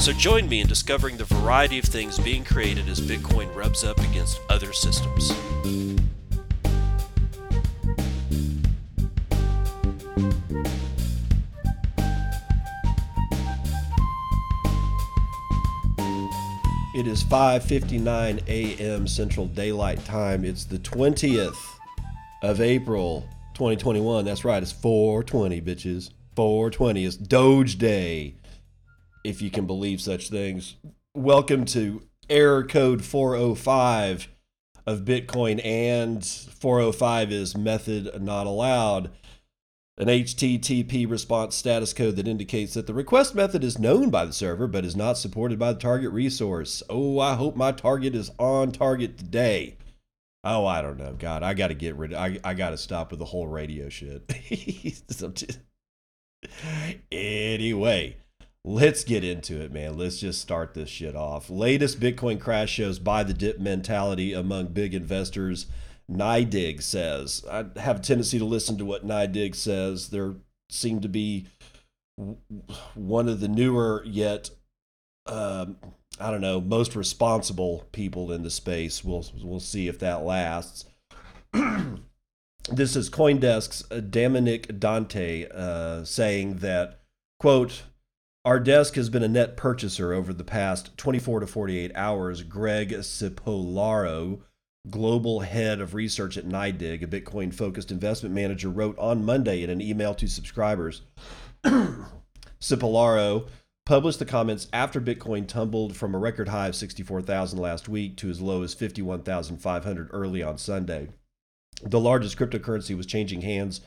So 0.00 0.14
join 0.14 0.48
me 0.48 0.62
in 0.62 0.66
discovering 0.66 1.18
the 1.18 1.24
variety 1.24 1.78
of 1.78 1.84
things 1.84 2.18
being 2.18 2.42
created 2.42 2.88
as 2.88 2.98
Bitcoin 2.98 3.54
rubs 3.54 3.84
up 3.84 3.98
against 3.98 4.40
other 4.48 4.72
systems. 4.72 5.30
It 16.94 17.06
is 17.06 17.22
5:59 17.24 18.48
a.m. 18.48 19.06
Central 19.06 19.46
Daylight 19.46 20.02
Time. 20.06 20.44
It's 20.44 20.64
the 20.64 20.78
20th 20.78 21.58
of 22.40 22.62
April, 22.62 23.28
2021. 23.52 24.24
That's 24.24 24.44
right. 24.44 24.62
It's 24.62 24.72
420, 24.72 25.60
bitches. 25.60 26.10
420 26.34 27.04
is 27.04 27.16
Doge 27.16 27.76
Day 27.76 28.36
if 29.24 29.42
you 29.42 29.50
can 29.50 29.66
believe 29.66 30.00
such 30.00 30.30
things. 30.30 30.76
Welcome 31.14 31.64
to 31.66 32.02
error 32.30 32.64
code 32.64 33.04
405 33.04 34.28
of 34.86 35.00
Bitcoin, 35.00 35.64
and 35.64 36.24
405 36.24 37.32
is 37.32 37.56
method 37.56 38.22
not 38.22 38.46
allowed. 38.46 39.10
An 39.98 40.06
HTTP 40.06 41.10
response 41.10 41.56
status 41.56 41.92
code 41.92 42.16
that 42.16 42.28
indicates 42.28 42.74
that 42.74 42.86
the 42.86 42.94
request 42.94 43.34
method 43.34 43.64
is 43.64 43.80
known 43.80 44.10
by 44.10 44.24
the 44.24 44.32
server 44.32 44.68
but 44.68 44.84
is 44.84 44.94
not 44.94 45.18
supported 45.18 45.58
by 45.58 45.72
the 45.72 45.80
target 45.80 46.12
resource. 46.12 46.84
Oh, 46.88 47.18
I 47.18 47.34
hope 47.34 47.56
my 47.56 47.72
target 47.72 48.14
is 48.14 48.30
on 48.38 48.70
target 48.70 49.18
today. 49.18 49.76
Oh, 50.44 50.64
I 50.66 50.82
don't 50.82 50.98
know. 50.98 51.14
God, 51.18 51.42
I 51.42 51.52
got 51.52 51.68
to 51.68 51.74
get 51.74 51.96
rid 51.96 52.12
of 52.12 52.20
I, 52.20 52.38
I 52.44 52.54
got 52.54 52.70
to 52.70 52.78
stop 52.78 53.10
with 53.10 53.18
the 53.18 53.24
whole 53.24 53.48
radio 53.48 53.88
shit. 53.88 54.32
anyway, 57.12 58.16
let's 58.64 59.04
get 59.04 59.24
into 59.24 59.60
it, 59.60 59.72
man. 59.72 59.96
Let's 59.96 60.20
just 60.20 60.40
start 60.40 60.74
this 60.74 60.88
shit 60.88 61.16
off. 61.16 61.50
Latest 61.50 62.00
Bitcoin 62.00 62.40
crash 62.40 62.70
shows 62.70 62.98
buy 62.98 63.22
the 63.22 63.34
dip 63.34 63.58
mentality 63.58 64.32
among 64.32 64.68
big 64.68 64.94
investors. 64.94 65.66
NYDIG 66.10 66.82
says. 66.82 67.44
I 67.50 67.66
have 67.78 67.96
a 67.96 68.02
tendency 68.02 68.38
to 68.38 68.44
listen 68.44 68.78
to 68.78 68.84
what 68.84 69.06
NYDIG 69.06 69.54
says. 69.54 70.08
There 70.08 70.36
seem 70.70 71.00
to 71.00 71.08
be 71.08 71.46
one 72.94 73.28
of 73.28 73.40
the 73.40 73.48
newer 73.48 74.02
yet, 74.06 74.50
um, 75.26 75.76
I 76.18 76.30
don't 76.30 76.40
know, 76.40 76.60
most 76.60 76.96
responsible 76.96 77.86
people 77.92 78.32
in 78.32 78.42
the 78.42 78.50
space. 78.50 79.04
We'll 79.04 79.24
we'll 79.42 79.60
see 79.60 79.88
if 79.88 79.98
that 80.00 80.24
lasts. 80.24 80.86
this 81.52 82.96
is 82.96 83.10
CoinDesk's 83.10 83.82
Dominic 84.10 84.78
Dante 84.80 85.46
uh, 85.54 86.04
saying 86.04 86.56
that 86.56 87.00
quote 87.38 87.82
our 88.48 88.58
desk 88.58 88.94
has 88.94 89.10
been 89.10 89.22
a 89.22 89.28
net 89.28 89.58
purchaser 89.58 90.14
over 90.14 90.32
the 90.32 90.42
past 90.42 90.96
24 90.96 91.40
to 91.40 91.46
48 91.46 91.92
hours. 91.94 92.42
Greg 92.42 92.92
Cipolaro, 92.92 94.40
global 94.88 95.40
head 95.40 95.82
of 95.82 95.92
research 95.92 96.38
at 96.38 96.48
NYDIG, 96.48 97.02
a 97.02 97.06
Bitcoin 97.06 97.52
focused 97.52 97.90
investment 97.90 98.34
manager, 98.34 98.70
wrote 98.70 98.98
on 98.98 99.22
Monday 99.22 99.62
in 99.62 99.68
an 99.68 99.82
email 99.82 100.14
to 100.14 100.26
subscribers. 100.26 101.02
Cipolaro 102.58 103.48
published 103.84 104.18
the 104.18 104.24
comments 104.24 104.66
after 104.72 104.98
Bitcoin 104.98 105.46
tumbled 105.46 105.94
from 105.94 106.14
a 106.14 106.18
record 106.18 106.48
high 106.48 106.68
of 106.68 106.74
64,000 106.74 107.58
last 107.58 107.86
week 107.86 108.16
to 108.16 108.30
as 108.30 108.40
low 108.40 108.62
as 108.62 108.72
51,500 108.72 110.08
early 110.10 110.42
on 110.42 110.56
Sunday. 110.56 111.08
The 111.82 112.00
largest 112.00 112.38
cryptocurrency 112.38 112.96
was 112.96 113.04
changing 113.04 113.42
hands 113.42 113.82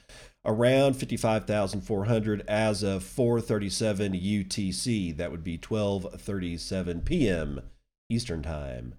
around 0.45 0.95
55,400 0.95 2.43
as 2.47 2.83
of 2.83 3.03
4:37 3.03 4.15
UTC. 4.15 5.15
That 5.15 5.31
would 5.31 5.43
be 5.43 5.57
12:37 5.57 7.05
p.m. 7.05 7.61
Eastern 8.09 8.41
Time. 8.41 8.95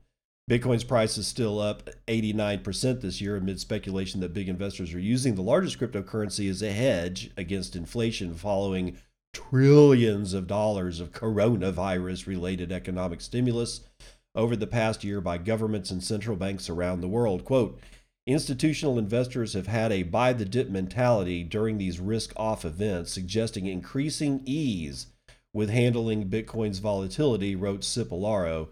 Bitcoin's 0.50 0.84
price 0.84 1.16
is 1.16 1.26
still 1.26 1.60
up 1.60 1.88
89% 2.08 3.00
this 3.00 3.20
year 3.20 3.36
amid 3.36 3.60
speculation 3.60 4.20
that 4.20 4.34
big 4.34 4.48
investors 4.48 4.92
are 4.92 4.98
using 4.98 5.34
the 5.34 5.42
largest 5.42 5.78
cryptocurrency 5.78 6.50
as 6.50 6.62
a 6.62 6.72
hedge 6.72 7.31
against 7.36 7.76
inflation 7.76 8.34
following 8.34 8.98
trillions 9.32 10.34
of 10.34 10.47
dollars 10.48 11.00
of 11.00 11.12
coronavirus 11.12 12.26
related 12.26 12.72
economic 12.72 13.20
stimulus 13.20 13.82
over 14.34 14.56
the 14.56 14.66
past 14.66 15.04
year 15.04 15.20
by 15.20 15.38
governments 15.38 15.91
and 15.91 16.02
central 16.02 16.36
banks 16.36 16.69
around 16.69 17.00
the 17.00 17.08
world. 17.08 17.44
Quote, 17.44 17.78
Institutional 18.26 18.98
investors 18.98 19.54
have 19.54 19.66
had 19.66 19.90
a 19.90 20.04
buy 20.04 20.32
the 20.32 20.44
dip 20.44 20.70
mentality 20.70 21.42
during 21.42 21.78
these 21.78 21.98
risk 21.98 22.32
off 22.36 22.64
events, 22.64 23.12
suggesting 23.12 23.66
increasing 23.66 24.42
ease 24.44 25.08
with 25.52 25.70
handling 25.70 26.30
Bitcoin's 26.30 26.78
volatility, 26.78 27.56
wrote 27.56 27.80
Cipolaro. 27.80 28.68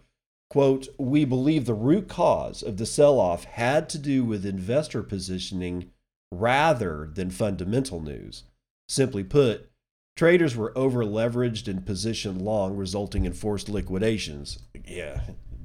Quote, 0.48 0.88
we 0.98 1.24
believe 1.24 1.66
the 1.66 1.74
root 1.74 2.08
cause 2.08 2.62
of 2.62 2.76
the 2.76 2.86
sell 2.86 3.18
off 3.18 3.44
had 3.44 3.88
to 3.90 3.98
do 3.98 4.24
with 4.24 4.46
investor 4.46 5.02
positioning 5.02 5.90
rather 6.32 7.10
than 7.12 7.30
fundamental 7.30 8.00
news. 8.00 8.44
Simply 8.88 9.24
put, 9.24 9.68
traders 10.16 10.56
were 10.56 10.76
over 10.78 11.04
leveraged 11.04 11.68
and 11.68 11.84
positioned 11.84 12.40
long, 12.40 12.76
resulting 12.76 13.24
in 13.24 13.32
forced 13.32 13.68
liquidations. 13.68 14.60
Yeah, 14.86 15.20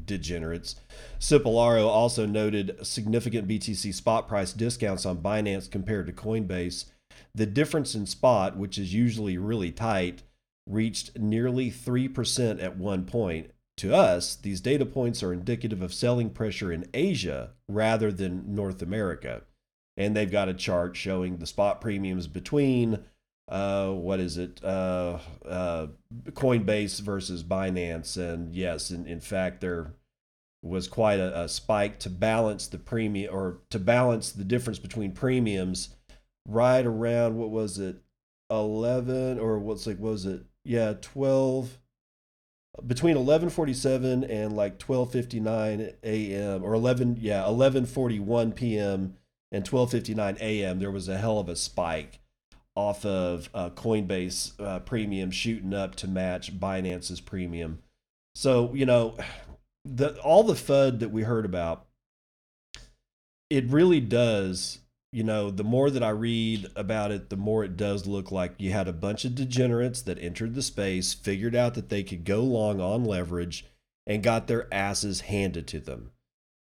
degenerates. 0.05 0.75
Cipolaro 1.19 1.87
also 1.87 2.25
noted 2.25 2.77
significant 2.85 3.47
BTC 3.47 3.93
spot 3.93 4.27
price 4.27 4.53
discounts 4.53 5.05
on 5.05 5.17
Binance 5.17 5.69
compared 5.69 6.07
to 6.07 6.13
Coinbase. 6.13 6.85
The 7.33 7.45
difference 7.45 7.95
in 7.95 8.05
spot, 8.05 8.57
which 8.57 8.77
is 8.77 8.93
usually 8.93 9.37
really 9.37 9.71
tight, 9.71 10.23
reached 10.67 11.17
nearly 11.17 11.69
3% 11.69 12.61
at 12.61 12.77
one 12.77 13.05
point. 13.05 13.51
To 13.77 13.93
us, 13.93 14.35
these 14.35 14.61
data 14.61 14.85
points 14.85 15.21
are 15.21 15.33
indicative 15.33 15.81
of 15.81 15.93
selling 15.93 16.29
pressure 16.29 16.71
in 16.71 16.85
Asia 16.93 17.51
rather 17.67 18.11
than 18.11 18.55
North 18.55 18.81
America. 18.81 19.43
And 19.97 20.15
they've 20.15 20.31
got 20.31 20.49
a 20.49 20.53
chart 20.53 20.95
showing 20.95 21.37
the 21.37 21.45
spot 21.45 21.81
premiums 21.81 22.27
between 22.27 22.99
uh, 23.47 23.91
what 23.91 24.19
is 24.19 24.37
it? 24.37 24.63
Uh, 24.63 25.19
uh, 25.47 25.87
Coinbase 26.31 27.01
versus 27.01 27.43
Binance, 27.43 28.17
and 28.17 28.55
yes, 28.55 28.89
in, 28.89 29.05
in 29.05 29.19
fact, 29.19 29.61
there 29.61 29.93
was 30.63 30.87
quite 30.87 31.19
a, 31.19 31.41
a 31.43 31.47
spike 31.47 31.99
to 31.99 32.09
balance 32.09 32.65
the 32.67 32.79
premium 32.79 33.33
or 33.33 33.59
to 33.69 33.77
balance 33.77 34.31
the 34.31 34.43
difference 34.43 34.79
between 34.79 35.11
premiums. 35.11 35.89
Right 36.47 36.85
around 36.85 37.37
what 37.37 37.49
was 37.49 37.79
it, 37.79 37.97
eleven 38.49 39.39
or 39.39 39.59
what's 39.59 39.87
like 39.87 39.99
was 39.99 40.25
it? 40.25 40.43
Yeah, 40.63 40.93
twelve. 41.01 41.79
Between 42.85 43.15
eleven 43.15 43.49
forty 43.49 43.73
seven 43.73 44.23
and 44.23 44.55
like 44.55 44.79
twelve 44.79 45.11
fifty 45.11 45.39
nine 45.39 45.93
a.m. 46.03 46.63
or 46.63 46.73
eleven 46.73 47.17
yeah 47.19 47.45
eleven 47.45 47.85
forty 47.85 48.19
one 48.19 48.51
p.m. 48.51 49.17
and 49.51 49.63
twelve 49.63 49.91
fifty 49.91 50.13
nine 50.13 50.37
a.m. 50.41 50.79
There 50.79 50.91
was 50.91 51.07
a 51.07 51.17
hell 51.17 51.39
of 51.39 51.47
a 51.47 51.55
spike 51.55 52.19
off 52.75 53.05
of 53.05 53.49
uh, 53.53 53.69
Coinbase 53.71 54.59
uh, 54.59 54.79
premium 54.79 55.31
shooting 55.31 55.73
up 55.73 55.95
to 55.95 56.07
match 56.07 56.57
Binance's 56.59 57.21
premium. 57.21 57.79
So, 58.35 58.73
you 58.73 58.85
know, 58.85 59.17
the 59.85 60.19
all 60.19 60.43
the 60.43 60.53
FUD 60.53 60.99
that 60.99 61.11
we 61.11 61.23
heard 61.23 61.45
about, 61.45 61.85
it 63.49 63.69
really 63.69 64.01
does, 64.01 64.79
you 65.11 65.23
know, 65.23 65.49
the 65.51 65.63
more 65.63 65.89
that 65.89 66.03
I 66.03 66.09
read 66.09 66.67
about 66.75 67.11
it, 67.11 67.29
the 67.29 67.37
more 67.37 67.63
it 67.63 67.77
does 67.77 68.05
look 68.05 68.31
like 68.31 68.55
you 68.57 68.71
had 68.71 68.87
a 68.87 68.93
bunch 68.93 69.23
of 69.23 69.35
degenerates 69.35 70.01
that 70.03 70.19
entered 70.19 70.55
the 70.55 70.61
space, 70.61 71.13
figured 71.13 71.55
out 71.55 71.75
that 71.75 71.89
they 71.89 72.03
could 72.03 72.25
go 72.25 72.43
long 72.43 72.81
on 72.81 73.05
leverage, 73.05 73.65
and 74.05 74.23
got 74.23 74.47
their 74.47 74.71
asses 74.73 75.21
handed 75.21 75.67
to 75.67 75.79
them. 75.79 76.11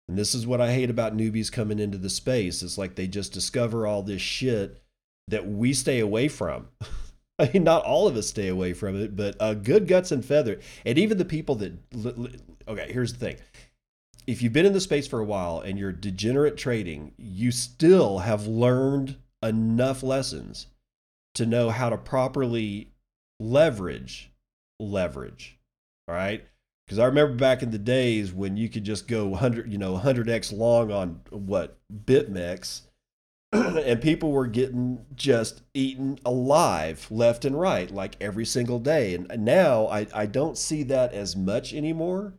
And 0.10 0.18
this 0.18 0.36
is 0.36 0.46
what 0.46 0.60
I 0.60 0.74
hate 0.74 0.90
about 0.90 1.16
newbies 1.16 1.52
coming 1.52 1.80
into 1.80 1.98
the 1.98 2.10
space. 2.10 2.62
It's 2.62 2.78
like 2.78 2.96
they 2.96 3.08
just 3.08 3.32
discover 3.32 3.88
all 3.88 4.04
this 4.04 4.22
shit 4.22 4.83
that 5.28 5.48
we 5.48 5.74
stay 5.74 6.00
away 6.00 6.28
from. 6.28 6.68
I 7.40 7.50
mean, 7.52 7.64
not 7.64 7.84
all 7.84 8.08
of 8.08 8.16
us 8.16 8.28
stay 8.28 8.48
away 8.48 8.74
from 8.74 9.02
it, 9.02 9.16
but 9.16 9.36
uh, 9.40 9.56
good 9.56 9.88
guts 9.88 10.12
and 10.12 10.24
feather, 10.24 10.60
and 10.86 10.98
even 10.98 11.18
the 11.18 11.26
people 11.26 11.56
that. 11.56 11.74
Okay, 12.68 12.92
here's 12.92 13.14
the 13.14 13.20
thing: 13.20 13.38
if 14.28 14.42
you've 14.42 14.54
been 14.54 14.66
in 14.66 14.74
the 14.74 14.80
space 14.80 15.08
for 15.08 15.20
a 15.20 15.26
while 15.26 15.60
and 15.60 15.78
you're 15.80 15.92
degenerate 15.92 16.58
trading, 16.58 17.14
you 17.18 17.52
still 17.52 18.20
have 18.20 18.46
learned 18.46 19.18
enough 19.42 20.04
lessons 20.04 20.68
to 21.36 21.46
know 21.46 21.70
how 21.72 21.90
to 21.90 21.98
properly 21.98 22.92
leverage 23.40 24.32
leverage. 24.80 25.58
All 26.08 26.16
right, 26.16 26.46
Because 26.86 27.00
I 27.00 27.06
remember 27.06 27.36
back 27.36 27.64
in 27.64 27.72
the 27.72 27.78
days 27.78 28.34
when 28.34 28.58
you 28.58 28.68
could 28.68 28.84
just 28.84 29.08
go 29.08 29.28
100, 29.28 29.72
you 29.72 29.78
know, 29.78 29.98
100x 29.98 30.56
long 30.58 30.92
on 30.92 31.22
what 31.30 31.78
BitMEX, 32.06 32.82
and 33.86 34.02
people 34.02 34.32
were 34.32 34.48
getting 34.48 35.06
just 35.16 35.62
eaten 35.74 36.20
alive 36.26 37.08
left 37.10 37.46
and 37.46 37.60
right, 37.60 37.92
like 37.92 38.16
every 38.20 38.46
single 38.46 38.80
day. 38.80 39.14
And 39.16 39.46
now 39.46 39.88
I, 39.88 40.08
I 40.14 40.26
don't 40.26 40.58
see 40.58 40.84
that 40.84 41.14
as 41.14 41.36
much 41.36 41.74
anymore. 41.74 42.34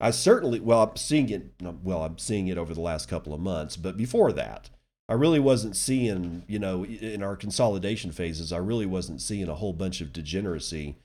I 0.00 0.10
certainly, 0.10 0.60
well, 0.60 0.82
I'm 0.82 0.96
seeing 0.96 1.30
it, 1.30 1.52
well, 1.82 2.02
I'm 2.02 2.18
seeing 2.18 2.48
it 2.48 2.58
over 2.58 2.74
the 2.74 2.80
last 2.80 3.08
couple 3.08 3.32
of 3.32 3.40
months, 3.40 3.76
but 3.76 3.96
before 3.96 4.32
that, 4.32 4.68
I 5.08 5.14
really 5.14 5.40
wasn't 5.40 5.76
seeing, 5.76 6.42
you 6.46 6.58
know, 6.58 6.84
in 6.84 7.22
our 7.22 7.36
consolidation 7.36 8.12
phases, 8.12 8.52
I 8.52 8.58
really 8.58 8.86
wasn't 8.86 9.22
seeing 9.22 9.48
a 9.48 9.54
whole 9.54 9.72
bunch 9.72 10.00
of 10.00 10.12
degeneracy 10.12 10.96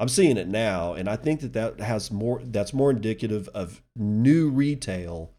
I'm 0.00 0.08
seeing 0.08 0.36
it 0.36 0.48
now, 0.48 0.92
and 0.92 1.08
I 1.08 1.16
think 1.16 1.40
that 1.40 1.52
that 1.54 1.80
has 1.80 2.10
more. 2.12 2.40
That's 2.44 2.72
more 2.72 2.90
indicative 2.90 3.48
of 3.52 3.82
new 3.96 4.48
retail 4.48 5.32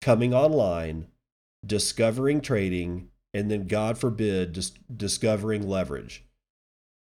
coming 0.00 0.32
online, 0.32 1.08
discovering 1.66 2.40
trading, 2.40 3.08
and 3.34 3.50
then 3.50 3.66
God 3.66 3.98
forbid, 3.98 4.54
just 4.54 4.78
discovering 4.96 5.68
leverage. 5.68 6.24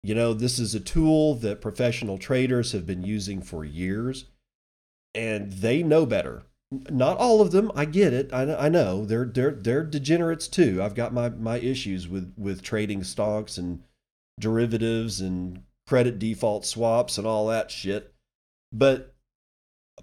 You 0.02 0.16
know, 0.16 0.34
this 0.34 0.58
is 0.58 0.74
a 0.74 0.80
tool 0.80 1.36
that 1.36 1.62
professional 1.62 2.18
traders 2.18 2.72
have 2.72 2.86
been 2.86 3.04
using 3.04 3.42
for 3.42 3.64
years, 3.66 4.26
and 5.14 5.52
they 5.52 5.84
know 5.84 6.06
better. 6.06 6.44
Not 6.90 7.18
all 7.18 7.42
of 7.42 7.52
them. 7.52 7.72
I 7.76 7.86
get 7.86 8.14
it. 8.14 8.34
I, 8.34 8.56
I 8.56 8.70
know 8.70 9.06
they're 9.06 9.26
they're 9.26 9.52
they're 9.52 9.84
degenerates 9.84 10.48
too. 10.48 10.82
I've 10.82 10.96
got 10.96 11.14
my 11.14 11.30
my 11.30 11.60
issues 11.60 12.08
with 12.08 12.34
with 12.38 12.64
trading 12.64 13.04
stocks 13.04 13.58
and 13.58 13.84
derivatives 14.40 15.22
and 15.22 15.64
credit 15.88 16.18
default 16.18 16.66
swaps 16.66 17.18
and 17.18 17.28
all 17.28 17.48
that 17.48 17.70
shit. 17.70 18.14
But 18.72 19.14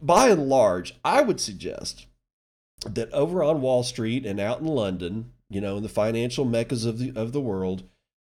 by 0.00 0.28
and 0.28 0.48
large, 0.48 0.94
I 1.04 1.22
would 1.22 1.40
suggest 1.40 2.06
that 2.86 3.12
over 3.12 3.42
on 3.42 3.60
Wall 3.60 3.82
Street 3.82 4.24
and 4.24 4.38
out 4.38 4.60
in 4.60 4.66
London, 4.66 5.32
you 5.50 5.60
know, 5.60 5.76
in 5.76 5.82
the 5.82 5.88
financial 5.88 6.44
meccas 6.44 6.86
of 6.86 6.98
the 6.98 7.12
of 7.14 7.32
the 7.32 7.40
world, 7.40 7.82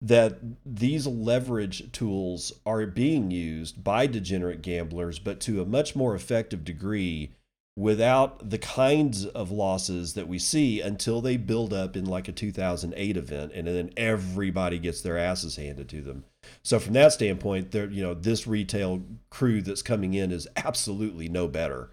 that 0.02 0.40
these 0.66 1.06
leverage 1.06 1.92
tools 1.92 2.54
are 2.66 2.86
being 2.86 3.30
used 3.30 3.84
by 3.84 4.08
degenerate 4.08 4.62
gamblers, 4.62 5.20
but 5.20 5.40
to 5.42 5.62
a 5.62 5.66
much 5.66 5.96
more 5.96 6.16
effective 6.16 6.64
degree 6.64 7.32
without 7.80 8.50
the 8.50 8.58
kinds 8.58 9.26
of 9.26 9.52
losses 9.52 10.14
that 10.14 10.28
we 10.28 10.38
see 10.38 10.82
until 10.82 11.22
they 11.22 11.38
build 11.38 11.74
up 11.74 11.96
in 11.96 12.04
like 12.04 12.28
a 12.28 12.32
2008 12.32 13.16
event 13.16 13.52
and 13.56 13.68
then 13.68 13.90
everybody 13.96 14.78
gets 14.78 15.02
their 15.02 15.18
asses 15.18 15.56
handed 15.56 15.88
to 15.88 16.02
them. 16.02 16.26
So 16.62 16.78
from 16.78 16.94
that 16.94 17.14
standpoint, 17.14 17.72
there 17.72 17.90
you 17.90 18.04
know, 18.04 18.14
this 18.14 18.46
retail 18.46 19.02
crew 19.30 19.62
that's 19.62 19.82
coming 19.82 20.14
in 20.14 20.32
is 20.32 20.46
absolutely 20.58 21.30
no 21.30 21.48
better. 21.48 21.92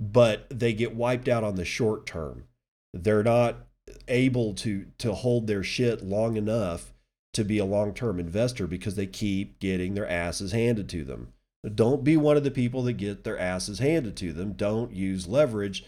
But 0.00 0.46
they 0.50 0.72
get 0.72 0.96
wiped 0.96 1.28
out 1.28 1.44
on 1.44 1.54
the 1.54 1.64
short 1.64 2.06
term. 2.06 2.44
They're 2.92 3.22
not 3.22 3.66
able 4.08 4.54
to 4.54 4.86
to 4.98 5.14
hold 5.14 5.46
their 5.46 5.62
shit 5.62 6.02
long 6.02 6.36
enough 6.36 6.92
to 7.32 7.44
be 7.44 7.58
a 7.58 7.64
long-term 7.64 8.18
investor 8.18 8.66
because 8.66 8.96
they 8.96 9.06
keep 9.06 9.60
getting 9.60 9.94
their 9.94 10.08
asses 10.08 10.52
handed 10.52 10.88
to 10.88 11.04
them. 11.04 11.32
Don't 11.74 12.02
be 12.02 12.16
one 12.16 12.36
of 12.36 12.44
the 12.44 12.50
people 12.50 12.82
that 12.84 12.94
get 12.94 13.22
their 13.22 13.38
asses 13.38 13.78
handed 13.78 14.16
to 14.16 14.32
them. 14.32 14.52
Don't 14.52 14.92
use 14.92 15.28
leverage. 15.28 15.84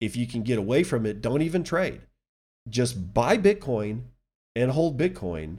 If 0.00 0.16
you 0.16 0.26
can 0.26 0.42
get 0.42 0.58
away 0.58 0.82
from 0.82 1.06
it, 1.06 1.22
don't 1.22 1.42
even 1.42 1.62
trade. 1.62 2.02
Just 2.68 3.14
buy 3.14 3.38
Bitcoin 3.38 4.02
and 4.56 4.72
hold 4.72 4.98
Bitcoin 4.98 5.58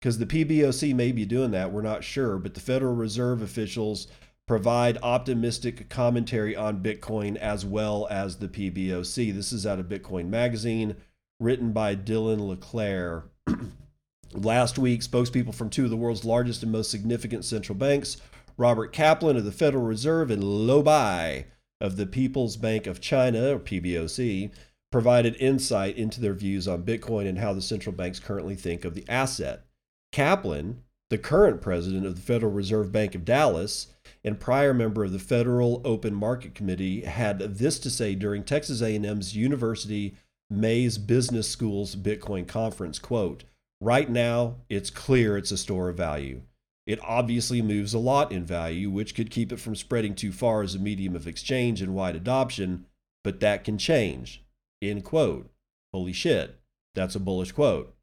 because 0.00 0.18
the 0.18 0.26
PBOC 0.26 0.94
may 0.94 1.10
be 1.10 1.24
doing 1.24 1.52
that. 1.52 1.72
We're 1.72 1.82
not 1.82 2.04
sure, 2.04 2.38
but 2.38 2.54
the 2.54 2.60
Federal 2.60 2.94
Reserve 2.94 3.40
officials 3.40 4.08
provide 4.46 4.98
optimistic 5.02 5.88
commentary 5.88 6.54
on 6.54 6.82
Bitcoin 6.82 7.36
as 7.36 7.64
well 7.64 8.06
as 8.10 8.36
the 8.36 8.48
PBOC. 8.48 9.32
This 9.32 9.52
is 9.52 9.66
out 9.66 9.78
of 9.78 9.86
Bitcoin 9.86 10.28
Magazine, 10.28 10.96
written 11.42 11.72
by 11.72 11.96
Dylan 11.96 12.46
LeClaire. 12.48 13.24
Last 14.32 14.78
week, 14.78 15.00
spokespeople 15.00 15.54
from 15.54 15.68
two 15.68 15.84
of 15.84 15.90
the 15.90 15.96
world's 15.96 16.24
largest 16.24 16.62
and 16.62 16.72
most 16.72 16.90
significant 16.90 17.44
central 17.44 17.76
banks 17.76 18.16
Robert 18.56 18.92
Kaplan 18.92 19.36
of 19.36 19.44
the 19.44 19.52
Federal 19.52 19.84
Reserve 19.84 20.30
and 20.30 20.44
Lo 20.44 20.82
Bai 20.82 21.46
of 21.80 21.96
the 21.96 22.06
People's 22.06 22.56
Bank 22.56 22.86
of 22.86 23.00
China, 23.00 23.54
or 23.54 23.58
PBOC, 23.58 24.50
provided 24.92 25.34
insight 25.36 25.96
into 25.96 26.20
their 26.20 26.34
views 26.34 26.68
on 26.68 26.84
Bitcoin 26.84 27.26
and 27.26 27.38
how 27.38 27.52
the 27.52 27.62
central 27.62 27.94
banks 27.94 28.20
currently 28.20 28.54
think 28.54 28.84
of 28.84 28.94
the 28.94 29.04
asset. 29.08 29.64
Kaplan, 30.12 30.82
the 31.10 31.18
current 31.18 31.60
president 31.60 32.06
of 32.06 32.14
the 32.14 32.20
Federal 32.22 32.52
Reserve 32.52 32.92
Bank 32.92 33.14
of 33.14 33.24
Dallas 33.24 33.88
and 34.22 34.38
prior 34.38 34.72
member 34.72 35.04
of 35.04 35.12
the 35.12 35.18
Federal 35.18 35.82
Open 35.84 36.14
Market 36.14 36.54
Committee, 36.54 37.02
had 37.02 37.38
this 37.40 37.78
to 37.80 37.90
say 37.90 38.14
during 38.14 38.44
Texas 38.44 38.80
A&M's 38.80 39.34
University 39.34 40.14
Mays 40.52 40.98
Business 40.98 41.48
School's 41.48 41.96
Bitcoin 41.96 42.46
conference, 42.46 42.98
quote, 42.98 43.44
"Right 43.80 44.10
now, 44.10 44.56
it's 44.68 44.90
clear 44.90 45.36
it's 45.36 45.50
a 45.50 45.58
store 45.58 45.88
of 45.88 45.96
value. 45.96 46.42
It 46.86 46.98
obviously 47.02 47.62
moves 47.62 47.94
a 47.94 47.98
lot 47.98 48.32
in 48.32 48.44
value, 48.44 48.90
which 48.90 49.14
could 49.14 49.30
keep 49.30 49.52
it 49.52 49.60
from 49.60 49.76
spreading 49.76 50.14
too 50.14 50.32
far 50.32 50.62
as 50.62 50.74
a 50.74 50.80
medium 50.80 51.14
of 51.14 51.26
exchange 51.26 51.80
and 51.80 51.94
wide 51.94 52.16
adoption, 52.16 52.86
but 53.22 53.40
that 53.40 53.64
can 53.64 53.78
change. 53.78 54.44
End 54.80 55.04
quote. 55.04 55.50
Holy 55.92 56.12
shit. 56.12 56.60
That's 56.94 57.14
a 57.14 57.20
bullish 57.20 57.52
quote. 57.52 57.96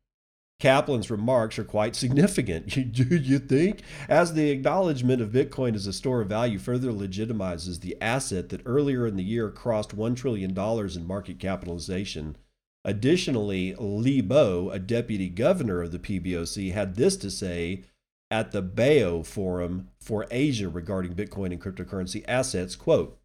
Kaplan's 0.59 1.09
remarks 1.09 1.57
are 1.57 1.63
quite 1.63 1.95
significant. 1.95 2.67
Do 2.93 3.15
you 3.15 3.39
think? 3.39 3.81
As 4.09 4.33
the 4.33 4.49
acknowledgement 4.51 5.21
of 5.21 5.29
Bitcoin 5.31 5.73
as 5.73 5.87
a 5.87 5.93
store 5.93 6.21
of 6.21 6.29
value 6.29 6.59
further 6.59 6.91
legitimizes 6.91 7.79
the 7.79 7.99
asset 8.01 8.49
that 8.49 8.61
earlier 8.65 9.07
in 9.07 9.15
the 9.15 9.23
year 9.23 9.49
crossed 9.49 9.95
$1 9.95 10.15
trillion 10.17 10.57
in 10.57 11.07
market 11.07 11.39
capitalization. 11.39 12.35
Additionally, 12.83 13.73
Li 13.75 14.21
Bo, 14.21 14.69
a 14.69 14.79
deputy 14.79 15.29
governor 15.29 15.81
of 15.81 15.91
the 15.91 15.99
PBOC, 15.99 16.73
had 16.73 16.95
this 16.95 17.15
to 17.17 17.31
say 17.31 17.83
at 18.31 18.51
the 18.51 18.61
Boao 18.61 19.25
Forum 19.25 19.89
for 19.99 20.27
Asia 20.29 20.69
regarding 20.69 21.13
Bitcoin 21.13 21.51
and 21.51 21.61
cryptocurrency 21.61 22.23
assets. 22.27 22.75
Quote, 22.75 23.17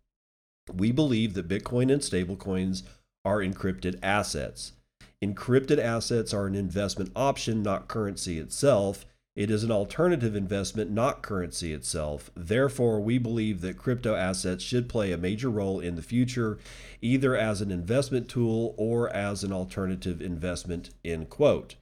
we 0.72 0.92
believe 0.92 1.34
that 1.34 1.48
Bitcoin 1.48 1.92
and 1.92 2.00
stablecoins 2.00 2.82
are 3.24 3.40
encrypted 3.40 3.98
assets. 4.02 4.72
Encrypted 5.24 5.78
assets 5.78 6.34
are 6.34 6.46
an 6.46 6.54
investment 6.54 7.10
option, 7.16 7.62
not 7.62 7.88
currency 7.88 8.38
itself. 8.38 9.06
It 9.34 9.50
is 9.50 9.64
an 9.64 9.72
alternative 9.72 10.36
investment, 10.36 10.90
not 10.90 11.22
currency 11.22 11.72
itself. 11.72 12.30
Therefore, 12.36 13.00
we 13.00 13.18
believe 13.18 13.62
that 13.62 13.78
crypto 13.78 14.14
assets 14.14 14.62
should 14.62 14.88
play 14.88 15.12
a 15.12 15.18
major 15.18 15.50
role 15.50 15.80
in 15.80 15.96
the 15.96 16.02
future, 16.02 16.58
either 17.00 17.34
as 17.34 17.60
an 17.60 17.70
investment 17.70 18.28
tool 18.28 18.74
or 18.76 19.08
as 19.10 19.42
an 19.42 19.52
alternative 19.52 20.20
investment. 20.20 20.90
End 21.04 21.30
quote. 21.30 21.76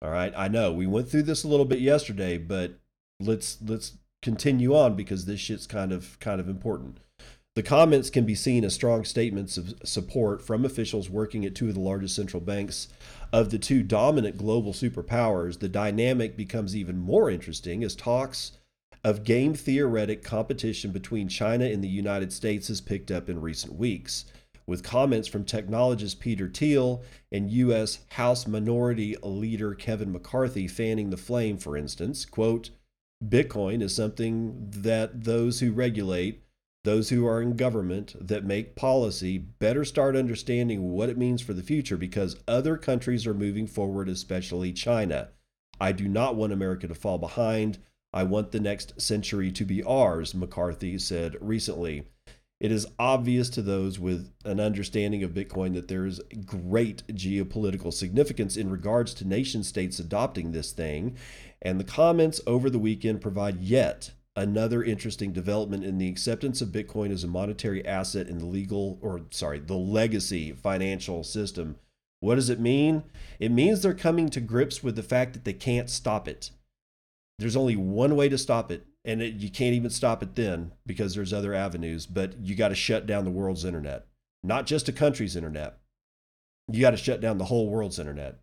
All 0.00 0.10
right, 0.10 0.32
I 0.36 0.48
know 0.48 0.72
we 0.72 0.86
went 0.86 1.08
through 1.08 1.24
this 1.24 1.42
a 1.42 1.48
little 1.48 1.66
bit 1.66 1.80
yesterday, 1.80 2.38
but 2.38 2.78
let's 3.18 3.58
let's 3.66 3.98
continue 4.22 4.74
on 4.74 4.94
because 4.94 5.24
this 5.24 5.40
shit's 5.40 5.66
kind 5.66 5.92
of 5.92 6.18
kind 6.20 6.40
of 6.40 6.48
important. 6.48 6.98
The 7.56 7.62
comments 7.62 8.10
can 8.10 8.26
be 8.26 8.34
seen 8.34 8.64
as 8.66 8.74
strong 8.74 9.06
statements 9.06 9.56
of 9.56 9.74
support 9.82 10.42
from 10.42 10.66
officials 10.66 11.08
working 11.08 11.46
at 11.46 11.54
two 11.54 11.68
of 11.68 11.74
the 11.74 11.80
largest 11.80 12.14
central 12.14 12.42
banks 12.42 12.88
of 13.32 13.48
the 13.48 13.58
two 13.58 13.82
dominant 13.82 14.36
global 14.36 14.74
superpowers. 14.74 15.58
The 15.58 15.68
dynamic 15.70 16.36
becomes 16.36 16.76
even 16.76 16.98
more 16.98 17.30
interesting 17.30 17.82
as 17.82 17.96
talks 17.96 18.52
of 19.02 19.24
game 19.24 19.54
theoretic 19.54 20.22
competition 20.22 20.90
between 20.90 21.28
China 21.28 21.64
and 21.64 21.82
the 21.82 21.88
United 21.88 22.30
States 22.30 22.68
has 22.68 22.82
picked 22.82 23.10
up 23.10 23.30
in 23.30 23.40
recent 23.40 23.74
weeks 23.74 24.26
with 24.66 24.82
comments 24.82 25.26
from 25.26 25.42
technologist 25.42 26.18
Peter 26.18 26.48
Thiel 26.48 27.02
and 27.32 27.50
U.S. 27.50 28.00
House 28.10 28.46
Minority 28.46 29.16
Leader 29.22 29.74
Kevin 29.74 30.12
McCarthy 30.12 30.68
fanning 30.68 31.08
the 31.08 31.16
flame, 31.16 31.56
for 31.56 31.74
instance. 31.74 32.26
Quote, 32.26 32.68
Bitcoin 33.24 33.80
is 33.80 33.94
something 33.94 34.68
that 34.72 35.24
those 35.24 35.60
who 35.60 35.72
regulate, 35.72 36.42
those 36.86 37.08
who 37.08 37.26
are 37.26 37.42
in 37.42 37.56
government, 37.56 38.14
that 38.20 38.44
make 38.44 38.76
policy, 38.76 39.36
better 39.36 39.84
start 39.84 40.14
understanding 40.14 40.92
what 40.92 41.08
it 41.08 41.18
means 41.18 41.42
for 41.42 41.52
the 41.52 41.62
future 41.62 41.96
because 41.96 42.38
other 42.46 42.76
countries 42.76 43.26
are 43.26 43.34
moving 43.34 43.66
forward, 43.66 44.08
especially 44.08 44.72
China. 44.72 45.28
I 45.80 45.90
do 45.90 46.08
not 46.08 46.36
want 46.36 46.52
America 46.52 46.86
to 46.86 46.94
fall 46.94 47.18
behind. 47.18 47.78
I 48.12 48.22
want 48.22 48.52
the 48.52 48.60
next 48.60 49.00
century 49.00 49.50
to 49.50 49.64
be 49.64 49.82
ours, 49.82 50.32
McCarthy 50.32 50.96
said 50.98 51.36
recently. 51.40 52.04
It 52.60 52.70
is 52.70 52.86
obvious 53.00 53.50
to 53.50 53.62
those 53.62 53.98
with 53.98 54.32
an 54.44 54.60
understanding 54.60 55.24
of 55.24 55.32
Bitcoin 55.32 55.74
that 55.74 55.88
there 55.88 56.06
is 56.06 56.20
great 56.44 57.04
geopolitical 57.08 57.92
significance 57.92 58.56
in 58.56 58.70
regards 58.70 59.12
to 59.14 59.26
nation 59.26 59.64
states 59.64 59.98
adopting 59.98 60.52
this 60.52 60.70
thing. 60.70 61.16
And 61.60 61.80
the 61.80 61.84
comments 61.84 62.40
over 62.46 62.70
the 62.70 62.78
weekend 62.78 63.20
provide 63.20 63.58
yet 63.58 64.12
another 64.36 64.84
interesting 64.84 65.32
development 65.32 65.82
in 65.82 65.98
the 65.98 66.08
acceptance 66.08 66.60
of 66.60 66.68
Bitcoin 66.68 67.10
as 67.10 67.24
a 67.24 67.28
monetary 67.28 67.84
asset 67.86 68.28
in 68.28 68.38
the 68.38 68.46
legal, 68.46 68.98
or 69.00 69.22
sorry, 69.30 69.58
the 69.58 69.74
legacy 69.74 70.52
financial 70.52 71.24
system. 71.24 71.76
What 72.20 72.34
does 72.34 72.50
it 72.50 72.60
mean? 72.60 73.04
It 73.40 73.50
means 73.50 73.80
they're 73.82 73.94
coming 73.94 74.28
to 74.30 74.40
grips 74.40 74.82
with 74.82 74.96
the 74.96 75.02
fact 75.02 75.32
that 75.32 75.44
they 75.44 75.52
can't 75.52 75.88
stop 75.88 76.28
it. 76.28 76.50
There's 77.38 77.56
only 77.56 77.76
one 77.76 78.16
way 78.16 78.28
to 78.28 78.38
stop 78.38 78.70
it, 78.70 78.86
and 79.04 79.22
it, 79.22 79.34
you 79.34 79.50
can't 79.50 79.74
even 79.74 79.90
stop 79.90 80.22
it 80.22 80.34
then 80.34 80.72
because 80.86 81.14
there's 81.14 81.32
other 81.32 81.54
avenues. 81.54 82.06
But 82.06 82.38
you 82.40 82.54
got 82.54 82.68
to 82.68 82.74
shut 82.74 83.06
down 83.06 83.24
the 83.24 83.30
world's 83.30 83.64
internet, 83.64 84.06
not 84.42 84.66
just 84.66 84.88
a 84.88 84.92
country's 84.92 85.36
internet. 85.36 85.78
You 86.70 86.80
got 86.80 86.90
to 86.90 86.96
shut 86.96 87.20
down 87.20 87.38
the 87.38 87.44
whole 87.44 87.68
world's 87.68 87.98
internet. 87.98 88.40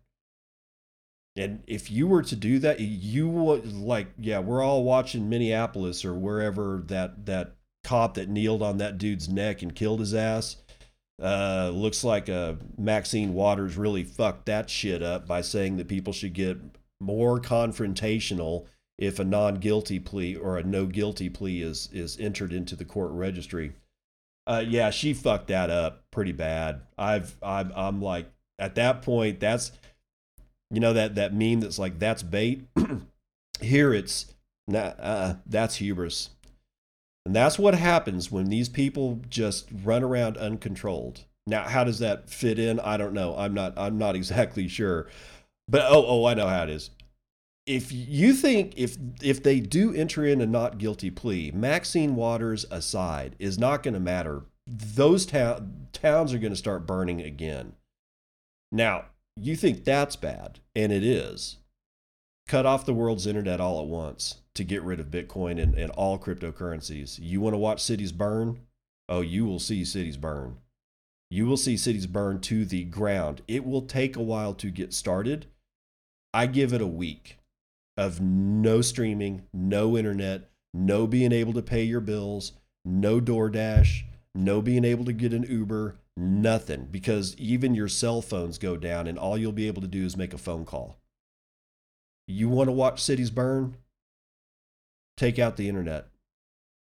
And 1.36 1.64
if 1.66 1.90
you 1.90 2.06
were 2.06 2.22
to 2.22 2.36
do 2.36 2.58
that, 2.60 2.78
you 2.78 3.28
would 3.28 3.72
like, 3.72 4.08
yeah, 4.18 4.38
we're 4.38 4.62
all 4.62 4.84
watching 4.84 5.28
Minneapolis 5.28 6.04
or 6.04 6.14
wherever 6.14 6.82
that 6.86 7.26
that 7.26 7.56
cop 7.82 8.14
that 8.14 8.28
kneeled 8.28 8.62
on 8.62 8.78
that 8.78 8.98
dude's 8.98 9.28
neck 9.28 9.62
and 9.62 9.74
killed 9.74 10.00
his 10.00 10.14
ass. 10.14 10.56
Uh, 11.22 11.70
looks 11.72 12.02
like 12.02 12.28
uh, 12.28 12.54
Maxine 12.76 13.34
Waters 13.34 13.76
really 13.76 14.04
fucked 14.04 14.46
that 14.46 14.68
shit 14.68 15.02
up 15.02 15.26
by 15.26 15.40
saying 15.40 15.76
that 15.76 15.88
people 15.88 16.12
should 16.12 16.32
get 16.32 16.58
more 17.00 17.40
confrontational 17.40 18.66
if 18.98 19.18
a 19.18 19.24
non-guilty 19.24 19.98
plea 20.00 20.36
or 20.36 20.56
a 20.56 20.62
no 20.62 20.86
guilty 20.86 21.28
plea 21.28 21.62
is 21.62 21.88
is 21.92 22.18
entered 22.18 22.52
into 22.52 22.76
the 22.76 22.84
court 22.84 23.10
registry. 23.12 23.72
Uh, 24.46 24.64
yeah, 24.66 24.90
she 24.90 25.14
fucked 25.14 25.48
that 25.48 25.70
up 25.70 26.04
pretty 26.10 26.32
bad. 26.32 26.82
I've 26.96 27.36
I'm, 27.42 27.72
I'm 27.74 28.02
like 28.02 28.30
at 28.58 28.76
that 28.76 29.02
point 29.02 29.40
that's 29.40 29.72
you 30.70 30.80
know 30.80 30.92
that 30.92 31.14
that 31.14 31.34
meme 31.34 31.60
that's 31.60 31.78
like 31.78 31.98
that's 31.98 32.22
bait. 32.22 32.66
Here 33.60 33.94
it's 33.94 34.34
nah, 34.66 34.78
uh, 34.78 35.34
that's 35.46 35.76
hubris. 35.76 36.30
And 37.26 37.34
that's 37.34 37.58
what 37.58 37.74
happens 37.74 38.30
when 38.30 38.50
these 38.50 38.68
people 38.68 39.20
just 39.30 39.68
run 39.82 40.02
around 40.02 40.36
uncontrolled. 40.36 41.24
Now, 41.46 41.62
how 41.62 41.82
does 41.82 41.98
that 42.00 42.28
fit 42.28 42.58
in? 42.58 42.78
I 42.80 42.98
don't 42.98 43.14
know. 43.14 43.34
I'm 43.36 43.54
not 43.54 43.74
I'm 43.76 43.98
not 43.98 44.16
exactly 44.16 44.68
sure. 44.68 45.08
But 45.66 45.82
oh, 45.88 46.04
oh, 46.06 46.24
I 46.26 46.34
know 46.34 46.48
how 46.48 46.64
it 46.64 46.70
is 46.70 46.90
if 47.66 47.90
you 47.92 48.34
think 48.34 48.74
if 48.76 48.96
if 49.22 49.42
they 49.42 49.60
do 49.60 49.94
enter 49.94 50.24
in 50.24 50.40
a 50.40 50.46
not 50.46 50.78
guilty 50.78 51.10
plea, 51.10 51.50
Maxine 51.52 52.14
Waters 52.14 52.66
aside 52.70 53.36
is 53.38 53.58
not 53.58 53.82
going 53.82 53.94
to 53.94 54.00
matter. 54.00 54.42
Those 54.66 55.26
ta- 55.26 55.60
towns 55.92 56.32
are 56.32 56.38
going 56.38 56.52
to 56.52 56.58
start 56.58 56.86
burning 56.86 57.20
again. 57.20 57.74
Now, 58.70 59.06
you 59.36 59.56
think 59.56 59.84
that's 59.84 60.16
bad, 60.16 60.60
and 60.74 60.92
it 60.92 61.04
is. 61.04 61.58
Cut 62.46 62.66
off 62.66 62.86
the 62.86 62.94
world's 62.94 63.26
internet 63.26 63.60
all 63.60 63.80
at 63.80 63.86
once 63.86 64.42
to 64.54 64.64
get 64.64 64.82
rid 64.82 65.00
of 65.00 65.10
Bitcoin 65.10 65.60
and, 65.60 65.74
and 65.74 65.90
all 65.92 66.18
cryptocurrencies. 66.18 67.18
You 67.20 67.40
want 67.40 67.54
to 67.54 67.58
watch 67.58 67.82
cities 67.82 68.12
burn? 68.12 68.60
Oh, 69.08 69.22
you 69.22 69.44
will 69.44 69.58
see 69.58 69.84
cities 69.84 70.16
burn. 70.16 70.58
You 71.30 71.46
will 71.46 71.56
see 71.56 71.76
cities 71.76 72.06
burn 72.06 72.40
to 72.42 72.64
the 72.64 72.84
ground. 72.84 73.42
It 73.48 73.66
will 73.66 73.82
take 73.82 74.16
a 74.16 74.22
while 74.22 74.54
to 74.54 74.70
get 74.70 74.92
started. 74.92 75.46
I 76.32 76.46
give 76.46 76.72
it 76.72 76.80
a 76.80 76.86
week 76.86 77.38
of 77.96 78.20
no 78.20 78.82
streaming, 78.82 79.46
no 79.52 79.96
internet, 79.96 80.50
no 80.72 81.06
being 81.06 81.32
able 81.32 81.52
to 81.54 81.62
pay 81.62 81.84
your 81.84 82.00
bills, 82.00 82.52
no 82.84 83.20
DoorDash, 83.20 84.02
no 84.34 84.60
being 84.60 84.84
able 84.84 85.04
to 85.04 85.12
get 85.12 85.32
an 85.32 85.44
Uber, 85.44 85.96
nothing, 86.16 86.88
because 86.90 87.36
even 87.36 87.74
your 87.74 87.88
cell 87.88 88.22
phones 88.22 88.58
go 88.58 88.76
down 88.76 89.06
and 89.06 89.18
all 89.18 89.36
you'll 89.36 89.52
be 89.52 89.66
able 89.66 89.82
to 89.82 89.88
do 89.88 90.04
is 90.04 90.16
make 90.16 90.34
a 90.34 90.38
phone 90.38 90.64
call. 90.64 90.98
You 92.26 92.48
want 92.48 92.68
to 92.68 92.72
watch 92.72 93.02
cities 93.02 93.30
burn? 93.30 93.76
Take 95.16 95.38
out 95.38 95.56
the 95.56 95.68
internet. 95.68 96.08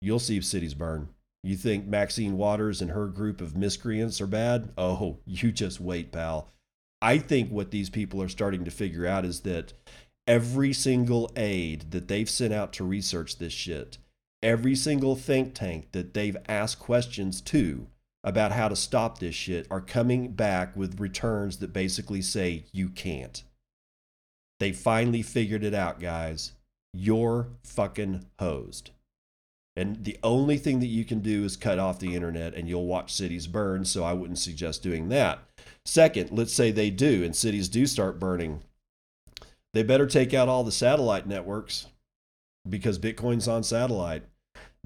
You'll 0.00 0.19
see 0.19 0.40
cities 0.40 0.75
burn. 0.75 1.09
You 1.43 1.57
think 1.57 1.87
Maxine 1.87 2.38
Waters 2.38 2.81
and 2.81 2.93
her 2.93 3.07
group 3.07 3.40
of 3.40 3.57
miscreants 3.57 4.21
are 4.21 4.26
bad? 4.26 4.71
Oh, 4.78 5.19
you 5.26 5.52
just 5.52 5.81
wait, 5.81 6.12
pal. 6.12 6.49
I 7.02 7.19
think 7.19 7.50
what 7.50 7.71
these 7.71 7.90
people 7.90 8.23
are 8.23 8.28
starting 8.28 8.64
to 8.64 8.71
figure 8.71 9.07
out 9.07 9.26
is 9.26 9.40
that 9.40 9.75
every 10.26 10.73
single 10.73 11.31
aid 11.37 11.90
that 11.90 12.09
they've 12.09 12.31
sent 12.31 12.54
out 12.54 12.73
to 12.75 12.85
research 12.85 13.37
this 13.37 13.52
shit, 13.52 13.99
every 14.43 14.75
single 14.75 15.16
think 15.16 15.54
tank 15.54 15.93
that 15.93 16.14
they've 16.14 16.37
asked 16.49 16.78
questions 16.78 17.43
to 17.43 17.88
about 18.25 18.52
how 18.52 18.69
to 18.69 18.75
stop 18.75 19.19
this 19.19 19.35
shit 19.35 19.66
are 19.71 19.83
coming 19.83 20.33
back 20.33 20.75
with 20.75 20.99
returns 20.99 21.59
that 21.59 21.73
basically 21.73 22.23
say 22.23 22.64
you 22.73 22.88
can't. 22.88 23.45
They 24.59 24.73
finally 24.73 25.23
figured 25.23 25.62
it 25.62 25.75
out, 25.75 26.00
guys. 26.00 26.52
You're 26.95 27.49
fucking 27.62 28.25
hosed. 28.40 28.90
And 29.76 30.04
the 30.04 30.16
only 30.23 30.57
thing 30.57 30.81
that 30.81 30.87
you 30.87 31.04
can 31.04 31.21
do 31.21 31.45
is 31.45 31.57
cut 31.57 31.78
off 31.78 31.99
the 31.99 32.14
internet 32.14 32.54
and 32.54 32.69
you'll 32.69 32.87
watch 32.87 33.12
cities 33.12 33.47
burn. 33.47 33.85
So 33.85 34.04
I 34.04 34.12
wouldn't 34.12 34.38
suggest 34.38 34.83
doing 34.83 35.09
that. 35.09 35.40
Second, 35.85 36.31
let's 36.31 36.54
say 36.54 36.71
they 36.71 36.90
do 36.90 37.25
and 37.25 37.35
cities 37.35 37.69
do 37.69 37.87
start 37.87 38.19
burning. 38.19 38.62
They 39.75 39.83
better 39.83 40.07
take 40.07 40.33
out 40.33 40.49
all 40.49 40.62
the 40.62 40.73
satellite 40.73 41.26
networks 41.26 41.88
because 42.69 42.99
Bitcoin's 42.99 43.49
on 43.49 43.64
satellite. 43.64 44.23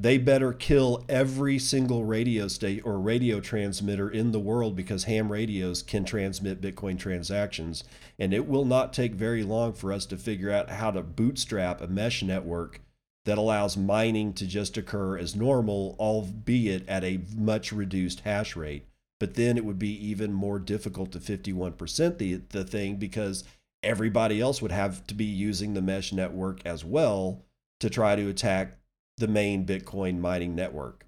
They 0.01 0.17
better 0.17 0.53
kill 0.53 1.05
every 1.09 1.59
single 1.59 2.05
radio 2.05 2.47
state 2.47 2.83
or 2.85 3.01
radio 3.01 3.41
transmitter 3.41 4.09
in 4.09 4.31
the 4.31 4.39
world 4.39 4.77
because 4.77 5.05
ham 5.05 5.33
radios 5.33 5.83
can 5.83 6.05
transmit 6.05 6.61
Bitcoin 6.61 6.97
transactions. 6.97 7.83
And 8.17 8.33
it 8.33 8.47
will 8.47 8.65
not 8.65 8.93
take 8.93 9.15
very 9.15 9.43
long 9.43 9.73
for 9.73 9.93
us 9.93 10.07
to 10.07 10.17
figure 10.17 10.53
out 10.53 10.71
how 10.71 10.93
to 10.93 11.03
bootstrap 11.03 11.81
a 11.81 11.89
mesh 11.89 12.23
network 12.23 12.81
that 13.25 13.39
allows 13.39 13.77
mining 13.77 14.35
to 14.35 14.47
just 14.47 14.77
occur 14.77 15.19
as 15.19 15.35
normal, 15.35 15.97
albeit 15.99 16.89
at 16.89 17.03
a 17.03 17.21
much 17.37 17.73
reduced 17.73 18.21
hash 18.21 18.55
rate. 18.55 18.87
But 19.19 19.35
then 19.35 19.57
it 19.57 19.65
would 19.65 19.81
be 19.81 20.07
even 20.07 20.33
more 20.33 20.61
difficult 20.61 21.11
to 21.11 21.19
51% 21.19 22.19
the, 22.19 22.35
the 22.51 22.63
thing 22.63 22.97
because 22.97 23.43
everybody 23.83 24.41
else 24.41 24.63
would 24.63 24.71
have 24.71 25.05
to 25.09 25.15
be 25.15 25.25
using 25.25 25.75
the 25.75 25.83
mesh 25.83 26.13
network 26.13 26.65
as 26.65 26.85
well 26.85 27.43
to 27.81 27.91
try 27.91 28.15
to 28.15 28.29
attack 28.29 28.78
the 29.19 29.29
main 29.29 29.67
Bitcoin 29.67 30.19
mining 30.19 30.55
network. 30.55 31.07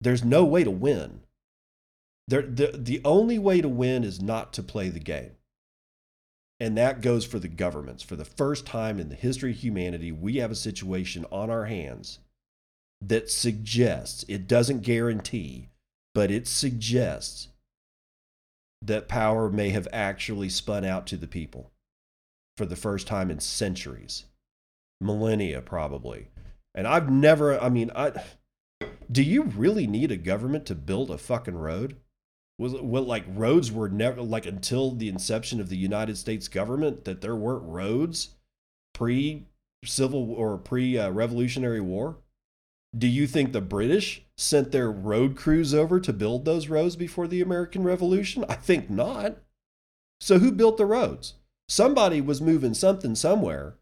There's 0.00 0.24
no 0.24 0.44
way 0.44 0.64
to 0.64 0.70
win. 0.70 1.20
There, 2.28 2.42
the, 2.42 2.72
the 2.74 3.00
only 3.04 3.38
way 3.38 3.60
to 3.60 3.68
win 3.68 4.04
is 4.04 4.20
not 4.20 4.52
to 4.54 4.62
play 4.62 4.88
the 4.88 5.00
game. 5.00 5.32
And 6.60 6.76
that 6.78 7.00
goes 7.00 7.24
for 7.24 7.38
the 7.38 7.48
governments. 7.48 8.02
For 8.02 8.16
the 8.16 8.24
first 8.24 8.64
time 8.64 8.98
in 9.00 9.08
the 9.08 9.14
history 9.14 9.50
of 9.50 9.58
humanity, 9.58 10.12
we 10.12 10.36
have 10.36 10.50
a 10.50 10.56
situation 10.56 11.26
on 11.30 11.50
our 11.50 11.64
hands 11.66 12.20
that 13.00 13.30
suggests, 13.30 14.24
it 14.28 14.46
doesn't 14.46 14.82
guarantee, 14.82 15.68
but 16.14 16.30
it 16.30 16.46
suggests 16.46 17.48
that 18.80 19.08
power 19.08 19.50
may 19.50 19.70
have 19.70 19.88
actually 19.92 20.48
spun 20.48 20.84
out 20.84 21.06
to 21.08 21.16
the 21.16 21.26
people 21.26 21.72
for 22.56 22.66
the 22.66 22.76
first 22.76 23.06
time 23.06 23.30
in 23.30 23.40
centuries, 23.40 24.24
millennia 25.00 25.60
probably. 25.60 26.28
And 26.74 26.86
I've 26.86 27.10
never, 27.10 27.60
I 27.60 27.68
mean, 27.68 27.90
I, 27.94 28.12
do 29.10 29.22
you 29.22 29.44
really 29.44 29.86
need 29.86 30.10
a 30.10 30.16
government 30.16 30.66
to 30.66 30.74
build 30.74 31.10
a 31.10 31.18
fucking 31.18 31.56
road? 31.56 31.96
Was 32.58 32.72
what 32.74 33.06
like 33.06 33.24
roads 33.28 33.72
were 33.72 33.88
never 33.88 34.22
like 34.22 34.46
until 34.46 34.92
the 34.92 35.08
inception 35.08 35.60
of 35.60 35.68
the 35.68 35.76
United 35.76 36.16
States 36.16 36.46
government 36.46 37.04
that 37.04 37.20
there 37.20 37.34
weren't 37.34 37.64
roads 37.64 38.36
pre 38.92 39.46
civil 39.84 40.32
or 40.32 40.58
pre 40.58 40.98
revolutionary 40.98 41.80
war? 41.80 42.18
Do 42.96 43.08
you 43.08 43.26
think 43.26 43.52
the 43.52 43.60
British 43.60 44.22
sent 44.36 44.70
their 44.70 44.90
road 44.90 45.36
crews 45.36 45.74
over 45.74 45.98
to 45.98 46.12
build 46.12 46.44
those 46.44 46.68
roads 46.68 46.94
before 46.94 47.26
the 47.26 47.40
American 47.40 47.82
Revolution? 47.82 48.44
I 48.48 48.54
think 48.54 48.88
not. 48.88 49.38
So 50.20 50.38
who 50.38 50.52
built 50.52 50.76
the 50.76 50.86
roads? 50.86 51.34
Somebody 51.68 52.20
was 52.20 52.40
moving 52.40 52.74
something 52.74 53.16
somewhere. 53.16 53.74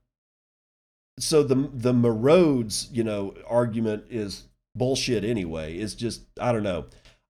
So 1.18 1.42
the 1.42 1.70
the 1.72 1.92
roads, 1.92 2.88
you 2.92 3.04
know, 3.04 3.34
argument 3.46 4.04
is 4.10 4.44
bullshit 4.74 5.24
anyway. 5.24 5.76
It's 5.76 5.94
just 5.94 6.22
I 6.40 6.52
don't 6.52 6.62
know. 6.62 6.86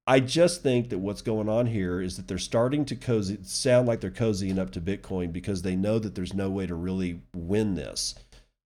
I 0.06 0.18
just 0.18 0.62
think 0.62 0.88
that 0.90 0.98
what's 0.98 1.22
going 1.22 1.48
on 1.48 1.66
here 1.66 2.00
is 2.00 2.16
that 2.16 2.26
they're 2.26 2.38
starting 2.38 2.84
to 2.86 2.96
cozy 2.96 3.38
sound 3.42 3.86
like 3.86 4.00
they're 4.00 4.10
cozying 4.10 4.58
up 4.58 4.70
to 4.72 4.80
Bitcoin 4.80 5.32
because 5.32 5.62
they 5.62 5.76
know 5.76 5.98
that 5.98 6.14
there's 6.14 6.34
no 6.34 6.50
way 6.50 6.66
to 6.66 6.74
really 6.74 7.20
win 7.34 7.74
this. 7.74 8.14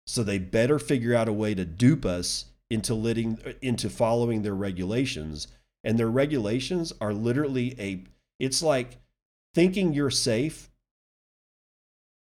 So 0.07 0.23
they 0.23 0.39
better 0.39 0.79
figure 0.79 1.15
out 1.15 1.29
a 1.29 1.33
way 1.33 1.55
to 1.55 1.65
dupe 1.65 2.07
us 2.07 2.47
into 2.71 2.95
letting 2.95 3.39
into 3.63 3.91
following 3.91 4.43
their 4.43 4.55
regulations 4.55 5.49
and 5.85 5.99
their 5.99 6.11
regulations 6.11 6.93
are 7.01 7.15
literally 7.15 7.75
a 7.79 8.03
it's 8.41 8.63
like 8.63 8.99
thinking 9.55 9.93
you're 9.93 10.11
safe 10.11 10.69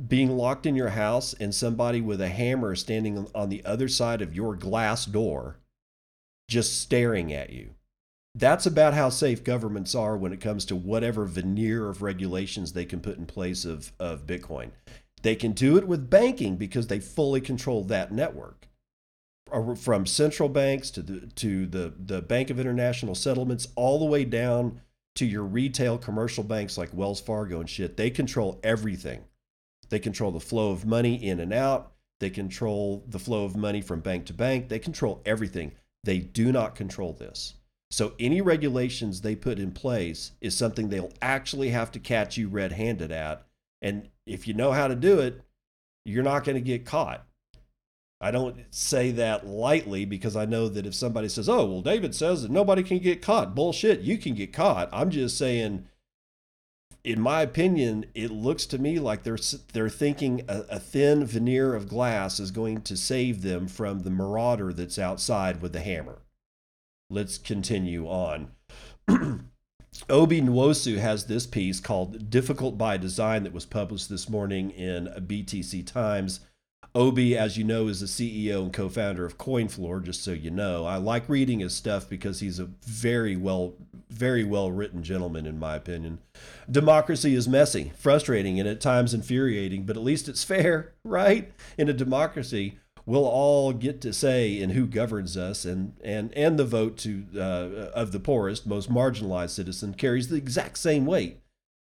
being 0.06 0.38
locked 0.38 0.66
in 0.66 0.75
your 0.75 0.90
house 0.90 1.34
and 1.34 1.54
somebody 1.54 2.02
with 2.02 2.20
a 2.20 2.30
hammer 2.30 2.75
standing 2.75 3.28
on 3.34 3.50
the 3.50 3.64
other 3.66 3.88
side 3.88 4.22
of 4.22 4.36
your 4.36 4.56
glass 4.56 5.06
door 5.06 5.58
just 6.50 6.80
staring 6.80 7.34
at 7.34 7.50
you 7.50 7.72
that's 8.38 8.66
about 8.66 8.94
how 8.94 9.10
safe 9.10 9.44
governments 9.44 9.96
are 9.96 10.18
when 10.18 10.34
it 10.34 10.42
comes 10.42 10.66
to 10.66 10.75
whatever 10.75 11.25
veneer 11.25 11.88
of 11.90 12.02
regulations 12.02 12.74
they 12.74 12.86
can 12.86 13.00
put 13.00 13.18
in 13.18 13.25
place 13.25 13.64
of, 13.64 13.94
of 14.00 14.25
bitcoin 14.25 14.72
they 15.22 15.36
can 15.36 15.54
do 15.54 15.78
it 15.78 15.88
with 15.88 16.10
banking 16.10 16.56
because 16.56 16.88
they 16.88 17.00
fully 17.00 17.42
control 17.42 17.84
that 17.84 18.12
network 18.12 18.68
from 19.78 20.06
central 20.06 20.50
banks 20.50 20.90
to 20.92 21.02
the 21.02 21.28
to 21.36 21.66
the 21.66 21.94
the 21.98 22.22
Bank 22.22 22.50
of 22.50 22.60
International 22.60 23.16
Settlements 23.16 23.68
all 23.75 24.00
the 24.00 24.06
way 24.06 24.25
down 24.25 24.82
to 25.16 25.25
your 25.25 25.44
retail 25.44 25.98
commercial 25.98 26.44
banks 26.44 26.78
like 26.78 26.94
Wells 26.94 27.22
Fargo 27.22 27.60
and 27.60 27.70
shit. 27.70 27.96
They 27.96 28.10
control 28.10 28.60
everything. 28.64 29.24
They 29.89 30.00
control 30.00 30.32
the 30.32 30.39
flow 30.39 30.72
of 30.72 30.86
money 30.86 31.15
in 31.15 31.39
and 31.39 31.54
out. 31.54 31.92
they 32.20 32.30
control 32.30 33.04
the 33.08 33.20
flow 33.20 33.44
of 33.44 33.58
money 33.58 33.82
from 33.82 34.00
bank 34.00 34.25
to 34.25 34.34
bank, 34.34 34.70
they 34.70 34.80
control 34.80 35.22
everything. 35.25 35.74
They 36.04 36.20
do 36.20 36.51
not 36.51 36.75
control 36.75 37.13
this. 37.13 37.56
So 37.92 38.13
any 38.20 38.42
regulations 38.42 39.22
they 39.22 39.36
put 39.36 39.60
in 39.60 39.72
place 39.72 40.32
is 40.42 40.58
something 40.58 40.89
they'll 40.89 41.12
actually 41.22 41.70
have 41.70 41.92
to 41.92 42.00
catch 42.00 42.38
you 42.38 42.48
red 42.48 42.72
handed 42.72 43.12
at. 43.12 43.46
And 43.82 44.10
if 44.25 44.48
you 44.48 44.54
know 44.54 44.72
how 44.72 44.88
to 44.88 44.96
do 44.96 45.20
it, 45.20 45.42
you're 46.06 46.24
not 46.24 46.44
going 46.44 46.56
to 46.56 46.62
get 46.62 46.86
caught. 46.86 47.25
I 48.22 48.32
don't 48.32 48.58
say 48.70 49.12
that 49.12 49.46
lightly 49.46 50.06
because 50.06 50.36
I 50.36 50.46
know 50.46 50.70
that 50.70 50.86
if 50.86 50.96
somebody 50.96 51.27
says, 51.27 51.50
oh, 51.50 51.65
well, 51.65 51.82
David 51.82 52.15
says 52.15 52.42
that 52.42 52.51
nobody 52.51 52.82
can 52.82 53.00
get 53.00 53.22
caught, 53.22 53.56
bullshit, 53.56 54.01
you 54.01 54.18
can 54.18 54.36
get 54.36 54.54
caught. 54.54 54.89
I'm 54.92 55.10
just 55.10 55.38
saying, 55.38 55.86
in 57.05 57.21
my 57.21 57.43
opinion, 57.43 58.07
it 58.15 58.31
looks 58.31 58.65
to 58.65 58.79
me 58.79 58.97
like 58.97 59.21
they're, 59.21 59.38
they're 59.74 59.89
thinking 59.89 60.41
a, 60.47 60.62
a 60.71 60.79
thin 60.79 61.24
veneer 61.24 61.75
of 61.75 61.88
glass 61.88 62.39
is 62.39 62.50
going 62.50 62.81
to 62.81 62.97
save 62.97 63.43
them 63.43 63.67
from 63.67 64.00
the 64.00 64.09
marauder 64.09 64.74
that's 64.74 64.97
outside 64.97 65.62
with 65.62 65.71
the 65.71 65.81
hammer. 65.81 66.24
Let's 67.12 67.38
continue 67.38 68.07
on. 68.07 68.51
Obi 70.09 70.41
Nwosu 70.41 70.97
has 70.97 71.27
this 71.27 71.45
piece 71.45 71.79
called 71.79 72.31
Difficult 72.31 72.75
by 72.75 72.97
Design 72.97 73.43
that 73.43 73.53
was 73.53 73.67
published 73.67 74.09
this 74.09 74.27
morning 74.27 74.71
in 74.71 75.05
BTC 75.05 75.85
Times. 75.85 76.39
Obi, 76.94 77.38
as 77.38 77.58
you 77.58 77.63
know, 77.63 77.88
is 77.88 78.00
the 78.00 78.06
CEO 78.06 78.62
and 78.62 78.74
co 78.74 78.89
founder 78.89 79.25
of 79.25 79.38
CoinFloor, 79.38 80.04
just 80.04 80.24
so 80.24 80.32
you 80.32 80.51
know. 80.51 80.86
I 80.86 80.98
like 80.98 81.27
reading 81.27 81.60
his 81.60 81.74
stuff 81.74 82.08
because 82.10 82.39
he's 82.39 82.60
a 82.60 82.70
very 82.86 83.36
well, 83.36 83.74
very 84.10 84.44
well 84.44 84.72
written 84.72 85.04
gentleman, 85.04 85.46
in 85.46 85.60
my 85.60 85.75
opinion. 85.75 86.20
Democracy 86.70 87.36
is 87.36 87.48
messy, 87.48 87.92
frustrating, 87.98 88.60
and 88.60 88.70
at 88.70 88.82
times 88.82 89.13
infuriating, 89.13 89.86
but 89.86 89.98
at 89.98 90.04
least 90.04 90.30
it's 90.30 90.44
fair, 90.44 90.94
right? 91.04 91.51
In 91.77 91.89
a 91.89 91.94
democracy, 91.94 92.77
we'll 93.06 93.25
all 93.25 93.74
get 93.74 94.01
to 94.01 94.13
say 94.13 94.60
in 94.60 94.72
who 94.72 94.86
governs 94.86 95.38
us, 95.38 95.65
and 95.65 95.94
and 96.04 96.34
and 96.34 96.58
the 96.58 96.65
vote 96.65 96.98
to 97.00 97.25
uh, 97.36 97.92
of 97.94 98.12
the 98.12 98.20
poorest, 98.20 98.65
most 98.65 98.92
marginalized 98.92 99.51
citizen 99.51 99.94
carries 99.94 100.30
the 100.30 100.38
exact 100.38 100.77
same 100.77 101.06
weight 101.06 101.42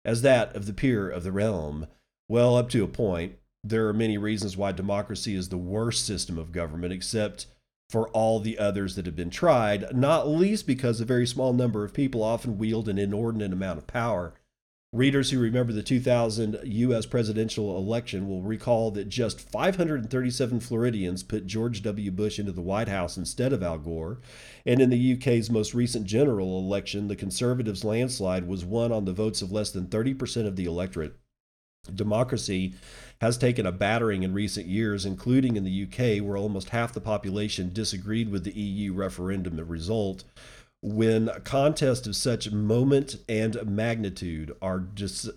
as 0.06 0.22
that 0.22 0.56
of 0.56 0.66
the 0.66 0.74
peer 0.74 1.10
of 1.10 1.24
the 1.24 1.32
realm. 1.32 1.88
Well, 2.30 2.58
up 2.58 2.70
to 2.70 2.84
a 2.84 2.88
point. 2.88 3.36
There 3.68 3.88
are 3.88 3.94
many 3.94 4.18
reasons 4.18 4.56
why 4.56 4.72
democracy 4.72 5.36
is 5.36 5.50
the 5.50 5.58
worst 5.58 6.06
system 6.06 6.38
of 6.38 6.52
government, 6.52 6.94
except 6.94 7.48
for 7.90 8.10
all 8.10 8.40
the 8.40 8.58
others 8.60 8.96
that 8.96 9.06
have 9.06 9.16
been 9.16 9.30
tried, 9.30 9.96
not 9.96 10.28
least 10.28 10.68
because 10.68 11.00
a 11.00 11.06
very 11.06 11.26
small 11.26 11.54
number 11.54 11.84
of 11.84 11.94
people 11.94 12.22
often 12.24 12.58
wield 12.58 12.90
an 12.90 12.98
inordinate 12.98 13.54
amount 13.54 13.78
of 13.78 13.88
power 13.88 14.34
Readers 14.94 15.32
who 15.32 15.40
remember 15.40 15.74
the 15.74 15.84
2000 15.84 16.60
U.S. 16.64 17.06
presidential 17.06 17.78
election 17.78 18.26
will 18.26 18.42
recall 18.42 18.90
that 18.92 19.10
just 19.10 19.42
537 19.42 20.62
Floridians 20.62 21.24
put 21.24 21.46
George 21.46 21.84
W. 21.84 22.10
Bush 22.10 22.40
into 22.40 22.54
the 22.54 22.62
White 22.62 22.88
House 22.88 23.18
instead 23.18 23.52
of 23.52 23.62
Al 23.62 23.80
Gore. 23.80 24.22
And 24.66 24.80
in 24.80 24.90
the 24.90 25.14
UK's 25.14 25.50
most 25.50 25.74
recent 25.74 26.06
general 26.06 26.58
election, 26.58 27.10
the 27.10 27.18
Conservatives' 27.18 27.84
landslide 27.84 28.48
was 28.48 28.64
won 28.64 28.94
on 28.94 29.04
the 29.04 29.12
votes 29.12 29.42
of 29.42 29.52
less 29.52 29.72
than 29.72 29.88
30% 29.88 30.48
of 30.48 30.56
the 30.56 30.66
electorate. 30.66 31.18
Democracy 31.96 32.74
has 33.22 33.38
taken 33.38 33.66
a 33.66 33.72
battering 33.72 34.24
in 34.24 34.34
recent 34.34 34.68
years, 34.68 35.06
including 35.06 35.56
in 35.56 35.64
the 35.64 35.84
UK, 35.84 36.24
where 36.24 36.38
almost 36.38 36.70
half 36.70 36.94
the 36.94 37.02
population 37.02 37.74
disagreed 37.74 38.30
with 38.30 38.44
the 38.44 38.52
EU 38.52 38.94
referendum 38.94 39.58
result 39.68 40.24
when 40.82 41.30
contests 41.44 42.08
of 42.08 42.16
such 42.16 42.52
moment 42.52 43.18
and 43.28 43.66
magnitude 43.66 44.56
are 44.62 44.88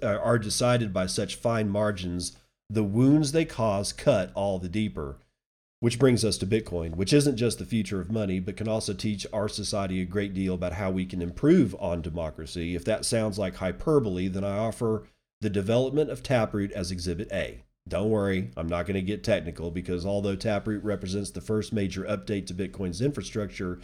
uh, 0.03 0.07
are 0.07 0.39
decided 0.39 0.93
by 0.93 1.07
such 1.07 1.37
fine 1.37 1.69
margins, 1.69 2.37
the 2.69 2.85
wounds 2.85 3.33
they 3.33 3.45
cause 3.45 3.93
cut 3.93 4.31
all 4.35 4.59
the 4.59 4.69
deeper. 4.69 5.19
Which 5.81 5.99
brings 5.99 6.27
us 6.27 6.37
to 6.39 6.47
Bitcoin, 6.47 6.97
which 6.97 7.15
isn't 7.15 7.39
just 7.39 7.59
the 7.59 7.65
future 7.65 8.03
of 8.03 8.11
money, 8.11 8.39
but 8.39 8.59
can 8.59 8.69
also 8.69 8.93
teach 8.93 9.27
our 9.33 9.49
society 9.49 10.03
a 10.03 10.05
great 10.05 10.35
deal 10.35 10.53
about 10.53 10.75
how 10.75 10.91
we 10.91 11.07
can 11.07 11.23
improve 11.23 11.75
on 11.81 12.03
democracy. 12.03 12.75
If 12.75 12.85
that 12.85 13.07
sounds 13.07 13.39
like 13.39 13.57
hyperbole, 13.57 14.29
then 14.29 14.45
I 14.45 14.59
offer 14.59 15.05
the 15.41 15.51
development 15.51 16.11
of 16.11 16.23
Taproot 16.23 16.71
as 16.73 16.91
Exhibit 16.91 17.31
A. 17.33 17.63
Don't 17.89 18.11
worry, 18.11 18.51
I'm 18.57 18.69
not 18.69 18.87
going 18.87 18.95
to 18.95 19.03
get 19.03 19.25
technical 19.25 19.71
because 19.71 20.05
although 20.05 20.37
Taproot 20.37 20.85
represents 20.85 21.31
the 21.31 21.41
first 21.41 21.73
major 21.73 22.05
update 22.05 22.47
to 22.47 22.55
Bitcoin's 22.55 23.01
infrastructure, 23.01 23.81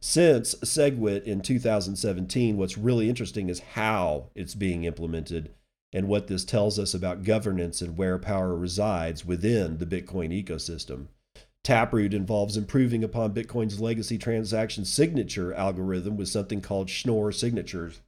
since 0.00 0.54
SegWit 0.56 1.24
in 1.24 1.40
2017, 1.40 2.56
what's 2.56 2.78
really 2.78 3.08
interesting 3.08 3.48
is 3.48 3.60
how 3.60 4.30
it's 4.34 4.54
being 4.54 4.84
implemented 4.84 5.50
and 5.92 6.08
what 6.08 6.26
this 6.26 6.44
tells 6.44 6.78
us 6.78 6.94
about 6.94 7.22
governance 7.22 7.80
and 7.80 7.96
where 7.96 8.18
power 8.18 8.56
resides 8.56 9.24
within 9.24 9.78
the 9.78 9.86
Bitcoin 9.86 10.30
ecosystem. 10.30 11.06
Taproot 11.62 12.12
involves 12.12 12.56
improving 12.56 13.04
upon 13.04 13.32
Bitcoin's 13.32 13.80
legacy 13.80 14.18
transaction 14.18 14.84
signature 14.84 15.54
algorithm 15.54 16.16
with 16.16 16.28
something 16.28 16.60
called 16.60 16.90
Schnorr 16.90 17.32
signatures, 17.32 18.00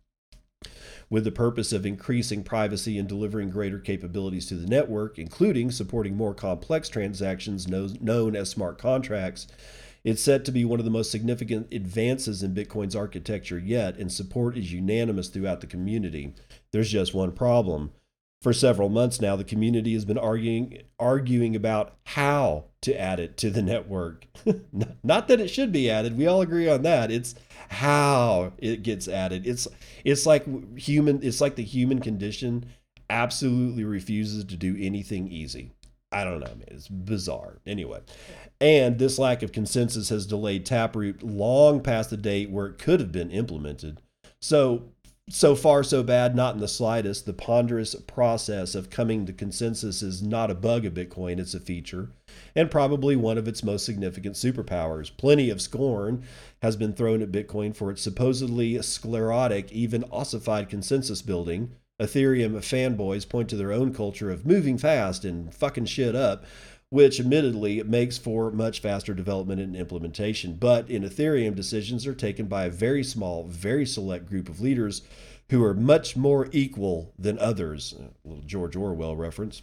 with 1.08 1.24
the 1.24 1.30
purpose 1.30 1.72
of 1.72 1.86
increasing 1.86 2.42
privacy 2.42 2.98
and 2.98 3.08
delivering 3.08 3.50
greater 3.50 3.78
capabilities 3.78 4.46
to 4.46 4.54
the 4.54 4.66
network, 4.66 5.18
including 5.18 5.70
supporting 5.70 6.16
more 6.16 6.34
complex 6.34 6.88
transactions 6.88 7.68
known 7.68 8.36
as 8.36 8.50
smart 8.50 8.78
contracts 8.78 9.46
it's 10.06 10.22
set 10.22 10.44
to 10.44 10.52
be 10.52 10.64
one 10.64 10.78
of 10.78 10.84
the 10.84 10.90
most 10.92 11.10
significant 11.10 11.74
advances 11.74 12.40
in 12.40 12.54
Bitcoin's 12.54 12.94
architecture 12.94 13.58
yet, 13.58 13.96
and 13.96 14.12
support 14.12 14.56
is 14.56 14.72
unanimous 14.72 15.26
throughout 15.26 15.60
the 15.60 15.66
community. 15.66 16.32
There's 16.70 16.92
just 16.92 17.12
one 17.12 17.32
problem. 17.32 17.90
For 18.46 18.52
several 18.52 18.88
months 18.88 19.20
now, 19.20 19.34
the 19.34 19.42
community 19.42 19.92
has 19.94 20.04
been 20.04 20.16
arguing 20.16 20.82
arguing 21.00 21.56
about 21.56 21.96
how 22.04 22.66
to 22.82 22.96
add 22.96 23.18
it 23.18 23.36
to 23.38 23.50
the 23.50 23.60
network. 23.60 24.28
Not 25.02 25.26
that 25.26 25.40
it 25.40 25.48
should 25.48 25.72
be 25.72 25.90
added. 25.90 26.16
We 26.16 26.28
all 26.28 26.42
agree 26.42 26.68
on 26.68 26.82
that. 26.82 27.10
It's 27.10 27.34
how 27.70 28.52
it 28.58 28.84
gets 28.84 29.08
added. 29.08 29.48
It's 29.48 29.66
it's 30.04 30.26
like 30.26 30.78
human 30.78 31.24
it's 31.24 31.40
like 31.40 31.56
the 31.56 31.64
human 31.64 31.98
condition 31.98 32.66
absolutely 33.10 33.82
refuses 33.82 34.44
to 34.44 34.56
do 34.56 34.76
anything 34.78 35.26
easy. 35.26 35.72
I 36.12 36.22
don't 36.22 36.38
know, 36.38 36.46
man. 36.46 36.68
It's 36.68 36.86
bizarre. 36.86 37.58
Anyway, 37.66 37.98
and 38.60 38.96
this 38.96 39.18
lack 39.18 39.42
of 39.42 39.50
consensus 39.50 40.10
has 40.10 40.24
delayed 40.24 40.64
Taproot 40.64 41.20
long 41.20 41.80
past 41.80 42.10
the 42.10 42.16
date 42.16 42.50
where 42.50 42.68
it 42.68 42.78
could 42.78 43.00
have 43.00 43.10
been 43.10 43.32
implemented. 43.32 44.02
So, 44.40 44.92
so 45.28 45.56
far, 45.56 45.82
so 45.82 46.02
bad, 46.02 46.36
not 46.36 46.54
in 46.54 46.60
the 46.60 46.68
slightest. 46.68 47.26
The 47.26 47.32
ponderous 47.32 47.94
process 47.94 48.74
of 48.74 48.90
coming 48.90 49.26
to 49.26 49.32
consensus 49.32 50.02
is 50.02 50.22
not 50.22 50.50
a 50.50 50.54
bug 50.54 50.84
of 50.84 50.94
Bitcoin, 50.94 51.38
it's 51.38 51.54
a 51.54 51.60
feature, 51.60 52.10
and 52.54 52.70
probably 52.70 53.16
one 53.16 53.36
of 53.36 53.48
its 53.48 53.64
most 53.64 53.84
significant 53.84 54.36
superpowers. 54.36 55.16
Plenty 55.16 55.50
of 55.50 55.60
scorn 55.60 56.22
has 56.62 56.76
been 56.76 56.92
thrown 56.92 57.22
at 57.22 57.32
Bitcoin 57.32 57.74
for 57.74 57.90
its 57.90 58.02
supposedly 58.02 58.80
sclerotic, 58.82 59.72
even 59.72 60.04
ossified 60.12 60.68
consensus 60.68 61.22
building 61.22 61.72
Ethereum 62.00 62.56
fanboys 62.56 63.26
point 63.26 63.48
to 63.48 63.56
their 63.56 63.72
own 63.72 63.94
culture 63.94 64.30
of 64.30 64.44
moving 64.44 64.76
fast 64.76 65.24
and 65.24 65.54
fucking 65.54 65.86
shit 65.86 66.14
up, 66.14 66.44
which 66.90 67.18
admittedly 67.18 67.82
makes 67.82 68.16
for 68.16 68.50
much 68.50 68.80
faster 68.80 69.12
development 69.12 69.60
and 69.60 69.74
implementation. 69.74 70.54
But 70.54 70.88
in 70.88 71.02
Ethereum, 71.02 71.54
decisions 71.54 72.06
are 72.06 72.14
taken 72.14 72.46
by 72.46 72.64
a 72.64 72.70
very 72.70 73.02
small, 73.02 73.44
very 73.44 73.86
select 73.86 74.26
group 74.28 74.48
of 74.48 74.60
leaders 74.60 75.02
who 75.50 75.62
are 75.64 75.74
much 75.74 76.16
more 76.16 76.48
equal 76.52 77.12
than 77.18 77.38
others. 77.38 77.94
A 77.98 78.28
little 78.28 78.44
George 78.44 78.76
Orwell 78.76 79.16
reference. 79.16 79.62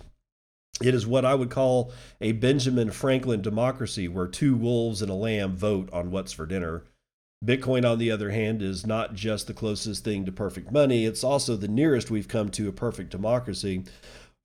It 0.81 0.95
is 0.95 1.05
what 1.05 1.23
I 1.23 1.35
would 1.35 1.49
call 1.49 1.93
a 2.19 2.31
Benjamin 2.31 2.91
Franklin 2.91 3.41
democracy 3.41 4.07
where 4.07 4.27
two 4.27 4.55
wolves 4.55 5.01
and 5.01 5.11
a 5.11 5.15
lamb 5.15 5.55
vote 5.55 5.89
on 5.93 6.11
what's 6.11 6.33
for 6.33 6.45
dinner. 6.45 6.83
Bitcoin, 7.45 7.89
on 7.89 7.99
the 7.99 8.09
other 8.09 8.31
hand, 8.31 8.61
is 8.61 8.85
not 8.85 9.13
just 9.13 9.47
the 9.47 9.53
closest 9.53 10.03
thing 10.03 10.25
to 10.25 10.31
perfect 10.31 10.71
money, 10.71 11.05
it's 11.05 11.23
also 11.23 11.57
the 11.57 11.67
nearest 11.67 12.09
we've 12.09 12.29
come 12.29 12.49
to 12.49 12.69
a 12.69 12.73
perfect 12.73 13.09
democracy, 13.09 13.83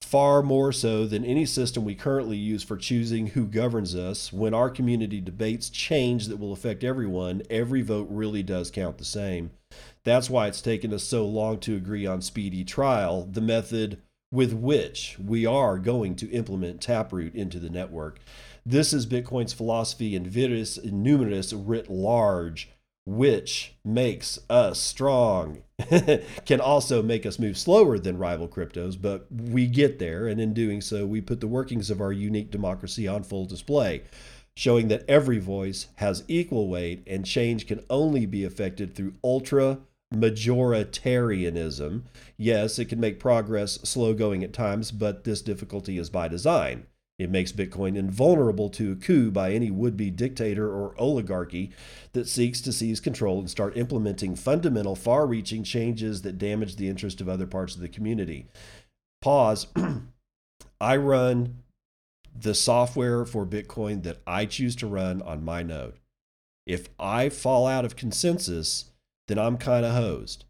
far 0.08 0.42
more 0.42 0.72
so 0.72 1.06
than 1.06 1.22
any 1.22 1.44
system 1.44 1.84
we 1.84 1.94
currently 1.94 2.36
use 2.36 2.62
for 2.62 2.78
choosing 2.78 3.28
who 3.28 3.46
governs 3.46 3.94
us. 3.94 4.32
When 4.32 4.54
our 4.54 4.70
community 4.70 5.20
debates 5.20 5.68
change 5.68 6.28
that 6.28 6.38
will 6.38 6.52
affect 6.52 6.82
everyone, 6.82 7.42
every 7.50 7.82
vote 7.82 8.08
really 8.10 8.42
does 8.42 8.70
count 8.70 8.96
the 8.96 9.04
same. 9.04 9.50
That's 10.04 10.30
why 10.30 10.46
it's 10.46 10.62
taken 10.62 10.94
us 10.94 11.04
so 11.04 11.26
long 11.26 11.58
to 11.60 11.76
agree 11.76 12.06
on 12.06 12.22
speedy 12.22 12.64
trial, 12.64 13.28
the 13.30 13.42
method 13.42 14.00
with 14.32 14.54
which 14.54 15.18
we 15.18 15.44
are 15.44 15.78
going 15.78 16.14
to 16.16 16.30
implement 16.30 16.80
Taproot 16.80 17.34
into 17.34 17.58
the 17.58 17.70
network. 17.70 18.18
This 18.64 18.94
is 18.94 19.06
Bitcoin's 19.06 19.52
philosophy 19.52 20.14
in 20.14 20.28
Virtus 20.28 20.78
Numeris 20.78 21.52
writ 21.54 21.90
large 21.90 22.70
which 23.08 23.74
makes 23.86 24.38
us 24.50 24.78
strong, 24.78 25.62
can 26.44 26.60
also 26.60 27.02
make 27.02 27.24
us 27.24 27.38
move 27.38 27.56
slower 27.56 27.98
than 27.98 28.18
rival 28.18 28.46
cryptos, 28.46 29.00
but 29.00 29.26
we 29.32 29.66
get 29.66 29.98
there. 29.98 30.26
And 30.26 30.38
in 30.38 30.52
doing 30.52 30.82
so, 30.82 31.06
we 31.06 31.22
put 31.22 31.40
the 31.40 31.46
workings 31.46 31.88
of 31.88 32.02
our 32.02 32.12
unique 32.12 32.50
democracy 32.50 33.08
on 33.08 33.22
full 33.22 33.46
display, 33.46 34.02
showing 34.54 34.88
that 34.88 35.08
every 35.08 35.38
voice 35.38 35.86
has 35.96 36.22
equal 36.28 36.68
weight 36.68 37.02
and 37.06 37.24
change 37.24 37.66
can 37.66 37.82
only 37.88 38.26
be 38.26 38.44
effected 38.44 38.94
through 38.94 39.14
ultra 39.24 39.78
majoritarianism. 40.14 42.02
Yes, 42.36 42.78
it 42.78 42.90
can 42.90 43.00
make 43.00 43.18
progress 43.18 43.80
slow 43.84 44.12
going 44.12 44.44
at 44.44 44.52
times, 44.52 44.90
but 44.90 45.24
this 45.24 45.40
difficulty 45.40 45.96
is 45.96 46.10
by 46.10 46.28
design. 46.28 46.86
It 47.18 47.30
makes 47.30 47.50
Bitcoin 47.50 47.96
invulnerable 47.96 48.70
to 48.70 48.92
a 48.92 48.96
coup 48.96 49.32
by 49.32 49.52
any 49.52 49.72
would 49.72 49.96
be 49.96 50.10
dictator 50.10 50.68
or 50.72 50.94
oligarchy 51.00 51.72
that 52.12 52.28
seeks 52.28 52.60
to 52.60 52.72
seize 52.72 53.00
control 53.00 53.40
and 53.40 53.50
start 53.50 53.76
implementing 53.76 54.36
fundamental, 54.36 54.94
far 54.94 55.26
reaching 55.26 55.64
changes 55.64 56.22
that 56.22 56.38
damage 56.38 56.76
the 56.76 56.88
interest 56.88 57.20
of 57.20 57.28
other 57.28 57.46
parts 57.46 57.74
of 57.74 57.80
the 57.80 57.88
community. 57.88 58.46
Pause. 59.20 59.66
I 60.80 60.96
run 60.96 61.64
the 62.40 62.54
software 62.54 63.24
for 63.24 63.44
Bitcoin 63.44 64.04
that 64.04 64.20
I 64.24 64.46
choose 64.46 64.76
to 64.76 64.86
run 64.86 65.20
on 65.22 65.44
my 65.44 65.64
node. 65.64 65.98
If 66.66 66.88
I 67.00 67.30
fall 67.30 67.66
out 67.66 67.84
of 67.84 67.96
consensus, 67.96 68.92
then 69.26 69.38
I'm 69.38 69.56
kind 69.56 69.84
of 69.84 69.94
hosed. 69.94 70.44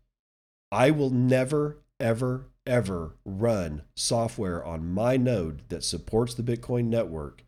I 0.70 0.90
will 0.90 1.10
never, 1.10 1.78
ever, 1.98 2.48
ever 2.68 3.16
run 3.24 3.82
software 3.96 4.64
on 4.64 4.92
my 4.92 5.16
node 5.16 5.62
that 5.70 5.82
supports 5.82 6.34
the 6.34 6.42
Bitcoin 6.42 6.84
network 6.84 7.42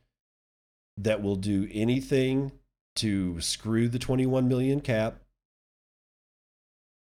that 0.96 1.22
will 1.22 1.37
do 1.37 1.68
anything 1.72 2.52
to 2.96 3.40
screw 3.40 3.88
the 3.88 3.98
21 3.98 4.48
million 4.48 4.80
cap, 4.80 5.20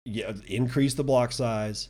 yeah, 0.06 0.34
increase 0.48 0.94
the 0.94 1.04
block 1.04 1.32
size, 1.32 1.90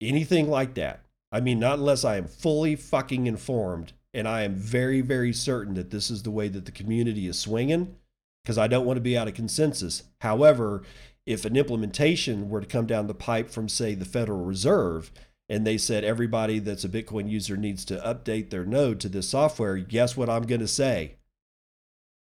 anything 0.00 0.48
like 0.48 0.74
that. 0.74 1.00
I 1.32 1.40
mean, 1.40 1.58
not 1.58 1.78
unless 1.78 2.04
I 2.04 2.16
am 2.16 2.26
fully 2.26 2.76
fucking 2.76 3.26
informed 3.26 3.92
and 4.12 4.26
I 4.26 4.42
am 4.42 4.54
very, 4.54 5.00
very 5.00 5.32
certain 5.32 5.74
that 5.74 5.90
this 5.90 6.10
is 6.10 6.22
the 6.22 6.30
way 6.30 6.48
that 6.48 6.64
the 6.64 6.72
community 6.72 7.26
is 7.26 7.38
swinging 7.38 7.96
because 8.42 8.58
I 8.58 8.66
don't 8.66 8.86
want 8.86 8.96
to 8.96 9.02
be 9.02 9.16
out 9.16 9.28
of 9.28 9.34
consensus. 9.34 10.04
However, 10.20 10.82
if 11.26 11.44
an 11.44 11.56
implementation 11.56 12.48
were 12.48 12.60
to 12.60 12.66
come 12.66 12.86
down 12.86 13.06
the 13.06 13.14
pipe 13.14 13.50
from, 13.50 13.68
say, 13.68 13.94
the 13.94 14.04
Federal 14.04 14.44
Reserve, 14.44 15.12
and 15.50 15.66
they 15.66 15.76
said 15.76 16.04
everybody 16.04 16.60
that's 16.60 16.84
a 16.84 16.88
Bitcoin 16.88 17.28
user 17.28 17.56
needs 17.56 17.84
to 17.84 17.96
update 17.96 18.50
their 18.50 18.64
node 18.64 19.00
to 19.00 19.08
this 19.08 19.28
software, 19.28 19.76
guess 19.78 20.16
what 20.16 20.30
I'm 20.30 20.44
going 20.46 20.60
to 20.60 20.68
say? 20.68 21.16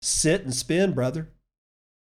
Sit 0.02 0.44
and 0.44 0.56
spin, 0.56 0.94
brother. 0.94 1.30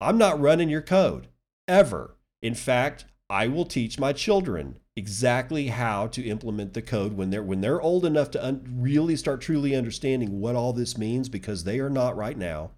I'm 0.01 0.17
not 0.17 0.41
running 0.41 0.71
your 0.71 0.81
code 0.81 1.27
ever. 1.67 2.17
In 2.41 2.55
fact, 2.55 3.07
I 3.29 3.49
will 3.49 3.65
teach 3.65 3.99
my 3.99 4.13
children 4.13 4.79
exactly 4.97 5.67
how 5.67 6.07
to 6.07 6.25
implement 6.25 6.75
the 6.75 6.83
code 6.83 7.15
when 7.15 7.31
they're 7.31 7.43
when 7.43 7.61
they're 7.61 7.81
old 7.81 8.05
enough 8.05 8.31
to 8.31 8.45
un- 8.45 8.65
really 8.79 9.17
start 9.17 9.41
truly 9.41 9.75
understanding 9.75 10.41
what 10.41 10.55
all 10.55 10.73
this 10.73 10.97
means 10.97 11.29
because 11.29 11.65
they 11.65 11.81
are 11.81 11.91
not 11.91 12.17
right 12.17 12.39
now. 12.39 12.71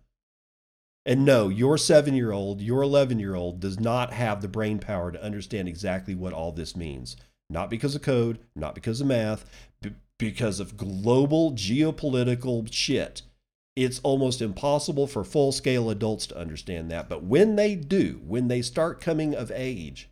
And 1.05 1.25
no, 1.25 1.49
your 1.49 1.77
7-year-old, 1.77 2.62
your 2.62 2.83
11-year-old 2.83 3.61
does 3.61 3.79
not 3.79 4.12
have 4.12 4.40
the 4.40 4.49
brain 4.49 4.79
power 4.79 5.11
to 5.11 5.23
understand 5.23 5.68
exactly 5.68 6.14
what 6.14 6.33
all 6.33 6.53
this 6.53 6.77
means. 6.77 7.16
Not 7.53 7.69
because 7.69 7.95
of 7.95 8.01
code, 8.01 8.38
not 8.57 8.75
because 8.75 9.03
of 9.03 9.07
math, 9.09 9.45
b- 9.83 9.93
because 10.19 10.59
of 10.59 10.79
global 10.79 11.53
geopolitical 11.53 12.73
shit. 12.73 13.23
It's 13.77 14.01
almost 14.01 14.41
impossible 14.41 15.07
for 15.07 15.23
full-scale 15.23 15.91
adults 15.91 16.27
to 16.29 16.38
understand 16.38 16.91
that, 16.91 17.11
but 17.11 17.25
when 17.25 17.57
they 17.57 17.75
do, 17.75 18.23
when 18.27 18.49
they 18.49 18.62
start 18.62 19.01
coming 19.03 19.35
of 19.35 19.53
age, 19.55 20.09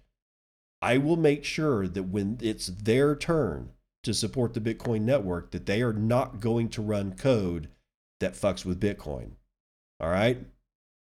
I 0.82 0.98
will 0.98 1.16
make 1.16 1.44
sure 1.44 1.88
that 1.88 2.04
when 2.04 2.38
it's 2.42 2.66
their 2.66 3.16
turn 3.16 3.70
to 4.02 4.14
support 4.14 4.52
the 4.52 4.60
Bitcoin 4.60 5.02
network, 5.02 5.50
that 5.50 5.66
they 5.66 5.82
are 5.82 5.92
not 5.92 6.40
going 6.40 6.68
to 6.70 6.82
run 6.82 7.14
code 7.14 7.68
that 8.20 8.34
fucks 8.34 8.64
with 8.66 8.80
Bitcoin. 8.80 9.32
All 9.98 10.10
right? 10.10 10.44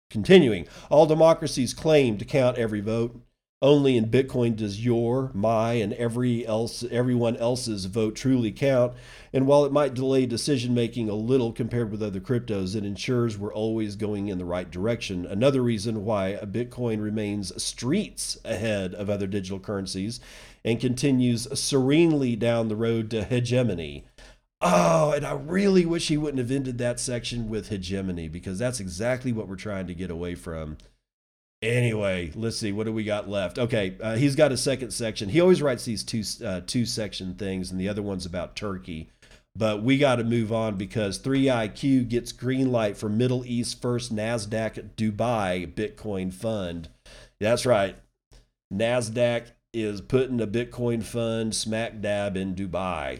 Continuing, 0.09 0.67
all 0.89 1.05
democracies 1.05 1.73
claim 1.73 2.17
to 2.17 2.25
count 2.25 2.57
every 2.57 2.81
vote. 2.81 3.19
Only 3.59 3.97
in 3.97 4.11
Bitcoin 4.11 4.55
does 4.55 4.85
your, 4.85 5.31
my, 5.33 5.73
and 5.73 5.91
every 5.93 6.45
else, 6.45 6.83
everyone 6.91 7.35
else's 7.37 7.85
vote 7.85 8.15
truly 8.15 8.51
count. 8.51 8.93
And 9.33 9.47
while 9.47 9.65
it 9.65 9.71
might 9.71 9.95
delay 9.95 10.27
decision 10.27 10.75
making 10.75 11.09
a 11.09 11.15
little 11.15 11.51
compared 11.51 11.89
with 11.89 12.03
other 12.03 12.19
cryptos, 12.19 12.75
it 12.75 12.85
ensures 12.85 13.35
we're 13.35 13.51
always 13.51 13.95
going 13.95 14.27
in 14.27 14.37
the 14.37 14.45
right 14.45 14.69
direction. 14.69 15.25
Another 15.25 15.63
reason 15.63 16.05
why 16.05 16.37
Bitcoin 16.43 17.01
remains 17.01 17.51
streets 17.61 18.37
ahead 18.45 18.93
of 18.93 19.09
other 19.09 19.25
digital 19.25 19.59
currencies 19.59 20.19
and 20.63 20.79
continues 20.79 21.47
serenely 21.59 22.35
down 22.35 22.67
the 22.67 22.75
road 22.75 23.09
to 23.09 23.23
hegemony. 23.23 24.05
Oh, 24.61 25.13
and 25.13 25.25
I 25.25 25.33
really 25.33 25.83
wish 25.83 26.09
he 26.09 26.17
wouldn't 26.17 26.39
have 26.39 26.51
ended 26.51 26.77
that 26.77 26.99
section 26.99 27.49
with 27.49 27.69
hegemony 27.69 28.27
because 28.27 28.59
that's 28.59 28.79
exactly 28.79 29.31
what 29.31 29.47
we're 29.47 29.55
trying 29.55 29.87
to 29.87 29.95
get 29.95 30.11
away 30.11 30.35
from. 30.35 30.77
Anyway, 31.67 32.31
let's 32.33 32.57
see 32.57 32.71
what 32.71 32.85
do 32.85 32.93
we 32.93 33.03
got 33.03 33.27
left. 33.27 33.59
Okay, 33.59 33.97
uh, 34.01 34.15
he's 34.15 34.37
got 34.37 34.53
a 34.53 34.57
second 34.57 34.91
section. 34.91 35.27
He 35.27 35.41
always 35.41 35.61
writes 35.61 35.83
these 35.83 36.01
two 36.01 36.23
uh, 36.45 36.61
two 36.65 36.85
section 36.85 37.33
things, 37.33 37.71
and 37.71 37.79
the 37.79 37.89
other 37.89 38.01
one's 38.01 38.25
about 38.25 38.55
Turkey. 38.55 39.09
But 39.53 39.83
we 39.83 39.97
got 39.97 40.15
to 40.15 40.23
move 40.23 40.53
on 40.53 40.77
because 40.77 41.19
3IQ 41.19 42.07
gets 42.07 42.31
green 42.31 42.71
light 42.71 42.95
for 42.95 43.09
Middle 43.09 43.43
East 43.45 43.81
first 43.81 44.15
Nasdaq 44.15 44.91
Dubai 44.95 45.69
Bitcoin 45.73 46.31
fund. 46.31 46.87
That's 47.41 47.65
right, 47.65 47.97
Nasdaq 48.73 49.47
is 49.73 49.99
putting 49.99 50.39
a 50.39 50.47
Bitcoin 50.47 51.03
fund 51.03 51.53
smack 51.53 51.99
dab 51.99 52.37
in 52.37 52.55
Dubai, 52.55 53.19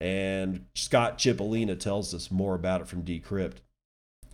and 0.00 0.66
Scott 0.76 1.18
Chipolina 1.18 1.76
tells 1.76 2.14
us 2.14 2.30
more 2.30 2.54
about 2.54 2.80
it 2.80 2.86
from 2.86 3.02
Decrypt. 3.02 3.56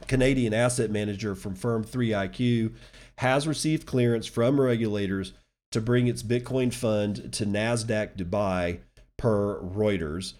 Canadian 0.06 0.52
asset 0.52 0.90
manager 0.90 1.34
from 1.34 1.54
firm 1.54 1.82
3IQ 1.82 2.74
has 3.18 3.46
received 3.46 3.86
clearance 3.86 4.26
from 4.26 4.60
regulators 4.60 5.32
to 5.72 5.80
bring 5.80 6.06
its 6.06 6.22
Bitcoin 6.22 6.72
fund 6.72 7.32
to 7.32 7.44
NASDAQ 7.44 8.16
Dubai 8.16 8.78
per 9.16 9.60
Reuters. 9.60 10.34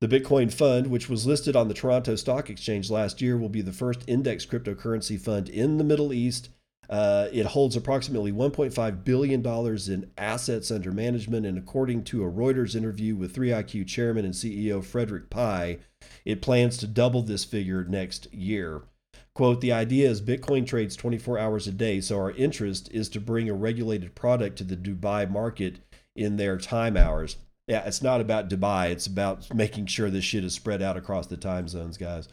The 0.00 0.08
Bitcoin 0.08 0.50
Fund, 0.50 0.86
which 0.86 1.10
was 1.10 1.26
listed 1.26 1.54
on 1.54 1.68
the 1.68 1.74
Toronto 1.74 2.16
Stock 2.16 2.48
Exchange 2.48 2.90
last 2.90 3.20
year, 3.20 3.36
will 3.36 3.50
be 3.50 3.60
the 3.60 3.72
first 3.72 4.02
index 4.06 4.46
cryptocurrency 4.46 5.20
fund 5.20 5.50
in 5.50 5.76
the 5.76 5.84
Middle 5.84 6.12
East. 6.12 6.48
Uh, 6.88 7.28
it 7.32 7.46
holds 7.46 7.76
approximately 7.76 8.32
$1.5 8.32 9.04
billion 9.04 9.46
in 9.46 10.10
assets 10.16 10.70
under 10.70 10.90
management, 10.90 11.44
and 11.44 11.58
according 11.58 12.02
to 12.02 12.24
a 12.24 12.30
Reuters 12.30 12.74
interview 12.74 13.14
with 13.14 13.36
3IQ 13.36 13.86
chairman 13.86 14.24
and 14.24 14.34
CEO 14.34 14.82
Frederick 14.82 15.28
Pye, 15.28 15.78
it 16.24 16.42
plans 16.42 16.78
to 16.78 16.86
double 16.86 17.22
this 17.22 17.44
figure 17.44 17.84
next 17.84 18.32
year. 18.32 18.82
Quote, 19.40 19.62
the 19.62 19.72
idea 19.72 20.06
is 20.06 20.20
Bitcoin 20.20 20.66
trades 20.66 20.94
24 20.94 21.38
hours 21.38 21.66
a 21.66 21.72
day, 21.72 22.02
so 22.02 22.18
our 22.18 22.32
interest 22.32 22.92
is 22.92 23.08
to 23.08 23.18
bring 23.18 23.48
a 23.48 23.54
regulated 23.54 24.14
product 24.14 24.58
to 24.58 24.64
the 24.64 24.76
Dubai 24.76 25.30
market 25.30 25.78
in 26.14 26.36
their 26.36 26.58
time 26.58 26.94
hours. 26.94 27.38
Yeah, 27.66 27.82
it's 27.86 28.02
not 28.02 28.20
about 28.20 28.50
Dubai, 28.50 28.90
it's 28.90 29.06
about 29.06 29.54
making 29.54 29.86
sure 29.86 30.10
this 30.10 30.24
shit 30.24 30.44
is 30.44 30.52
spread 30.52 30.82
out 30.82 30.98
across 30.98 31.26
the 31.26 31.38
time 31.38 31.68
zones, 31.68 31.96
guys. 31.96 32.28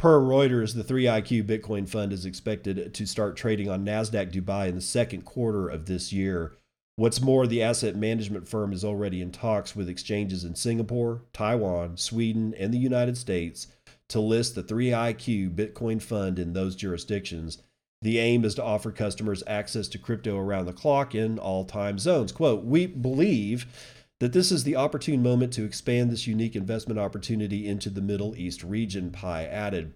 Per 0.00 0.18
Reuters, 0.18 0.74
the 0.74 0.82
3IQ 0.82 1.44
Bitcoin 1.44 1.88
Fund 1.88 2.12
is 2.12 2.26
expected 2.26 2.92
to 2.92 3.06
start 3.06 3.36
trading 3.36 3.70
on 3.70 3.86
NASDAQ 3.86 4.32
Dubai 4.32 4.66
in 4.66 4.74
the 4.74 4.80
second 4.80 5.24
quarter 5.24 5.68
of 5.68 5.86
this 5.86 6.12
year. 6.12 6.56
What's 6.96 7.20
more, 7.20 7.46
the 7.46 7.62
asset 7.62 7.94
management 7.94 8.48
firm 8.48 8.72
is 8.72 8.84
already 8.84 9.22
in 9.22 9.30
talks 9.30 9.76
with 9.76 9.88
exchanges 9.88 10.42
in 10.42 10.56
Singapore, 10.56 11.22
Taiwan, 11.32 11.98
Sweden, 11.98 12.52
and 12.58 12.74
the 12.74 12.78
United 12.78 13.16
States 13.16 13.68
to 14.08 14.20
list 14.20 14.54
the 14.54 14.62
3IQ 14.62 15.54
Bitcoin 15.54 16.00
Fund 16.00 16.38
in 16.38 16.52
those 16.52 16.74
jurisdictions. 16.74 17.58
The 18.00 18.18
aim 18.18 18.44
is 18.44 18.54
to 18.54 18.64
offer 18.64 18.92
customers 18.92 19.42
access 19.46 19.88
to 19.88 19.98
crypto 19.98 20.38
around 20.38 20.66
the 20.66 20.72
clock 20.72 21.14
in 21.14 21.38
all 21.38 21.64
time 21.64 21.98
zones. 21.98 22.32
Quote, 22.32 22.64
we 22.64 22.86
believe 22.86 23.66
that 24.20 24.32
this 24.32 24.50
is 24.50 24.64
the 24.64 24.76
opportune 24.76 25.22
moment 25.22 25.52
to 25.54 25.64
expand 25.64 26.10
this 26.10 26.26
unique 26.26 26.56
investment 26.56 26.98
opportunity 26.98 27.66
into 27.66 27.90
the 27.90 28.00
Middle 28.00 28.34
East 28.36 28.62
region, 28.64 29.10
Pye 29.10 29.44
added. 29.44 29.94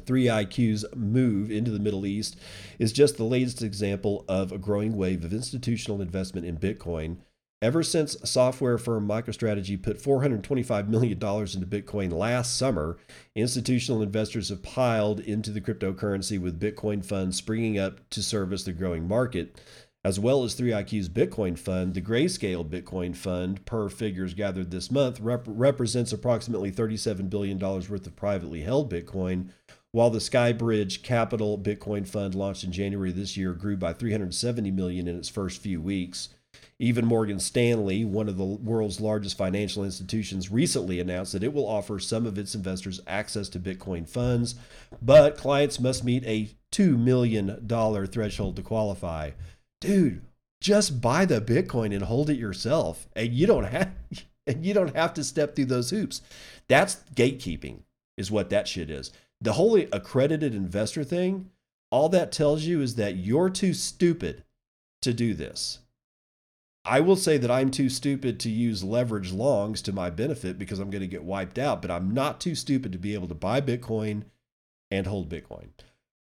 3IQ's 0.00 0.84
move 0.96 1.50
into 1.50 1.70
the 1.70 1.78
Middle 1.78 2.04
East 2.04 2.36
is 2.78 2.92
just 2.92 3.16
the 3.16 3.24
latest 3.24 3.62
example 3.62 4.24
of 4.28 4.50
a 4.50 4.58
growing 4.58 4.96
wave 4.96 5.24
of 5.24 5.32
institutional 5.32 6.00
investment 6.00 6.46
in 6.46 6.58
Bitcoin. 6.58 7.18
Ever 7.64 7.82
since 7.82 8.18
software 8.24 8.76
firm 8.76 9.08
MicroStrategy 9.08 9.82
put 9.82 9.98
$425 9.98 10.86
million 10.86 11.12
into 11.12 11.66
Bitcoin 11.66 12.12
last 12.12 12.58
summer, 12.58 12.98
institutional 13.34 14.02
investors 14.02 14.50
have 14.50 14.62
piled 14.62 15.20
into 15.20 15.50
the 15.50 15.62
cryptocurrency 15.62 16.38
with 16.38 16.60
Bitcoin 16.60 17.02
funds 17.02 17.38
springing 17.38 17.78
up 17.78 18.06
to 18.10 18.22
service 18.22 18.64
the 18.64 18.74
growing 18.74 19.08
market. 19.08 19.58
As 20.04 20.20
well 20.20 20.44
as 20.44 20.54
3IQ's 20.54 21.08
Bitcoin 21.08 21.58
fund, 21.58 21.94
the 21.94 22.02
Grayscale 22.02 22.68
Bitcoin 22.68 23.16
fund, 23.16 23.64
per 23.64 23.88
figures 23.88 24.34
gathered 24.34 24.70
this 24.70 24.90
month, 24.90 25.18
rep- 25.20 25.46
represents 25.46 26.12
approximately 26.12 26.70
$37 26.70 27.30
billion 27.30 27.58
worth 27.58 28.06
of 28.06 28.14
privately 28.14 28.60
held 28.60 28.92
Bitcoin, 28.92 29.48
while 29.90 30.10
the 30.10 30.18
Skybridge 30.18 31.02
Capital 31.02 31.58
Bitcoin 31.58 32.06
fund 32.06 32.34
launched 32.34 32.64
in 32.64 32.72
January 32.72 33.10
this 33.10 33.38
year 33.38 33.54
grew 33.54 33.78
by 33.78 33.94
370 33.94 34.70
million 34.70 35.08
in 35.08 35.16
its 35.16 35.30
first 35.30 35.62
few 35.62 35.80
weeks. 35.80 36.28
Even 36.84 37.06
Morgan 37.06 37.40
Stanley, 37.40 38.04
one 38.04 38.28
of 38.28 38.36
the 38.36 38.44
world's 38.44 39.00
largest 39.00 39.38
financial 39.38 39.84
institutions, 39.84 40.50
recently 40.50 41.00
announced 41.00 41.32
that 41.32 41.42
it 41.42 41.54
will 41.54 41.66
offer 41.66 41.98
some 41.98 42.26
of 42.26 42.36
its 42.36 42.54
investors 42.54 43.00
access 43.06 43.48
to 43.48 43.58
Bitcoin 43.58 44.06
funds, 44.06 44.54
but 45.00 45.38
clients 45.38 45.80
must 45.80 46.04
meet 46.04 46.22
a 46.26 46.50
$2 46.72 46.98
million 46.98 47.66
threshold 48.08 48.56
to 48.56 48.62
qualify. 48.62 49.30
Dude, 49.80 50.26
just 50.60 51.00
buy 51.00 51.24
the 51.24 51.40
Bitcoin 51.40 51.94
and 51.94 52.02
hold 52.02 52.28
it 52.28 52.36
yourself, 52.36 53.08
and 53.16 53.32
you 53.32 53.46
don't 53.46 53.64
have 53.64 53.90
and 54.46 54.66
you 54.66 54.74
don't 54.74 54.94
have 54.94 55.14
to 55.14 55.24
step 55.24 55.56
through 55.56 55.64
those 55.64 55.88
hoops. 55.88 56.20
That's 56.68 56.96
gatekeeping. 57.14 57.78
is 58.18 58.30
what 58.30 58.50
that 58.50 58.68
shit 58.68 58.90
is. 58.90 59.10
The 59.40 59.54
whole 59.54 59.78
accredited 59.90 60.54
investor 60.54 61.02
thing, 61.02 61.48
all 61.90 62.10
that 62.10 62.30
tells 62.30 62.64
you 62.64 62.82
is 62.82 62.96
that 62.96 63.16
you're 63.16 63.48
too 63.48 63.72
stupid 63.72 64.44
to 65.00 65.14
do 65.14 65.32
this. 65.32 65.78
I 66.86 67.00
will 67.00 67.16
say 67.16 67.38
that 67.38 67.50
I'm 67.50 67.70
too 67.70 67.88
stupid 67.88 68.38
to 68.40 68.50
use 68.50 68.84
leverage 68.84 69.32
longs 69.32 69.80
to 69.82 69.92
my 69.92 70.10
benefit 70.10 70.58
because 70.58 70.78
I'm 70.78 70.90
going 70.90 71.00
to 71.00 71.06
get 71.06 71.24
wiped 71.24 71.58
out, 71.58 71.80
but 71.80 71.90
I'm 71.90 72.12
not 72.12 72.40
too 72.40 72.54
stupid 72.54 72.92
to 72.92 72.98
be 72.98 73.14
able 73.14 73.28
to 73.28 73.34
buy 73.34 73.62
Bitcoin 73.62 74.24
and 74.90 75.06
hold 75.06 75.30
Bitcoin. 75.30 75.68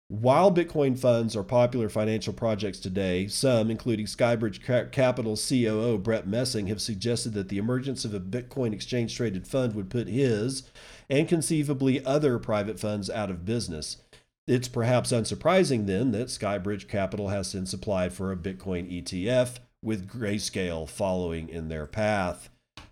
While 0.08 0.54
Bitcoin 0.54 0.98
funds 0.98 1.36
are 1.36 1.44
popular 1.44 1.90
financial 1.90 2.34
projects 2.34 2.80
today, 2.80 3.28
some, 3.28 3.72
including 3.72 4.06
Skybridge 4.06 4.92
Capital 4.92 5.36
COO 5.36 5.98
Brett 5.98 6.28
Messing, 6.28 6.68
have 6.68 6.82
suggested 6.82 7.34
that 7.34 7.50
the 7.50 7.58
emergence 7.58 8.06
of 8.06 8.14
a 8.14 8.20
Bitcoin 8.20 8.74
exchange 8.74 9.18
traded 9.18 9.48
fund 9.48 9.76
would 9.76 9.90
put 9.90 10.08
his 10.08 10.64
and 11.10 11.28
conceivably 11.28 12.06
other 12.06 12.38
private 12.40 12.80
funds 12.80 13.10
out 13.10 13.30
of 13.30 13.44
business. 13.44 13.98
It's 14.46 14.68
perhaps 14.68 15.12
unsurprising 15.12 15.88
then 15.88 16.12
that 16.12 16.28
Skybridge 16.28 16.88
Capital 16.88 17.30
has 17.30 17.50
since 17.50 17.74
applied 17.74 18.14
for 18.14 18.32
a 18.32 18.38
Bitcoin 18.38 18.92
ETF, 18.92 19.58
with 19.84 20.08
Grayscale 20.08 20.90
following 20.90 21.50
in 21.50 21.68
their 21.68 21.86
path. 21.86 22.50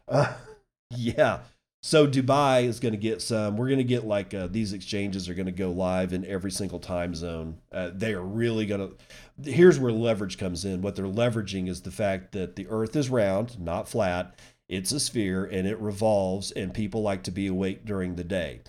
Uh, 0.08 0.34
yeah, 0.92 1.40
so 1.84 2.06
Dubai 2.06 2.66
is 2.66 2.80
going 2.80 2.92
to 2.92 2.98
get 2.98 3.24
some. 3.24 3.58
We're 3.58 3.68
going 3.68 3.80
to 3.80 3.84
get 3.84 4.06
like 4.06 4.34
uh, 4.34 4.48
these 4.48 4.72
exchanges 4.72 5.28
are 5.28 5.34
going 5.34 5.48
to 5.48 5.52
go 5.52 5.72
live 5.72 6.14
in 6.14 6.26
every 6.26 6.52
single 6.52 6.80
time 6.80 7.16
zone. 7.16 7.58
Uh, 7.72 7.90
they 7.92 8.14
are 8.14 8.22
really 8.22 8.68
going 8.68 8.82
to. 8.88 9.52
Here's 9.52 9.80
where 9.80 9.92
leverage 9.92 10.38
comes 10.38 10.64
in. 10.64 10.84
What 10.84 10.96
they're 10.96 11.06
leveraging 11.06 11.68
is 11.68 11.82
the 11.82 11.92
fact 11.92 12.34
that 12.34 12.56
the 12.56 12.68
Earth 12.70 12.96
is 12.96 13.10
round, 13.10 13.60
not 13.60 13.90
flat. 13.90 14.36
It's 14.70 14.92
a 14.92 15.00
sphere 15.00 15.44
and 15.44 15.68
it 15.68 15.80
revolves, 15.80 16.52
and 16.52 16.74
people 16.74 17.02
like 17.02 17.24
to 17.24 17.32
be 17.32 17.48
awake 17.48 17.84
during 17.84 18.16
the 18.16 18.24
day. 18.24 18.62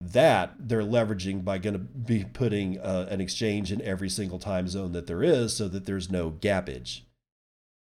That 0.00 0.54
they're 0.58 0.82
leveraging 0.82 1.44
by 1.44 1.58
going 1.58 1.72
to 1.72 1.80
be 1.80 2.24
putting 2.24 2.78
uh, 2.78 3.08
an 3.10 3.20
exchange 3.22 3.72
in 3.72 3.80
every 3.80 4.10
single 4.10 4.38
time 4.38 4.68
zone 4.68 4.92
that 4.92 5.06
there 5.06 5.22
is, 5.22 5.56
so 5.56 5.68
that 5.68 5.86
there's 5.86 6.10
no 6.10 6.32
gappage 6.32 7.00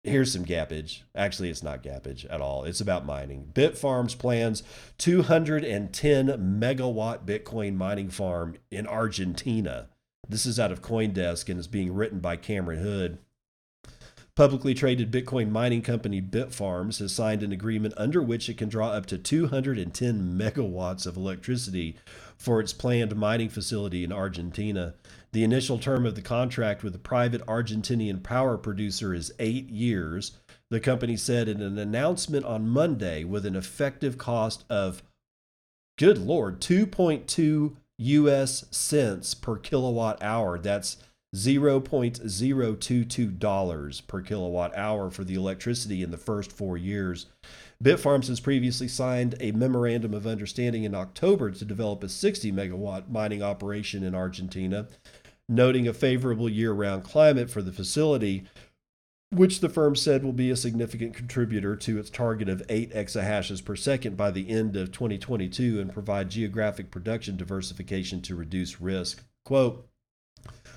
here's 0.07 0.31
some 0.31 0.45
gappage. 0.45 1.01
Actually, 1.15 1.49
it's 1.49 1.63
not 1.63 1.83
gappage 1.83 2.25
at 2.29 2.41
all. 2.41 2.63
It's 2.63 2.81
about 2.81 3.05
mining. 3.05 3.51
Bitfarms 3.53 4.17
plans 4.17 4.63
210 4.97 6.27
megawatt 6.27 7.25
Bitcoin 7.25 7.75
mining 7.75 8.09
farm 8.09 8.55
in 8.71 8.87
Argentina. 8.87 9.89
This 10.27 10.45
is 10.45 10.59
out 10.59 10.71
of 10.71 10.81
Coindesk 10.81 11.49
and 11.49 11.59
is 11.59 11.67
being 11.67 11.93
written 11.93 12.19
by 12.19 12.35
Cameron 12.35 12.79
Hood. 12.79 13.19
Publicly 14.35 14.75
traded 14.75 15.11
Bitcoin 15.11 15.49
mining 15.49 15.81
company 15.81 16.21
Bitfarms 16.21 16.99
has 16.99 17.11
signed 17.11 17.41
an 17.41 17.51
agreement 17.51 17.95
under 17.97 18.21
which 18.21 18.47
it 18.49 18.57
can 18.57 18.69
draw 18.69 18.89
up 18.89 19.07
to 19.07 19.17
210 19.17 20.37
megawatts 20.37 21.07
of 21.07 21.17
electricity 21.17 21.97
for 22.37 22.59
its 22.59 22.71
planned 22.71 23.15
mining 23.15 23.49
facility 23.49 24.03
in 24.03 24.11
Argentina. 24.11 24.93
The 25.33 25.43
initial 25.43 25.77
term 25.77 26.05
of 26.05 26.15
the 26.15 26.21
contract 26.21 26.83
with 26.83 26.93
the 26.93 26.99
private 26.99 27.45
Argentinian 27.45 28.23
power 28.23 28.57
producer 28.57 29.13
is 29.13 29.33
eight 29.39 29.69
years. 29.69 30.37
The 30.69 30.79
company 30.79 31.17
said 31.17 31.47
in 31.47 31.61
an 31.61 31.77
announcement 31.77 32.45
on 32.45 32.67
Monday 32.67 33.23
with 33.23 33.45
an 33.45 33.55
effective 33.55 34.17
cost 34.17 34.63
of, 34.69 35.03
good 35.97 36.17
Lord, 36.17 36.61
2.2 36.61 37.75
US 37.99 38.65
cents 38.71 39.33
per 39.33 39.57
kilowatt 39.57 40.21
hour. 40.21 40.59
That's 40.59 40.97
$0.022 41.35 44.07
per 44.07 44.21
kilowatt 44.21 44.77
hour 44.77 45.09
for 45.09 45.23
the 45.23 45.35
electricity 45.35 46.03
in 46.03 46.11
the 46.11 46.17
first 46.17 46.51
four 46.51 46.77
years. 46.77 47.25
Bitfarms 47.83 48.27
has 48.27 48.39
previously 48.39 48.87
signed 48.87 49.35
a 49.39 49.51
memorandum 49.51 50.13
of 50.13 50.25
understanding 50.25 50.83
in 50.83 50.95
October 50.95 51.51
to 51.51 51.65
develop 51.65 52.03
a 52.03 52.09
60 52.09 52.51
megawatt 52.51 53.07
mining 53.09 53.43
operation 53.43 54.03
in 54.03 54.15
Argentina, 54.15 54.87
noting 55.47 55.87
a 55.87 55.93
favorable 55.93 56.49
year 56.49 56.71
round 56.71 57.03
climate 57.03 57.51
for 57.51 57.61
the 57.61 57.71
facility, 57.71 58.45
which 59.29 59.59
the 59.59 59.69
firm 59.69 59.95
said 59.95 60.23
will 60.23 60.33
be 60.33 60.49
a 60.49 60.55
significant 60.55 61.13
contributor 61.13 61.75
to 61.75 61.99
its 61.99 62.09
target 62.09 62.49
of 62.49 62.63
8 62.67 62.91
exahashes 62.93 63.63
per 63.63 63.75
second 63.75 64.17
by 64.17 64.31
the 64.31 64.49
end 64.49 64.75
of 64.75 64.91
2022 64.91 65.79
and 65.79 65.93
provide 65.93 66.31
geographic 66.31 66.89
production 66.89 67.37
diversification 67.37 68.21
to 68.23 68.35
reduce 68.35 68.81
risk. 68.81 69.23
Quote, 69.45 69.86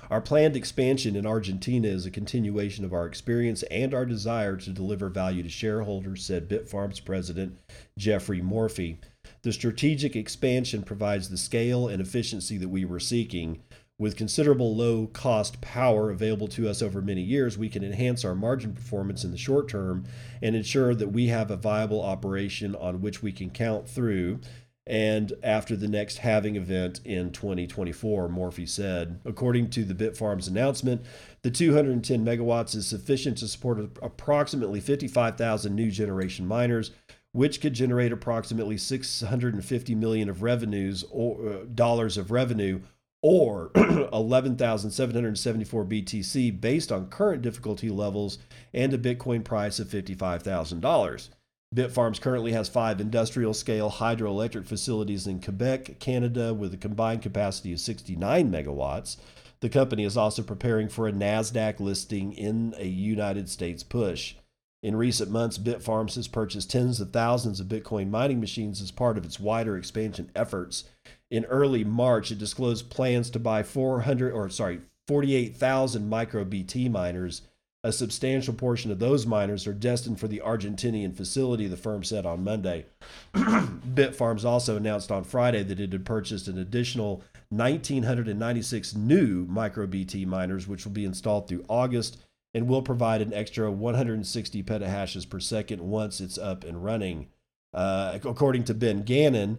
our 0.09 0.21
planned 0.21 0.55
expansion 0.55 1.15
in 1.15 1.25
Argentina 1.25 1.87
is 1.87 2.05
a 2.05 2.11
continuation 2.11 2.83
of 2.83 2.93
our 2.93 3.05
experience 3.05 3.63
and 3.63 3.93
our 3.93 4.05
desire 4.05 4.57
to 4.57 4.71
deliver 4.71 5.09
value 5.09 5.43
to 5.43 5.49
shareholders, 5.49 6.25
said 6.25 6.49
Bitfarms 6.49 7.03
president 7.03 7.57
Geoffrey 7.97 8.41
Morphy. 8.41 8.99
The 9.43 9.53
strategic 9.53 10.15
expansion 10.15 10.83
provides 10.83 11.29
the 11.29 11.37
scale 11.37 11.87
and 11.87 12.01
efficiency 12.01 12.57
that 12.57 12.69
we 12.69 12.85
were 12.85 12.99
seeking. 12.99 13.61
With 13.97 14.17
considerable 14.17 14.75
low 14.75 15.05
cost 15.05 15.61
power 15.61 16.09
available 16.09 16.47
to 16.49 16.67
us 16.67 16.81
over 16.81 17.03
many 17.03 17.21
years, 17.21 17.55
we 17.55 17.69
can 17.69 17.83
enhance 17.83 18.25
our 18.25 18.33
margin 18.33 18.73
performance 18.73 19.23
in 19.23 19.29
the 19.29 19.37
short 19.37 19.69
term 19.69 20.05
and 20.41 20.55
ensure 20.55 20.95
that 20.95 21.11
we 21.11 21.27
have 21.27 21.51
a 21.51 21.55
viable 21.55 22.01
operation 22.01 22.75
on 22.75 23.01
which 23.01 23.21
we 23.21 23.31
can 23.31 23.51
count 23.51 23.87
through 23.87 24.39
and 24.87 25.33
after 25.43 25.75
the 25.75 25.87
next 25.87 26.17
halving 26.17 26.55
event 26.55 27.01
in 27.05 27.31
2024, 27.31 28.27
Morphy 28.29 28.65
said. 28.65 29.19
According 29.25 29.69
to 29.71 29.83
the 29.83 29.93
Bitfarms 29.93 30.47
announcement, 30.47 31.01
the 31.43 31.51
210 31.51 32.25
megawatts 32.25 32.75
is 32.75 32.87
sufficient 32.87 33.37
to 33.39 33.47
support 33.47 33.79
approximately 34.01 34.79
55,000 34.79 35.75
new 35.75 35.91
generation 35.91 36.47
miners, 36.47 36.91
which 37.31 37.61
could 37.61 37.73
generate 37.73 38.11
approximately 38.11 38.77
650 38.77 39.95
million 39.95 40.29
of 40.29 40.41
revenues 40.41 41.05
or 41.11 41.47
uh, 41.47 41.57
dollars 41.73 42.17
of 42.17 42.31
revenue 42.31 42.81
or 43.21 43.71
11,774 43.75 45.85
BTC 45.85 46.59
based 46.59 46.91
on 46.91 47.07
current 47.07 47.43
difficulty 47.43 47.89
levels 47.89 48.39
and 48.73 48.93
a 48.93 48.97
Bitcoin 48.97 49.43
price 49.43 49.79
of 49.79 49.87
$55,000. 49.87 51.29
Bitfarms 51.73 52.19
currently 52.19 52.51
has 52.51 52.67
five 52.67 52.99
industrial 52.99 53.53
scale 53.53 53.89
hydroelectric 53.89 54.65
facilities 54.65 55.25
in 55.25 55.39
Quebec, 55.39 55.99
Canada, 55.99 56.53
with 56.53 56.73
a 56.73 56.77
combined 56.77 57.21
capacity 57.21 57.71
of 57.71 57.79
69 57.79 58.51
megawatts. 58.51 59.15
The 59.61 59.69
company 59.69 60.03
is 60.03 60.17
also 60.17 60.41
preparing 60.41 60.89
for 60.89 61.07
a 61.07 61.13
NASDAQ 61.13 61.79
listing 61.79 62.33
in 62.33 62.73
a 62.77 62.87
United 62.87 63.47
States 63.47 63.83
push. 63.83 64.35
In 64.83 64.97
recent 64.97 65.31
months, 65.31 65.57
Bitfarms 65.57 66.15
has 66.15 66.27
purchased 66.27 66.71
tens 66.71 66.99
of 66.99 67.11
thousands 67.11 67.61
of 67.61 67.67
Bitcoin 67.67 68.09
mining 68.09 68.41
machines 68.41 68.81
as 68.81 68.91
part 68.91 69.17
of 69.17 69.23
its 69.23 69.39
wider 69.39 69.77
expansion 69.77 70.29
efforts. 70.35 70.85
In 71.29 71.45
early 71.45 71.85
March, 71.85 72.31
it 72.31 72.39
disclosed 72.39 72.89
plans 72.89 73.29
to 73.29 73.39
buy 73.39 73.63
400 73.63 74.33
or 74.33 74.49
sorry, 74.49 74.81
48,000 75.07 76.09
micro 76.09 76.43
BT 76.43 76.89
miners 76.89 77.43
a 77.83 77.91
substantial 77.91 78.53
portion 78.53 78.91
of 78.91 78.99
those 78.99 79.25
miners 79.25 79.65
are 79.65 79.73
destined 79.73 80.19
for 80.19 80.27
the 80.27 80.41
Argentinian 80.45 81.15
facility, 81.15 81.67
the 81.67 81.77
firm 81.77 82.03
said 82.03 82.25
on 82.25 82.43
Monday. 82.43 82.85
Bitfarms 83.33 84.45
also 84.45 84.77
announced 84.77 85.11
on 85.11 85.23
Friday 85.23 85.63
that 85.63 85.79
it 85.79 85.91
had 85.91 86.05
purchased 86.05 86.47
an 86.47 86.59
additional 86.59 87.23
1,996 87.49 88.95
new 88.95 89.47
microBT 89.47 90.27
miners, 90.27 90.67
which 90.67 90.85
will 90.85 90.91
be 90.91 91.05
installed 91.05 91.47
through 91.47 91.65
August 91.67 92.17
and 92.53 92.67
will 92.67 92.81
provide 92.81 93.21
an 93.21 93.33
extra 93.33 93.71
160 93.71 94.63
petahashes 94.63 95.27
per 95.27 95.39
second 95.39 95.81
once 95.81 96.21
it's 96.21 96.37
up 96.37 96.63
and 96.63 96.83
running. 96.83 97.29
Uh, 97.73 98.19
according 98.23 98.65
to 98.65 98.73
Ben 98.73 99.01
Gannon, 99.03 99.57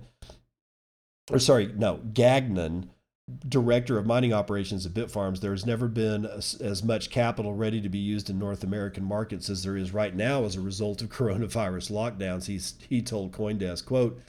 or 1.30 1.38
sorry, 1.38 1.72
no, 1.74 2.00
Gagnon, 2.12 2.90
director 3.49 3.99
of 3.99 4.07
mining 4.07 4.33
operations 4.33 4.87
at 4.87 4.95
Bitfarms, 4.95 5.40
there 5.40 5.51
has 5.53 5.66
never 5.66 5.88
been 5.88 6.27
as, 6.27 6.83
much 6.83 7.11
capital 7.11 7.55
ready 7.55 7.81
to 7.81 7.88
be 7.88 7.99
used 7.99 8.31
in 8.31 8.38
North 8.38 8.64
American 8.64 9.05
markets 9.05 9.49
as 9.49 9.62
there 9.62 9.77
is 9.77 9.92
right 9.92 10.14
now 10.14 10.45
as 10.45 10.57
a 10.57 10.61
result 10.61 11.03
of 11.03 11.09
coronavirus 11.11 11.90
lockdowns. 11.90 12.47
He's, 12.47 12.75
he 12.88 13.03
told 13.03 13.33
CoinDesk, 13.33 13.85
quote, 13.85 14.21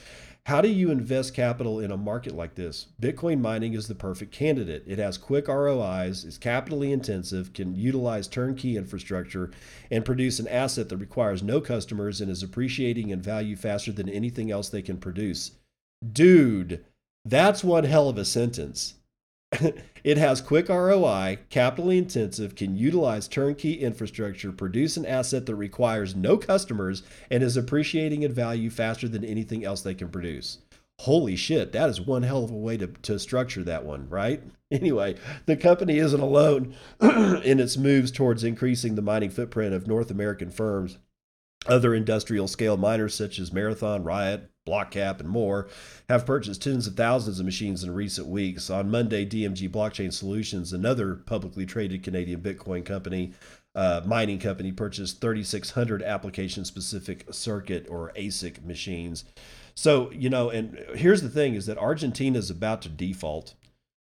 how 0.46 0.60
do 0.60 0.68
you 0.68 0.90
invest 0.90 1.32
capital 1.32 1.80
in 1.80 1.90
a 1.90 1.96
market 1.96 2.34
like 2.34 2.54
this? 2.54 2.88
Bitcoin 3.00 3.40
mining 3.40 3.72
is 3.72 3.88
the 3.88 3.94
perfect 3.94 4.30
candidate. 4.30 4.84
It 4.86 4.98
has 4.98 5.16
quick 5.16 5.48
ROIs, 5.48 6.22
is 6.22 6.36
capitally 6.36 6.92
intensive, 6.92 7.54
can 7.54 7.74
utilize 7.74 8.28
turnkey 8.28 8.76
infrastructure, 8.76 9.50
and 9.90 10.04
produce 10.04 10.38
an 10.38 10.48
asset 10.48 10.90
that 10.90 10.98
requires 10.98 11.42
no 11.42 11.62
customers 11.62 12.20
and 12.20 12.30
is 12.30 12.42
appreciating 12.42 13.08
in 13.08 13.22
value 13.22 13.56
faster 13.56 13.90
than 13.90 14.08
anything 14.10 14.50
else 14.50 14.68
they 14.68 14.82
can 14.82 14.98
produce. 14.98 15.52
Dude, 16.12 16.84
that's 17.24 17.64
one 17.64 17.84
hell 17.84 18.08
of 18.08 18.18
a 18.18 18.24
sentence. 18.24 18.94
it 20.04 20.18
has 20.18 20.40
quick 20.40 20.68
ROI, 20.68 21.38
capitally 21.48 21.98
intensive, 21.98 22.54
can 22.54 22.76
utilize 22.76 23.28
turnkey 23.28 23.74
infrastructure, 23.74 24.52
produce 24.52 24.96
an 24.96 25.06
asset 25.06 25.46
that 25.46 25.54
requires 25.54 26.14
no 26.16 26.36
customers, 26.36 27.02
and 27.30 27.42
is 27.42 27.56
appreciating 27.56 28.22
in 28.22 28.32
value 28.32 28.70
faster 28.70 29.08
than 29.08 29.24
anything 29.24 29.64
else 29.64 29.82
they 29.82 29.94
can 29.94 30.08
produce. 30.08 30.58
Holy 31.00 31.34
shit, 31.34 31.72
that 31.72 31.90
is 31.90 32.00
one 32.00 32.22
hell 32.22 32.44
of 32.44 32.50
a 32.50 32.54
way 32.54 32.76
to, 32.76 32.86
to 32.86 33.18
structure 33.18 33.64
that 33.64 33.84
one, 33.84 34.08
right? 34.08 34.42
Anyway, 34.70 35.14
the 35.46 35.56
company 35.56 35.98
isn't 35.98 36.20
alone 36.20 36.74
in 37.00 37.60
its 37.60 37.76
moves 37.76 38.10
towards 38.10 38.42
increasing 38.42 38.96
the 38.96 39.02
mining 39.02 39.30
footprint 39.30 39.72
of 39.72 39.86
North 39.86 40.10
American 40.10 40.50
firms 40.50 40.98
Other 41.66 41.94
industrial 41.94 42.48
scale 42.48 42.76
miners 42.76 43.14
such 43.14 43.38
as 43.38 43.52
Marathon, 43.52 44.02
Riot, 44.02 44.50
BlockCap, 44.66 45.20
and 45.20 45.28
more 45.28 45.68
have 46.08 46.26
purchased 46.26 46.62
tens 46.62 46.86
of 46.86 46.96
thousands 46.96 47.38
of 47.38 47.44
machines 47.44 47.84
in 47.84 47.92
recent 47.92 48.26
weeks. 48.26 48.70
On 48.70 48.90
Monday, 48.90 49.26
DMG 49.26 49.68
Blockchain 49.70 50.12
Solutions, 50.12 50.72
another 50.72 51.14
publicly 51.14 51.66
traded 51.66 52.02
Canadian 52.02 52.40
Bitcoin 52.40 52.84
company, 52.84 53.32
uh, 53.74 54.00
mining 54.06 54.38
company, 54.38 54.72
purchased 54.72 55.20
3,600 55.20 56.02
application 56.02 56.64
specific 56.64 57.26
circuit 57.30 57.86
or 57.90 58.12
ASIC 58.16 58.64
machines. 58.64 59.24
So, 59.74 60.10
you 60.12 60.30
know, 60.30 60.50
and 60.50 60.78
here's 60.94 61.22
the 61.22 61.28
thing 61.28 61.54
is 61.54 61.66
that 61.66 61.78
Argentina 61.78 62.38
is 62.38 62.50
about 62.50 62.82
to 62.82 62.88
default 62.88 63.54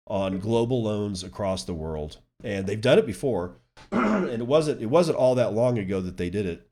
on 0.08 0.40
global 0.40 0.82
loans 0.82 1.24
across 1.24 1.66
the 1.66 1.74
world. 1.74 2.18
And 2.44 2.66
they've 2.66 2.80
done 2.80 2.98
it 2.98 3.06
before. 3.06 3.58
and 3.92 4.30
it 4.30 4.48
wasn't 4.48 4.82
it 4.82 4.88
wasn't 4.88 5.18
all 5.18 5.36
that 5.36 5.54
long 5.54 5.78
ago 5.78 6.02
that 6.02 6.18
they 6.18 6.30
did 6.30 6.46
it. 6.46 6.68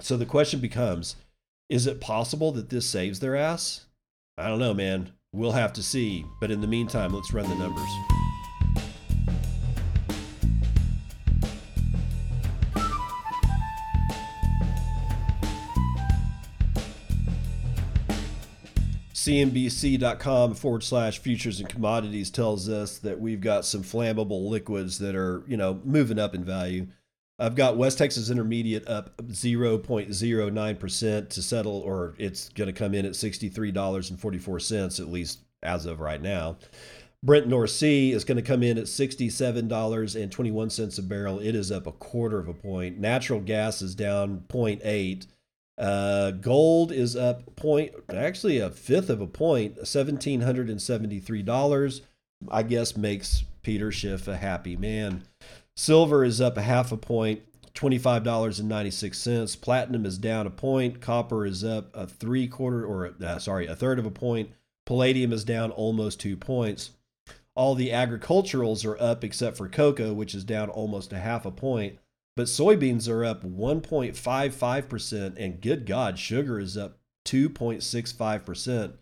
So 0.00 0.16
the 0.16 0.26
question 0.26 0.60
becomes 0.60 1.16
is 1.72 1.86
it 1.86 2.02
possible 2.02 2.52
that 2.52 2.68
this 2.68 2.84
saves 2.84 3.20
their 3.20 3.34
ass? 3.34 3.86
I 4.36 4.48
don't 4.48 4.58
know, 4.58 4.74
man. 4.74 5.10
We'll 5.32 5.52
have 5.52 5.72
to 5.72 5.82
see. 5.82 6.22
But 6.38 6.50
in 6.50 6.60
the 6.60 6.66
meantime, 6.66 7.14
let's 7.14 7.32
run 7.32 7.48
the 7.48 7.54
numbers. 7.54 7.88
CNBC.com 19.14 20.52
forward 20.52 20.82
slash 20.82 21.20
futures 21.20 21.58
and 21.58 21.70
commodities 21.70 22.28
tells 22.28 22.68
us 22.68 22.98
that 22.98 23.18
we've 23.18 23.40
got 23.40 23.64
some 23.64 23.82
flammable 23.82 24.50
liquids 24.50 24.98
that 24.98 25.14
are, 25.14 25.42
you 25.46 25.56
know, 25.56 25.80
moving 25.84 26.18
up 26.18 26.34
in 26.34 26.44
value. 26.44 26.88
I've 27.42 27.56
got 27.56 27.76
West 27.76 27.98
Texas 27.98 28.30
Intermediate 28.30 28.88
up 28.88 29.16
0.09% 29.16 31.28
to 31.28 31.42
settle, 31.42 31.80
or 31.80 32.14
it's 32.16 32.48
going 32.50 32.68
to 32.68 32.72
come 32.72 32.94
in 32.94 33.04
at 33.04 33.14
$63.44, 33.14 35.00
at 35.00 35.08
least 35.08 35.40
as 35.60 35.86
of 35.86 35.98
right 35.98 36.22
now. 36.22 36.56
Brent 37.24 37.48
North 37.48 37.70
Sea 37.70 38.12
is 38.12 38.24
going 38.24 38.36
to 38.36 38.42
come 38.42 38.62
in 38.62 38.78
at 38.78 38.84
$67.21 38.84 40.98
a 40.98 41.02
barrel. 41.02 41.40
It 41.40 41.56
is 41.56 41.72
up 41.72 41.88
a 41.88 41.92
quarter 41.92 42.38
of 42.38 42.46
a 42.46 42.54
point. 42.54 43.00
Natural 43.00 43.40
gas 43.40 43.82
is 43.82 43.96
down 43.96 44.44
0.8. 44.48 45.26
Uh, 45.78 46.30
gold 46.30 46.92
is 46.92 47.16
up 47.16 47.56
point, 47.56 47.90
actually 48.08 48.58
a 48.58 48.70
fifth 48.70 49.10
of 49.10 49.20
a 49.20 49.26
point, 49.26 49.78
$1,773. 49.78 52.00
I 52.48 52.62
guess 52.62 52.96
makes 52.96 53.42
Peter 53.62 53.90
Schiff 53.90 54.28
a 54.28 54.36
happy 54.36 54.76
man. 54.76 55.24
Silver 55.76 56.24
is 56.24 56.40
up 56.40 56.56
a 56.56 56.62
half 56.62 56.92
a 56.92 56.96
point, 56.96 57.42
$25.96. 57.74 59.60
Platinum 59.60 60.04
is 60.04 60.18
down 60.18 60.46
a 60.46 60.50
point. 60.50 61.00
Copper 61.00 61.46
is 61.46 61.64
up 61.64 61.90
a 61.94 62.06
three 62.06 62.46
quarter, 62.46 62.84
or 62.84 63.14
uh, 63.22 63.38
sorry, 63.38 63.66
a 63.66 63.74
third 63.74 63.98
of 63.98 64.06
a 64.06 64.10
point. 64.10 64.50
Palladium 64.84 65.32
is 65.32 65.44
down 65.44 65.70
almost 65.70 66.20
two 66.20 66.36
points. 66.36 66.90
All 67.54 67.74
the 67.74 67.90
agriculturals 67.90 68.84
are 68.86 69.00
up 69.00 69.24
except 69.24 69.56
for 69.56 69.68
cocoa, 69.68 70.12
which 70.12 70.34
is 70.34 70.44
down 70.44 70.68
almost 70.70 71.12
a 71.12 71.18
half 71.18 71.44
a 71.44 71.50
point. 71.50 71.98
But 72.34 72.46
soybeans 72.46 73.08
are 73.10 73.24
up 73.24 73.44
1.55%, 73.44 75.36
and 75.36 75.60
good 75.60 75.84
God, 75.84 76.18
sugar 76.18 76.58
is 76.58 76.76
up 76.78 76.98
2.65%. 77.26 78.94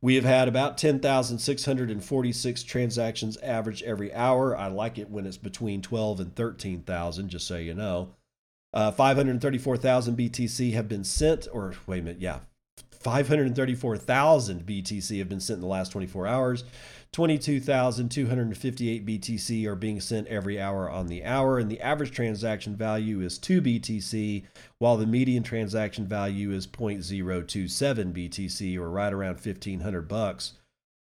We 0.00 0.16
have 0.16 0.24
had 0.24 0.48
about 0.48 0.78
10,646 0.78 2.64
transactions 2.64 3.36
average 3.36 3.84
every 3.84 4.12
hour. 4.12 4.56
I 4.56 4.66
like 4.66 4.98
it 4.98 5.10
when 5.10 5.26
it's 5.26 5.36
between 5.36 5.80
12 5.80 6.18
and 6.18 6.34
13,000, 6.34 7.28
just 7.28 7.46
so 7.46 7.56
you 7.56 7.74
know. 7.74 8.16
Uh, 8.74 8.90
534,000 8.90 10.16
BTC 10.16 10.72
have 10.72 10.88
been 10.88 11.04
sent, 11.04 11.46
or 11.52 11.74
wait 11.86 12.00
a 12.00 12.02
minute, 12.02 12.20
yeah, 12.20 12.40
534,000 13.02 14.66
BTC 14.66 15.18
have 15.18 15.28
been 15.28 15.40
sent 15.40 15.56
in 15.56 15.60
the 15.62 15.66
last 15.66 15.92
24 15.92 16.26
hours. 16.26 16.64
22,258 17.12 19.04
BTC 19.04 19.66
are 19.66 19.74
being 19.74 20.00
sent 20.00 20.26
every 20.28 20.58
hour 20.58 20.88
on 20.88 21.08
the 21.08 21.22
hour, 21.24 21.58
and 21.58 21.70
the 21.70 21.80
average 21.82 22.10
transaction 22.10 22.74
value 22.74 23.20
is 23.20 23.36
2 23.36 23.60
BTC, 23.60 24.44
while 24.78 24.96
the 24.96 25.06
median 25.06 25.42
transaction 25.42 26.06
value 26.06 26.52
is 26.52 26.66
0.027 26.66 28.12
BTC, 28.14 28.78
or 28.78 28.90
right 28.90 29.12
around 29.12 29.34
1,500 29.34 30.08
bucks. 30.08 30.54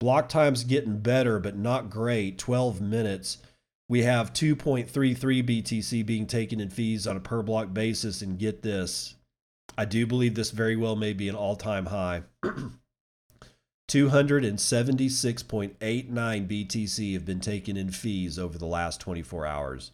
Block 0.01 0.31
time's 0.31 0.65
getting 0.65 1.01
better, 1.01 1.39
but 1.39 1.57
not 1.57 1.91
great. 1.91 2.39
12 2.39 2.81
minutes. 2.81 3.39
We 3.87 4.03
have 4.03 4.33
2.33 4.33 5.43
BTC 5.43 6.07
being 6.07 6.27
taken 6.27 6.59
in 6.59 6.71
fees 6.71 7.07
on 7.07 7.19
a 7.19 7.21
per 7.21 7.43
block 7.43 7.75
basis, 7.75 8.23
and 8.23 8.39
get 8.39 8.63
this 8.63 9.17
I 9.79 9.85
do 9.85 10.07
believe 10.09 10.35
this 10.35 10.51
very 10.51 10.75
well 10.75 10.97
may 10.97 11.13
be 11.13 11.29
an 11.29 11.37
all 11.37 11.55
time 11.55 11.87
high. 11.87 12.25
276.89 13.89 15.79
BTC 15.79 17.13
have 17.15 17.25
been 17.25 17.39
taken 17.39 17.77
in 17.77 17.93
fees 17.93 18.41
over 18.41 18.59
the 18.59 18.67
last 18.67 19.01
24 19.01 19.47
hours. 19.47 19.93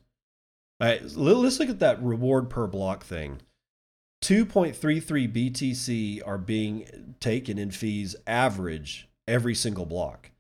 All 0.81 0.89
right, 0.89 1.03
let's 1.15 1.61
look 1.61 1.69
at 1.69 1.81
that 1.81 2.03
reward 2.03 2.49
per 2.49 2.67
block 2.67 3.05
thing. 3.05 3.43
2.33 4.23 5.53
BTC 5.53 6.27
are 6.27 6.39
being 6.39 7.15
taken 7.21 7.59
in 7.59 7.71
fees 7.71 8.17
average 8.27 9.07
every 9.29 9.55
single 9.55 9.85
block. 9.85 10.31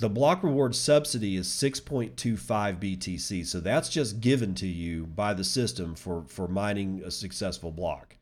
The 0.00 0.10
block 0.10 0.42
reward 0.42 0.74
subsidy 0.74 1.36
is 1.36 1.46
6.25 1.46 2.16
BTC. 2.16 3.46
So 3.46 3.60
that's 3.60 3.88
just 3.88 4.20
given 4.20 4.56
to 4.56 4.66
you 4.66 5.06
by 5.06 5.32
the 5.32 5.44
system 5.44 5.94
for, 5.94 6.24
for 6.26 6.48
mining 6.48 7.02
a 7.04 7.12
successful 7.12 7.70
block. 7.70 8.16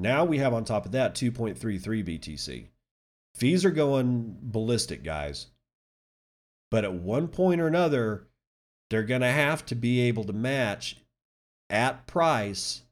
Now 0.00 0.24
we 0.24 0.38
have 0.38 0.54
on 0.54 0.64
top 0.64 0.86
of 0.86 0.92
that 0.92 1.14
2.33 1.14 2.18
BTC. 2.18 2.68
Fees 3.34 3.64
are 3.64 3.70
going 3.70 4.36
ballistic, 4.40 5.04
guys. 5.04 5.48
But 6.70 6.84
at 6.84 6.94
one 6.94 7.28
point 7.28 7.60
or 7.60 7.66
another, 7.66 8.26
they're 8.88 9.02
going 9.02 9.20
to 9.20 9.30
have 9.30 9.66
to 9.66 9.74
be 9.74 10.00
able 10.00 10.24
to 10.24 10.32
match 10.32 10.96
at 11.68 12.06
price 12.06 12.82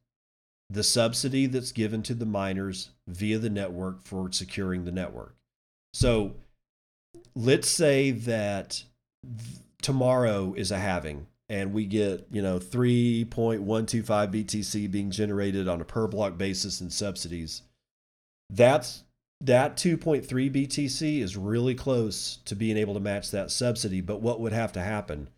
the 0.70 0.82
subsidy 0.82 1.46
that's 1.46 1.72
given 1.72 2.02
to 2.02 2.14
the 2.14 2.26
miners 2.26 2.90
via 3.06 3.38
the 3.38 3.48
network 3.48 4.02
for 4.02 4.30
securing 4.30 4.84
the 4.84 4.92
network. 4.92 5.34
So 5.94 6.34
let's 7.34 7.68
say 7.68 8.10
that 8.10 8.84
tomorrow 9.80 10.52
is 10.54 10.70
a 10.70 10.78
halving 10.78 11.26
and 11.48 11.72
we 11.72 11.86
get 11.86 12.26
you 12.30 12.42
know 12.42 12.58
3.125 12.58 13.26
BTC 13.64 14.90
being 14.90 15.10
generated 15.10 15.68
on 15.68 15.80
a 15.80 15.84
per 15.84 16.06
block 16.06 16.36
basis 16.36 16.80
in 16.80 16.90
subsidies. 16.90 17.62
That's 18.50 19.04
that 19.40 19.76
2.3 19.76 20.26
BTC 20.26 21.20
is 21.20 21.36
really 21.36 21.74
close 21.74 22.38
to 22.44 22.56
being 22.56 22.76
able 22.76 22.94
to 22.94 23.00
match 23.00 23.30
that 23.30 23.50
subsidy. 23.50 24.00
But 24.00 24.20
what 24.20 24.40
would 24.40 24.52
have 24.52 24.72
to 24.72 24.80
happen? 24.80 25.28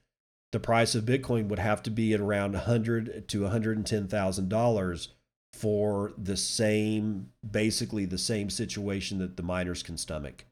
The 0.52 0.60
price 0.60 0.94
of 0.94 1.04
Bitcoin 1.04 1.48
would 1.48 1.58
have 1.58 1.82
to 1.84 1.90
be 1.90 2.12
at 2.12 2.20
around 2.20 2.52
100 2.52 3.28
to 3.28 3.42
110 3.42 4.08
thousand 4.08 4.48
dollars 4.48 5.08
for 5.52 6.12
the 6.16 6.36
same, 6.36 7.30
basically 7.48 8.04
the 8.04 8.18
same 8.18 8.50
situation 8.50 9.18
that 9.18 9.36
the 9.36 9.42
miners 9.42 9.82
can 9.82 9.98
stomach. 9.98 10.44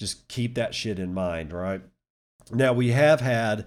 Just 0.00 0.28
keep 0.28 0.54
that 0.56 0.74
shit 0.74 0.98
in 0.98 1.14
mind, 1.14 1.52
right? 1.52 1.80
Now 2.50 2.72
we 2.72 2.90
have 2.90 3.20
had 3.20 3.66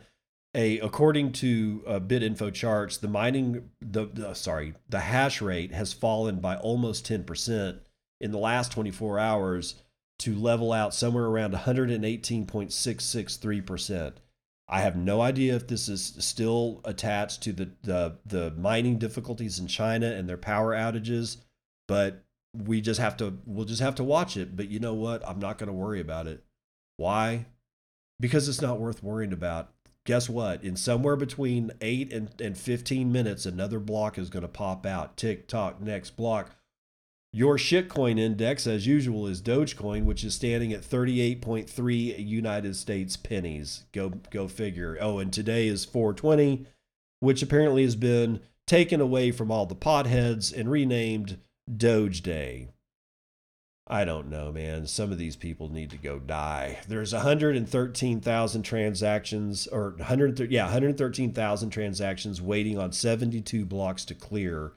a 0.58 0.80
according 0.80 1.32
to 1.34 1.84
uh, 1.88 2.00
BitInfo 2.00 2.52
charts, 2.54 2.98
the 2.98 3.08
mining 3.08 3.70
the, 3.80 4.08
the 4.08 4.34
sorry 4.34 4.74
the 4.90 5.00
hash 5.00 5.42
rate 5.42 5.72
has 5.72 5.94
fallen 5.94 6.40
by 6.40 6.58
almost 6.58 7.06
ten 7.06 7.24
percent 7.24 7.78
in 8.20 8.32
the 8.32 8.40
last 8.40 8.72
24 8.72 9.20
hours 9.20 9.76
to 10.18 10.34
level 10.34 10.74
out 10.74 10.96
somewhere 10.96 11.26
around 11.26 11.54
118.663 11.54 13.66
percent. 13.66 14.20
I 14.68 14.82
have 14.82 14.98
no 14.98 15.22
idea 15.22 15.56
if 15.56 15.68
this 15.68 15.88
is 15.88 16.16
still 16.18 16.82
attached 16.84 17.44
to 17.44 17.54
the, 17.54 17.70
the 17.84 18.18
the 18.26 18.52
mining 18.58 18.98
difficulties 18.98 19.60
in 19.60 19.68
China 19.68 20.08
and 20.08 20.28
their 20.28 20.38
power 20.38 20.74
outages, 20.74 21.38
but 21.88 22.24
we 22.54 22.82
just 22.82 23.00
have 23.00 23.16
to 23.18 23.38
we'll 23.46 23.66
just 23.66 23.82
have 23.82 23.96
to 23.96 24.04
watch 24.04 24.36
it. 24.36 24.58
But 24.58 24.70
you 24.70 24.80
know 24.80 24.96
what? 24.96 25.22
I'm 25.28 25.40
not 25.40 25.60
going 25.60 25.68
to 25.68 25.74
worry 25.74 26.02
about 26.02 26.26
it. 26.26 26.44
Why? 26.98 27.46
Because 28.20 28.50
it's 28.50 28.62
not 28.62 28.80
worth 28.80 29.04
worrying 29.04 29.34
about. 29.34 29.72
Guess 30.08 30.30
what? 30.30 30.64
In 30.64 30.78
somewhere 30.78 31.18
between 31.18 31.74
8 31.82 32.14
and, 32.14 32.30
and 32.40 32.58
15 32.58 33.12
minutes, 33.12 33.46
another 33.46 33.78
block 33.78 34.18
is 34.18 34.30
going 34.30 34.44
to 34.44 34.48
pop 34.48 34.86
out. 34.86 35.18
Tick 35.18 35.50
tock, 35.50 35.82
next 35.82 36.12
block. 36.12 36.56
Your 37.34 37.58
shitcoin 37.58 38.18
index, 38.18 38.66
as 38.68 38.88
usual, 38.88 39.28
is 39.28 39.42
Dogecoin, 39.42 40.06
which 40.06 40.24
is 40.24 40.34
standing 40.34 40.72
at 40.72 40.80
38.3 40.80 42.26
United 42.26 42.78
States 42.78 43.18
pennies. 43.18 43.84
Go 43.92 44.14
go 44.32 44.48
figure. 44.48 44.98
Oh, 45.02 45.20
and 45.20 45.34
today 45.34 45.68
is 45.68 45.84
420, 45.84 46.66
which 47.20 47.44
apparently 47.44 47.84
has 47.84 47.98
been 47.98 48.40
taken 48.66 49.02
away 49.02 49.32
from 49.32 49.52
all 49.52 49.66
the 49.66 49.76
potheads 49.76 50.58
and 50.58 50.72
renamed 50.72 51.38
Doge 51.70 52.22
Day. 52.22 52.70
I 53.90 54.04
don't 54.04 54.30
know, 54.30 54.52
man. 54.52 54.86
Some 54.86 55.12
of 55.12 55.18
these 55.18 55.38
people 55.38 55.70
need 55.72 55.90
to 55.92 55.98
go 55.98 56.20
die. 56.20 56.80
There's 56.88 57.14
113,000 57.14 58.62
transactions, 58.64 59.68
or 59.68 59.92
100, 59.92 60.52
yeah, 60.52 60.64
113,000 60.64 61.70
transactions 61.70 62.42
waiting 62.42 62.78
on 62.78 62.92
72 62.92 63.66
blocks 63.66 64.04
to 64.06 64.14
clear 64.14 64.74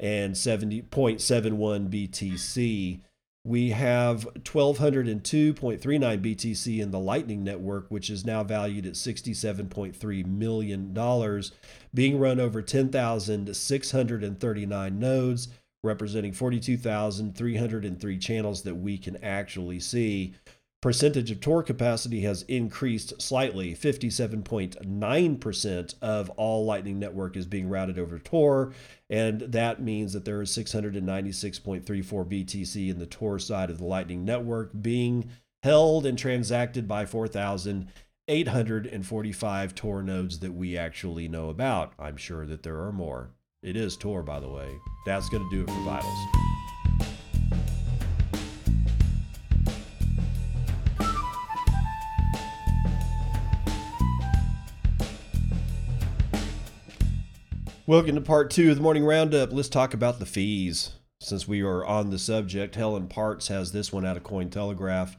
and 0.00 0.34
70.71 0.34 0.90
BTC 0.90 3.02
we 3.44 3.70
have 3.70 4.28
1202.39 4.34 6.20
BTC 6.20 6.78
in 6.78 6.92
the 6.92 7.00
Lightning 7.00 7.42
Network, 7.42 7.86
which 7.88 8.08
is 8.08 8.24
now 8.24 8.44
valued 8.44 8.86
at 8.86 8.92
$67.3 8.92 10.26
million, 10.26 11.42
being 11.92 12.20
run 12.20 12.38
over 12.38 12.62
10,639 12.62 14.98
nodes, 14.98 15.48
representing 15.82 16.32
42,303 16.32 18.18
channels 18.18 18.62
that 18.62 18.76
we 18.76 18.98
can 18.98 19.16
actually 19.22 19.80
see 19.80 20.34
percentage 20.82 21.30
of 21.30 21.40
Tor 21.40 21.62
capacity 21.62 22.20
has 22.22 22.42
increased 22.42 23.22
slightly. 23.22 23.74
57.9% 23.74 25.94
of 26.02 26.28
all 26.30 26.64
Lightning 26.64 26.98
Network 26.98 27.36
is 27.36 27.46
being 27.46 27.68
routed 27.68 27.96
over 27.98 28.18
Tor, 28.18 28.72
and 29.08 29.42
that 29.42 29.80
means 29.80 30.12
that 30.12 30.24
there 30.24 30.42
is 30.42 30.50
696.34 30.50 31.84
BTC 31.84 32.90
in 32.90 32.98
the 32.98 33.06
Tor 33.06 33.38
side 33.38 33.70
of 33.70 33.78
the 33.78 33.84
Lightning 33.84 34.24
Network 34.24 34.72
being 34.82 35.30
held 35.62 36.04
and 36.04 36.18
transacted 36.18 36.88
by 36.88 37.06
4,845 37.06 39.74
Tor 39.76 40.02
nodes 40.02 40.40
that 40.40 40.52
we 40.52 40.76
actually 40.76 41.28
know 41.28 41.48
about. 41.48 41.92
I'm 41.98 42.16
sure 42.16 42.44
that 42.46 42.64
there 42.64 42.80
are 42.80 42.92
more. 42.92 43.30
It 43.62 43.76
is 43.76 43.96
Tor, 43.96 44.24
by 44.24 44.40
the 44.40 44.48
way. 44.48 44.80
That's 45.06 45.28
going 45.28 45.48
to 45.48 45.56
do 45.56 45.62
it 45.62 45.70
for 45.70 45.84
Vitals. 45.84 46.26
Welcome 57.86 58.16
to 58.16 58.20
part 58.20 58.50
two 58.50 58.70
of 58.70 58.76
the 58.76 58.82
morning 58.82 59.04
roundup. 59.04 59.52
Let's 59.52 59.68
talk 59.68 59.94
about 59.94 60.18
the 60.18 60.26
fees. 60.26 60.94
Since 61.20 61.46
we 61.46 61.62
are 61.62 61.84
on 61.84 62.10
the 62.10 62.18
subject, 62.18 62.74
Helen 62.74 63.06
Partz 63.06 63.46
has 63.46 63.70
this 63.70 63.92
one 63.92 64.04
out 64.04 64.16
of 64.16 64.24
Cointelegraph. 64.24 65.14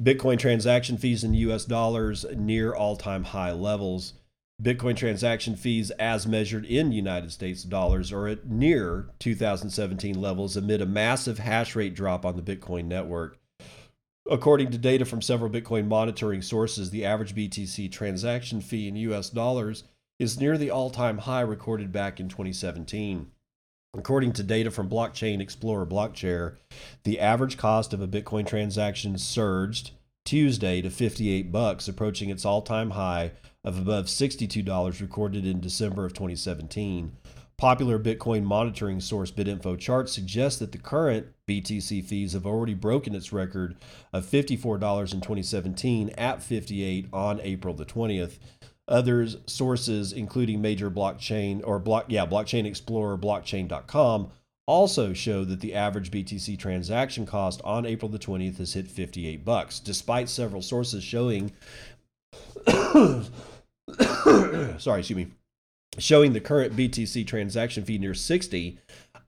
Bitcoin 0.00 0.38
transaction 0.38 0.98
fees 0.98 1.24
in 1.24 1.34
US 1.34 1.64
dollars 1.64 2.24
near 2.36 2.72
all 2.72 2.94
time 2.94 3.24
high 3.24 3.50
levels. 3.50 4.12
Bitcoin 4.62 4.94
transaction 4.94 5.56
fees, 5.56 5.90
as 5.92 6.24
measured 6.24 6.64
in 6.64 6.92
United 6.92 7.32
States 7.32 7.64
dollars, 7.64 8.12
are 8.12 8.28
at 8.28 8.46
near 8.46 9.08
2017 9.18 10.20
levels 10.20 10.56
amid 10.56 10.80
a 10.80 10.86
massive 10.86 11.40
hash 11.40 11.74
rate 11.74 11.94
drop 11.94 12.24
on 12.24 12.36
the 12.36 12.42
Bitcoin 12.42 12.84
network. 12.84 13.38
According 14.30 14.70
to 14.70 14.78
data 14.78 15.04
from 15.04 15.20
several 15.20 15.50
Bitcoin 15.50 15.88
monitoring 15.88 16.42
sources, 16.42 16.90
the 16.90 17.04
average 17.04 17.34
BTC 17.34 17.90
transaction 17.90 18.60
fee 18.60 18.86
in 18.86 18.94
US 18.94 19.30
dollars 19.30 19.82
is 20.20 20.38
near 20.38 20.56
the 20.56 20.70
all 20.70 20.90
time 20.90 21.18
high 21.18 21.40
recorded 21.40 21.90
back 21.90 22.20
in 22.20 22.28
2017. 22.28 23.32
According 23.94 24.32
to 24.34 24.44
data 24.44 24.70
from 24.70 24.88
Blockchain 24.88 25.40
Explorer 25.40 25.86
Blockchair, 25.86 26.54
the 27.02 27.18
average 27.18 27.56
cost 27.56 27.92
of 27.92 28.00
a 28.00 28.06
Bitcoin 28.06 28.46
transaction 28.46 29.18
surged 29.18 29.90
Tuesday 30.24 30.80
to 30.80 30.88
58 30.88 31.50
bucks, 31.50 31.88
approaching 31.88 32.30
its 32.30 32.44
all-time 32.44 32.90
high 32.90 33.32
of 33.64 33.78
above 33.78 34.06
$62 34.06 35.00
recorded 35.00 35.46
in 35.46 35.60
December 35.60 36.04
of 36.04 36.12
2017. 36.12 37.12
Popular 37.56 37.98
Bitcoin 37.98 38.42
monitoring 38.42 39.00
source 39.00 39.30
BitInfo 39.30 39.78
Chart 39.78 40.08
suggests 40.08 40.58
that 40.58 40.72
the 40.72 40.78
current 40.78 41.28
BTC 41.48 42.04
fees 42.04 42.32
have 42.32 42.44
already 42.44 42.74
broken 42.74 43.14
its 43.14 43.32
record 43.32 43.76
of 44.12 44.26
$54 44.26 45.14
in 45.14 45.20
2017 45.20 46.10
at 46.18 46.42
58 46.42 47.06
on 47.12 47.40
April 47.40 47.72
the 47.72 47.84
20th. 47.84 48.38
Others 48.88 49.36
sources, 49.46 50.12
including 50.12 50.60
major 50.60 50.90
blockchain 50.90 51.60
or 51.64 51.78
block, 51.78 52.06
yeah, 52.08 52.26
blockchain 52.26 52.66
explorer, 52.66 53.16
blockchain.com, 53.16 54.30
also 54.66 55.12
show 55.12 55.44
that 55.44 55.60
the 55.60 55.74
average 55.74 56.10
BTC 56.10 56.58
transaction 56.58 57.26
cost 57.26 57.60
on 57.62 57.86
April 57.86 58.08
the 58.08 58.18
20th 58.18 58.58
has 58.58 58.72
hit 58.74 58.88
58 58.88 59.44
bucks, 59.44 59.78
despite 59.78 60.28
several 60.28 60.62
sources 60.62 61.04
showing 61.04 61.52
sorry, 64.78 65.00
excuse 65.00 65.16
me, 65.16 65.28
showing 65.98 66.32
the 66.32 66.40
current 66.40 66.76
BTC 66.76 67.26
transaction 67.26 67.84
fee 67.84 67.98
near 67.98 68.14
60. 68.14 68.78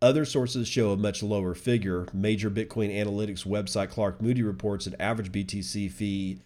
Other 0.03 0.25
sources 0.25 0.69
show 0.69 0.91
a 0.91 0.97
much 0.97 1.23
lower 1.23 1.55
figure. 1.55 2.07
Major 2.13 2.51
Bitcoin 2.51 2.95
analytics 2.95 3.47
website 3.47 3.91
Clark 3.91 4.21
Moody 4.21 4.43
reports 4.43 4.87
an 4.87 4.97
average 5.01 5.33
BTC 5.33 5.91
fee 5.91 6.41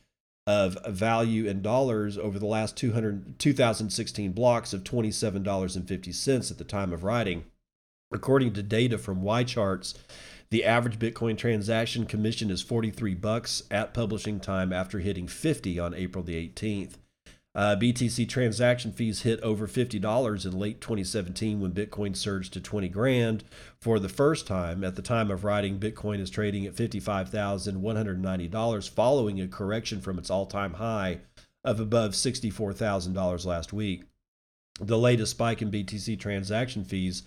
of 0.46 0.78
value 0.86 1.46
in 1.46 1.60
dollars 1.60 2.16
over 2.16 2.38
the 2.38 2.46
last 2.46 2.76
200, 2.76 3.38
2016 3.38 4.32
blocks 4.32 4.72
of 4.72 4.82
$27.50 4.84 6.50
at 6.50 6.58
the 6.58 6.64
time 6.64 6.92
of 6.92 7.04
writing. 7.04 7.44
According 8.10 8.54
to 8.54 8.62
data 8.62 8.96
from 8.96 9.22
YCharts, 9.22 9.94
the 10.50 10.64
average 10.64 10.98
Bitcoin 10.98 11.36
transaction 11.36 12.06
commission 12.06 12.50
is 12.50 12.62
43 12.62 13.14
bucks 13.14 13.62
at 13.70 13.92
publishing 13.92 14.40
time 14.40 14.72
after 14.72 15.00
hitting 15.00 15.28
50 15.28 15.78
on 15.78 15.92
April 15.92 16.24
the 16.24 16.48
18th. 16.48 16.94
Uh, 17.59 17.74
BTC 17.74 18.28
transaction 18.28 18.92
fees 18.92 19.22
hit 19.22 19.40
over 19.40 19.66
$50 19.66 20.46
in 20.46 20.56
late 20.56 20.80
2017 20.80 21.61
when 21.61 21.72
Bitcoin 21.72 22.14
surged 22.14 22.52
to 22.52 22.61
20 22.61 22.88
grand 22.88 23.42
for 23.80 23.98
the 23.98 24.09
first 24.09 24.46
time. 24.46 24.84
At 24.84 24.94
the 24.94 25.02
time 25.02 25.28
of 25.28 25.42
writing, 25.42 25.80
Bitcoin 25.80 26.20
is 26.20 26.30
trading 26.30 26.66
at 26.66 26.76
$55,190 26.76 28.90
following 28.90 29.40
a 29.40 29.48
correction 29.48 30.00
from 30.00 30.20
its 30.20 30.30
all 30.30 30.46
time 30.46 30.74
high 30.74 31.18
of 31.64 31.80
above 31.80 32.12
$64,000 32.12 33.44
last 33.44 33.72
week. 33.72 34.04
The 34.80 34.96
latest 34.96 35.32
spike 35.32 35.61
in 35.61 35.72
BTC 35.72 36.20
transaction 36.20 36.84
fees 36.84 37.24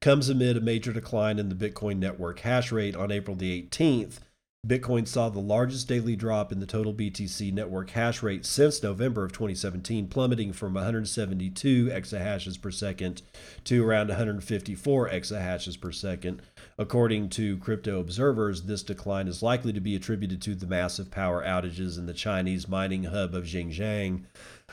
comes 0.00 0.30
amid 0.30 0.56
a 0.56 0.62
major 0.62 0.94
decline 0.94 1.38
in 1.38 1.50
the 1.50 1.54
Bitcoin 1.54 1.98
network 1.98 2.40
hash 2.40 2.72
rate 2.72 2.96
on 2.96 3.12
April 3.12 3.36
the 3.36 3.62
18th 3.62 4.20
Bitcoin 4.66 5.06
saw 5.06 5.28
the 5.28 5.40
largest 5.40 5.88
daily 5.88 6.16
drop 6.16 6.50
in 6.50 6.58
the 6.58 6.64
total 6.64 6.94
BTC 6.94 7.52
network 7.52 7.90
hash 7.90 8.22
rate 8.22 8.46
since 8.46 8.82
November 8.82 9.22
of 9.22 9.32
2017, 9.32 10.08
plummeting 10.08 10.54
from 10.54 10.72
172 10.72 11.88
exahashes 11.88 12.60
per 12.60 12.70
second 12.70 13.20
to 13.64 13.86
around 13.86 14.08
154 14.08 15.10
exahashes 15.10 15.78
per 15.78 15.92
second. 15.92 16.40
According 16.78 17.28
to 17.30 17.58
crypto 17.58 18.00
observers, 18.00 18.62
this 18.62 18.82
decline 18.82 19.28
is 19.28 19.42
likely 19.42 19.72
to 19.74 19.80
be 19.80 19.96
attributed 19.96 20.40
to 20.42 20.54
the 20.54 20.66
massive 20.66 21.10
power 21.10 21.44
outages 21.44 21.98
in 21.98 22.06
the 22.06 22.14
Chinese 22.14 22.66
mining 22.66 23.04
hub 23.04 23.34
of 23.34 23.44
Xinjiang. 23.44 24.24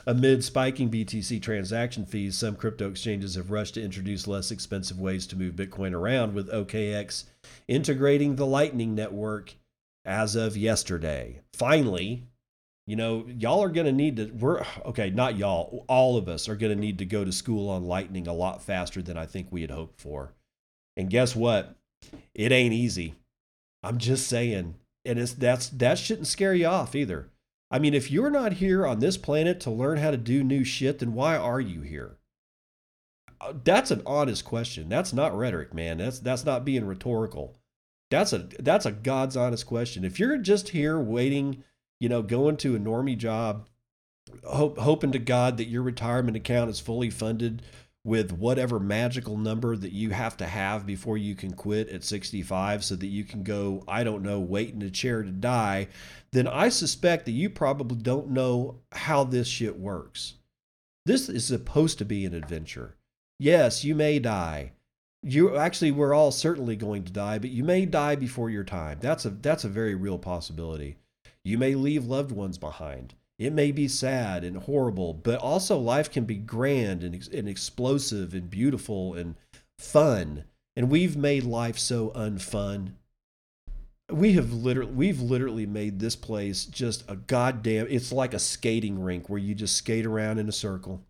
Amid 0.06 0.42
spiking 0.42 0.90
BTC 0.90 1.42
transaction 1.42 2.06
fees, 2.06 2.38
some 2.38 2.56
crypto 2.56 2.88
exchanges 2.88 3.34
have 3.34 3.50
rushed 3.50 3.74
to 3.74 3.82
introduce 3.82 4.26
less 4.26 4.50
expensive 4.50 4.98
ways 4.98 5.26
to 5.26 5.36
move 5.36 5.54
Bitcoin 5.54 5.92
around, 5.92 6.32
with 6.32 6.50
OKX 6.50 7.24
integrating 7.68 8.36
the 8.36 8.46
Lightning 8.46 8.94
Network 8.94 9.54
as 10.04 10.36
of 10.36 10.56
yesterday. 10.56 11.40
Finally, 11.52 12.26
you 12.86 12.96
know, 12.96 13.26
y'all 13.28 13.62
are 13.62 13.68
going 13.68 13.86
to 13.86 13.92
need 13.92 14.16
to, 14.16 14.26
we're, 14.32 14.64
okay, 14.84 15.10
not 15.10 15.38
y'all, 15.38 15.84
all 15.88 16.16
of 16.16 16.28
us 16.28 16.48
are 16.48 16.56
going 16.56 16.74
to 16.74 16.80
need 16.80 16.98
to 16.98 17.04
go 17.04 17.24
to 17.24 17.32
school 17.32 17.68
on 17.70 17.84
Lightning 17.84 18.26
a 18.26 18.32
lot 18.32 18.62
faster 18.62 19.00
than 19.00 19.16
I 19.16 19.26
think 19.26 19.48
we 19.50 19.60
had 19.60 19.70
hoped 19.70 20.00
for. 20.00 20.32
And 20.96 21.08
guess 21.08 21.36
what? 21.36 21.76
It 22.34 22.52
ain't 22.52 22.74
easy. 22.74 23.14
I'm 23.82 23.98
just 23.98 24.26
saying, 24.26 24.74
and 25.04 25.18
it's 25.18 25.32
that's 25.32 25.68
that 25.70 25.98
shouldn't 25.98 26.26
scare 26.26 26.54
you 26.54 26.66
off 26.66 26.94
either. 26.94 27.30
I 27.70 27.78
mean, 27.78 27.94
if 27.94 28.10
you're 28.10 28.30
not 28.30 28.54
here 28.54 28.86
on 28.86 28.98
this 28.98 29.16
planet 29.16 29.58
to 29.60 29.70
learn 29.70 29.98
how 29.98 30.10
to 30.10 30.16
do 30.16 30.44
new 30.44 30.64
shit, 30.64 30.98
then 30.98 31.14
why 31.14 31.36
are 31.36 31.60
you 31.60 31.80
here? 31.80 32.18
Uh, 33.40 33.54
that's 33.64 33.90
an 33.90 34.02
honest 34.04 34.44
question. 34.44 34.88
That's 34.88 35.12
not 35.12 35.36
rhetoric, 35.36 35.72
man. 35.72 35.98
That's 35.98 36.18
that's 36.18 36.44
not 36.44 36.64
being 36.64 36.84
rhetorical. 36.84 37.56
That's 38.12 38.34
a 38.34 38.46
that's 38.58 38.84
a 38.84 38.92
God's 38.92 39.38
honest 39.38 39.66
question. 39.66 40.04
If 40.04 40.20
you're 40.20 40.36
just 40.36 40.68
here 40.68 41.00
waiting, 41.00 41.64
you 41.98 42.10
know, 42.10 42.20
going 42.20 42.58
to 42.58 42.76
a 42.76 42.78
normie 42.78 43.16
job, 43.16 43.68
hope, 44.44 44.76
hoping 44.76 45.12
to 45.12 45.18
God 45.18 45.56
that 45.56 45.68
your 45.68 45.82
retirement 45.82 46.36
account 46.36 46.68
is 46.68 46.78
fully 46.78 47.08
funded 47.08 47.62
with 48.04 48.30
whatever 48.30 48.78
magical 48.78 49.38
number 49.38 49.76
that 49.76 49.92
you 49.92 50.10
have 50.10 50.36
to 50.36 50.46
have 50.46 50.84
before 50.84 51.16
you 51.16 51.34
can 51.34 51.54
quit 51.54 51.88
at 51.88 52.04
65 52.04 52.84
so 52.84 52.96
that 52.96 53.06
you 53.06 53.24
can 53.24 53.42
go, 53.44 53.82
I 53.88 54.04
don't 54.04 54.22
know, 54.22 54.40
wait 54.40 54.74
in 54.74 54.82
a 54.82 54.90
chair 54.90 55.22
to 55.22 55.30
die, 55.30 55.88
then 56.32 56.46
I 56.46 56.68
suspect 56.68 57.24
that 57.24 57.32
you 57.32 57.48
probably 57.48 57.96
don't 57.96 58.28
know 58.28 58.80
how 58.92 59.24
this 59.24 59.48
shit 59.48 59.78
works. 59.78 60.34
This 61.06 61.30
is 61.30 61.46
supposed 61.46 61.96
to 61.98 62.04
be 62.04 62.26
an 62.26 62.34
adventure. 62.34 62.96
Yes, 63.38 63.84
you 63.84 63.94
may 63.94 64.18
die. 64.18 64.72
You 65.22 65.56
actually 65.56 65.92
we're 65.92 66.14
all 66.14 66.32
certainly 66.32 66.74
going 66.74 67.04
to 67.04 67.12
die, 67.12 67.38
but 67.38 67.50
you 67.50 67.62
may 67.62 67.86
die 67.86 68.16
before 68.16 68.50
your 68.50 68.64
time. 68.64 68.98
That's 69.00 69.24
a 69.24 69.30
that's 69.30 69.64
a 69.64 69.68
very 69.68 69.94
real 69.94 70.18
possibility. 70.18 70.96
You 71.44 71.58
may 71.58 71.74
leave 71.74 72.04
loved 72.04 72.32
ones 72.32 72.58
behind. 72.58 73.14
It 73.38 73.52
may 73.52 73.72
be 73.72 73.88
sad 73.88 74.44
and 74.44 74.56
horrible, 74.56 75.14
but 75.14 75.40
also 75.40 75.78
life 75.78 76.10
can 76.10 76.24
be 76.24 76.36
grand 76.36 77.02
and, 77.02 77.28
and 77.32 77.48
explosive 77.48 78.34
and 78.34 78.48
beautiful 78.48 79.14
and 79.14 79.34
fun. 79.78 80.44
And 80.76 80.90
we've 80.90 81.16
made 81.16 81.44
life 81.44 81.78
so 81.78 82.10
unfun. 82.10 82.92
We 84.10 84.34
have 84.34 84.52
literally 84.52 84.92
we've 84.92 85.20
literally 85.20 85.66
made 85.66 85.98
this 85.98 86.16
place 86.16 86.64
just 86.64 87.04
a 87.08 87.16
goddamn 87.16 87.86
it's 87.88 88.12
like 88.12 88.34
a 88.34 88.38
skating 88.38 89.00
rink 89.02 89.28
where 89.28 89.38
you 89.38 89.54
just 89.54 89.76
skate 89.76 90.06
around 90.06 90.38
in 90.38 90.48
a 90.48 90.52
circle. 90.52 91.02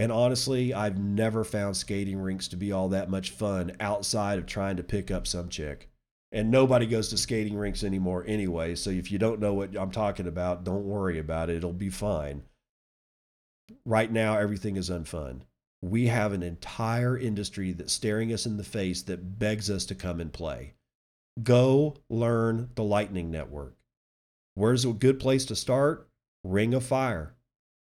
And 0.00 0.10
honestly, 0.10 0.72
I've 0.72 0.98
never 0.98 1.44
found 1.44 1.76
skating 1.76 2.18
rinks 2.18 2.48
to 2.48 2.56
be 2.56 2.72
all 2.72 2.88
that 2.88 3.10
much 3.10 3.30
fun 3.30 3.76
outside 3.80 4.38
of 4.38 4.46
trying 4.46 4.78
to 4.78 4.82
pick 4.82 5.10
up 5.10 5.26
some 5.26 5.50
chick 5.50 5.90
and 6.32 6.50
nobody 6.50 6.86
goes 6.86 7.10
to 7.10 7.18
skating 7.18 7.54
rinks 7.54 7.84
anymore 7.84 8.24
anyway. 8.26 8.74
So 8.76 8.88
if 8.88 9.12
you 9.12 9.18
don't 9.18 9.40
know 9.40 9.52
what 9.52 9.76
I'm 9.76 9.90
talking 9.90 10.26
about, 10.26 10.64
don't 10.64 10.86
worry 10.86 11.18
about 11.18 11.50
it. 11.50 11.56
It'll 11.56 11.74
be 11.74 11.90
fine. 11.90 12.44
Right 13.84 14.10
now, 14.10 14.38
everything 14.38 14.76
is 14.76 14.88
unfun. 14.88 15.42
We 15.82 16.06
have 16.06 16.32
an 16.32 16.42
entire 16.42 17.18
industry 17.18 17.72
that's 17.72 17.92
staring 17.92 18.32
us 18.32 18.46
in 18.46 18.56
the 18.56 18.64
face 18.64 19.02
that 19.02 19.38
begs 19.38 19.68
us 19.68 19.84
to 19.86 19.94
come 19.94 20.18
and 20.18 20.32
play. 20.32 20.74
Go 21.42 21.96
learn 22.08 22.70
the 22.74 22.84
Lightning 22.84 23.30
Network. 23.30 23.76
Where's 24.54 24.86
a 24.86 24.92
good 24.92 25.20
place 25.20 25.44
to 25.46 25.56
start? 25.56 26.08
Ring 26.42 26.72
of 26.74 26.84
Fire. 26.84 27.34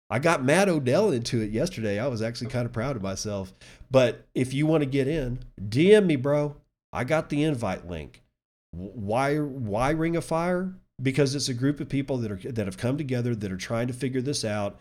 I 0.09 0.19
got 0.19 0.43
Matt 0.43 0.69
Odell 0.69 1.11
into 1.11 1.41
it 1.41 1.51
yesterday. 1.51 1.99
I 1.99 2.07
was 2.07 2.21
actually 2.21 2.47
kind 2.47 2.65
of 2.65 2.71
proud 2.71 2.95
of 2.95 3.01
myself. 3.01 3.53
But 3.91 4.25
if 4.33 4.53
you 4.53 4.65
want 4.65 4.81
to 4.81 4.89
get 4.89 5.07
in, 5.07 5.39
DM 5.61 6.05
me, 6.05 6.15
bro. 6.15 6.55
I 6.93 7.03
got 7.03 7.29
the 7.29 7.43
invite 7.43 7.87
link. 7.87 8.23
Why 8.71 9.37
why 9.37 9.91
Ring 9.91 10.15
of 10.15 10.25
Fire? 10.25 10.73
Because 11.01 11.35
it's 11.35 11.49
a 11.49 11.53
group 11.53 11.79
of 11.79 11.89
people 11.89 12.17
that 12.17 12.31
are 12.31 12.51
that 12.51 12.65
have 12.65 12.77
come 12.77 12.97
together 12.97 13.35
that 13.35 13.51
are 13.51 13.57
trying 13.57 13.87
to 13.87 13.93
figure 13.93 14.21
this 14.21 14.45
out. 14.45 14.79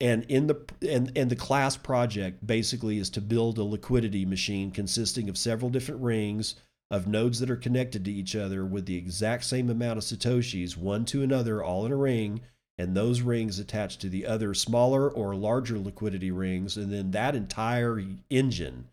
And 0.00 0.24
in 0.24 0.48
the 0.48 0.60
and, 0.88 1.12
and 1.16 1.30
the 1.30 1.36
class 1.36 1.76
project 1.76 2.44
basically 2.44 2.98
is 2.98 3.10
to 3.10 3.20
build 3.20 3.58
a 3.58 3.64
liquidity 3.64 4.24
machine 4.24 4.72
consisting 4.72 5.28
of 5.28 5.38
several 5.38 5.70
different 5.70 6.02
rings 6.02 6.56
of 6.90 7.06
nodes 7.06 7.38
that 7.40 7.50
are 7.50 7.56
connected 7.56 8.04
to 8.04 8.12
each 8.12 8.36
other 8.36 8.64
with 8.64 8.86
the 8.86 8.96
exact 8.96 9.44
same 9.44 9.70
amount 9.70 9.98
of 9.98 10.04
satoshis, 10.04 10.76
one 10.76 11.04
to 11.06 11.22
another, 11.22 11.62
all 11.62 11.86
in 11.86 11.92
a 11.92 11.96
ring, 11.96 12.40
and 12.78 12.96
those 12.96 13.20
rings 13.20 13.58
attached 13.58 14.00
to 14.00 14.08
the 14.08 14.26
other 14.26 14.54
smaller 14.54 15.10
or 15.10 15.34
larger 15.34 15.78
liquidity 15.78 16.30
rings, 16.30 16.76
and 16.76 16.92
then 16.92 17.12
that 17.12 17.34
entire 17.34 18.02
engine 18.30 18.88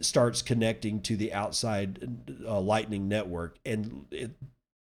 starts 0.00 0.40
connecting 0.40 1.02
to 1.02 1.16
the 1.16 1.32
outside 1.34 2.08
uh, 2.46 2.58
lightning 2.60 3.08
network. 3.08 3.58
And 3.66 4.06
it, 4.10 4.30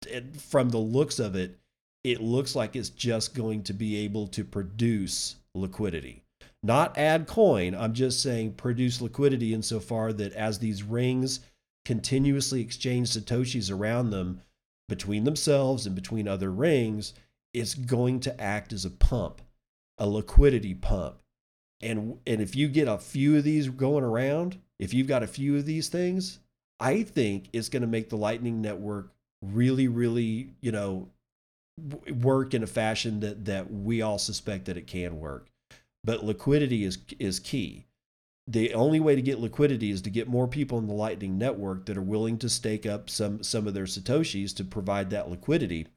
it, 0.07 0.37
from 0.37 0.69
the 0.69 0.77
looks 0.77 1.19
of 1.19 1.35
it 1.35 1.57
it 2.05 2.21
looks 2.21 2.55
like 2.55 2.75
it's 2.75 2.89
just 2.89 3.33
going 3.33 3.63
to 3.63 3.73
be 3.73 3.95
able 3.97 4.27
to 4.27 4.45
produce 4.45 5.37
liquidity. 5.55 6.21
Not 6.61 6.97
add 6.97 7.27
coin 7.27 7.75
i'm 7.75 7.93
just 7.93 8.23
saying 8.23 8.53
produce 8.53 8.99
liquidity 8.99 9.53
insofar 9.53 10.13
that 10.13 10.33
as 10.33 10.57
these 10.57 10.81
rings 10.81 11.41
continuously 11.83 12.59
exchange 12.61 13.09
satoshis 13.09 13.71
around 13.71 14.09
them 14.09 14.41
between 14.89 15.25
themselves 15.25 15.85
and 15.85 15.95
between 15.95 16.27
other 16.27 16.51
rings 16.51 17.13
it's 17.55 17.73
going 17.73 18.19
to 18.19 18.41
act 18.41 18.73
as 18.73 18.85
a 18.85 18.91
pump 18.91 19.41
a 19.97 20.07
liquidity 20.07 20.73
pump 20.73 21.21
and 21.81 22.17
and 22.27 22.41
if 22.41 22.55
you 22.55 22.67
get 22.67 22.87
a 22.87 22.97
few 22.97 23.37
of 23.37 23.43
these 23.43 23.69
going 23.69 24.03
around 24.03 24.57
if 24.79 24.93
you've 24.93 25.07
got 25.07 25.23
a 25.23 25.27
few 25.27 25.55
of 25.57 25.65
these 25.65 25.87
things, 25.87 26.39
I 26.79 27.03
think 27.03 27.49
it's 27.53 27.69
going 27.69 27.81
to 27.81 27.87
make 27.87 28.09
the 28.09 28.17
Lightning 28.17 28.61
Network 28.61 29.13
really, 29.41 29.87
really, 29.87 30.51
you 30.61 30.71
know, 30.71 31.09
work 32.21 32.53
in 32.53 32.63
a 32.63 32.67
fashion 32.67 33.19
that 33.21 33.45
that 33.45 33.71
we 33.71 34.01
all 34.01 34.17
suspect 34.17 34.65
that 34.65 34.77
it 34.77 34.87
can 34.87 35.19
work. 35.19 35.49
But 36.03 36.23
liquidity 36.23 36.83
is 36.83 36.97
is 37.19 37.39
key. 37.39 37.85
The 38.47 38.73
only 38.75 38.99
way 38.99 39.15
to 39.15 39.21
get 39.21 39.39
liquidity 39.39 39.89
is 39.89 40.01
to 40.03 40.11
get 40.11 40.27
more 40.27 40.47
people 40.47 40.77
in 40.77 40.87
the 40.87 40.93
Lightning 40.93 41.37
Network 41.37 41.85
that 41.87 41.97
are 41.97 42.01
willing 42.01 42.37
to 42.39 42.49
stake 42.49 42.85
up 42.85 43.09
some 43.09 43.43
some 43.43 43.67
of 43.67 43.73
their 43.73 43.85
satoshis 43.85 44.55
to 44.57 44.63
provide 44.63 45.09
that 45.09 45.29
liquidity. 45.29 45.87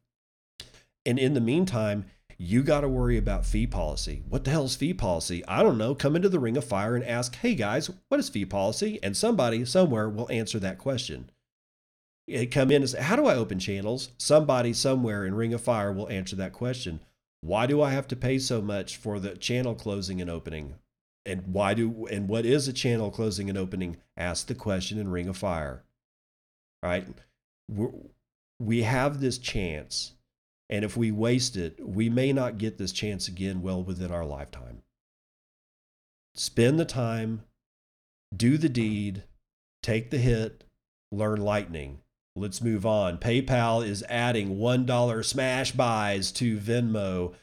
And 1.09 1.19
in 1.19 1.33
the 1.33 1.41
meantime, 1.41 2.05
you 2.37 2.63
got 2.63 2.83
to 2.83 2.89
worry 2.89 3.17
about 3.17 3.47
fee 3.47 3.67
policy. 3.67 4.23
What 4.29 4.45
the 4.45 4.51
hell 4.51 4.67
is 4.67 4.77
fee 4.77 4.93
policy? 4.93 5.43
I 5.49 5.63
don't 5.63 5.79
know. 5.79 5.95
Come 5.95 6.17
into 6.17 6.29
the 6.29 6.39
ring 6.39 6.59
of 6.59 6.65
fire 6.65 6.95
and 6.95 7.03
ask, 7.03 7.35
hey 7.37 7.55
guys, 7.55 7.89
what 8.09 8.21
is 8.21 8.29
fee 8.29 8.45
policy? 8.45 8.99
And 9.03 9.17
somebody 9.17 9.65
somewhere 9.65 10.11
will 10.11 10.31
answer 10.31 10.59
that 10.59 10.77
question. 10.77 11.31
Come 12.51 12.71
in 12.71 12.83
and 12.83 12.91
say, 12.91 13.01
how 13.01 13.17
do 13.17 13.25
I 13.25 13.37
open 13.37 13.59
channels? 13.59 14.11
Somebody 14.19 14.75
somewhere 14.75 15.25
in 15.25 15.35
Ring 15.35 15.55
of 15.55 15.63
Fire 15.63 15.91
will 15.91 16.11
answer 16.11 16.37
that 16.37 16.53
question. 16.53 17.01
Why 17.41 17.67
do 17.67 17.81
I 17.81 17.93
have 17.93 18.07
to 18.09 18.17
pay 18.17 18.39
so 18.39 18.61
much 18.61 18.99
for 18.99 19.19
the 19.19 19.35
channel 19.35 19.75
closing 19.75 20.21
and 20.21 20.29
opening? 20.29 20.75
And 21.25 21.55
why 21.55 21.73
do 21.73 22.07
and 22.11 22.29
what 22.29 22.45
is 22.45 22.69
a 22.69 22.73
channel 22.75 23.11
closing 23.11 23.49
and 23.49 23.57
opening? 23.57 23.97
Ask 24.15 24.47
the 24.47 24.55
question 24.55 24.99
in 24.99 25.11
Ring 25.11 25.29
of 25.29 25.39
Fire. 25.39 25.85
All 26.83 26.91
right? 26.91 27.09
We're, 27.67 27.93
we 28.61 28.83
have 28.83 29.21
this 29.21 29.39
chance 29.39 30.13
and 30.71 30.85
if 30.85 30.97
we 30.97 31.11
waste 31.11 31.57
it, 31.57 31.79
we 31.81 32.09
may 32.09 32.33
not 32.33 32.59
get 32.59 32.79
this 32.79 32.93
chance 32.93 33.29
again 33.29 33.63
well 33.63 33.83
within 33.83 34.11
our 34.11 34.25
lifetime. 34.25 34.83
Spend 36.35 36.79
the 36.79 36.85
time, 36.85 37.43
do 38.37 38.59
the 38.59 38.69
deed, 38.69 39.25
take 39.83 40.11
the 40.11 40.19
hit, 40.19 40.65
learn 41.11 41.41
lightning. 41.41 42.01
Let's 42.37 42.63
move 42.63 42.87
on. 42.87 43.19
PayPal 43.19 43.85
is 43.85 44.05
adding 44.09 44.59
$1 44.59 45.25
smash 45.25 45.73
buys 45.73 46.31
to 46.33 46.57
Venmo. 46.59 47.35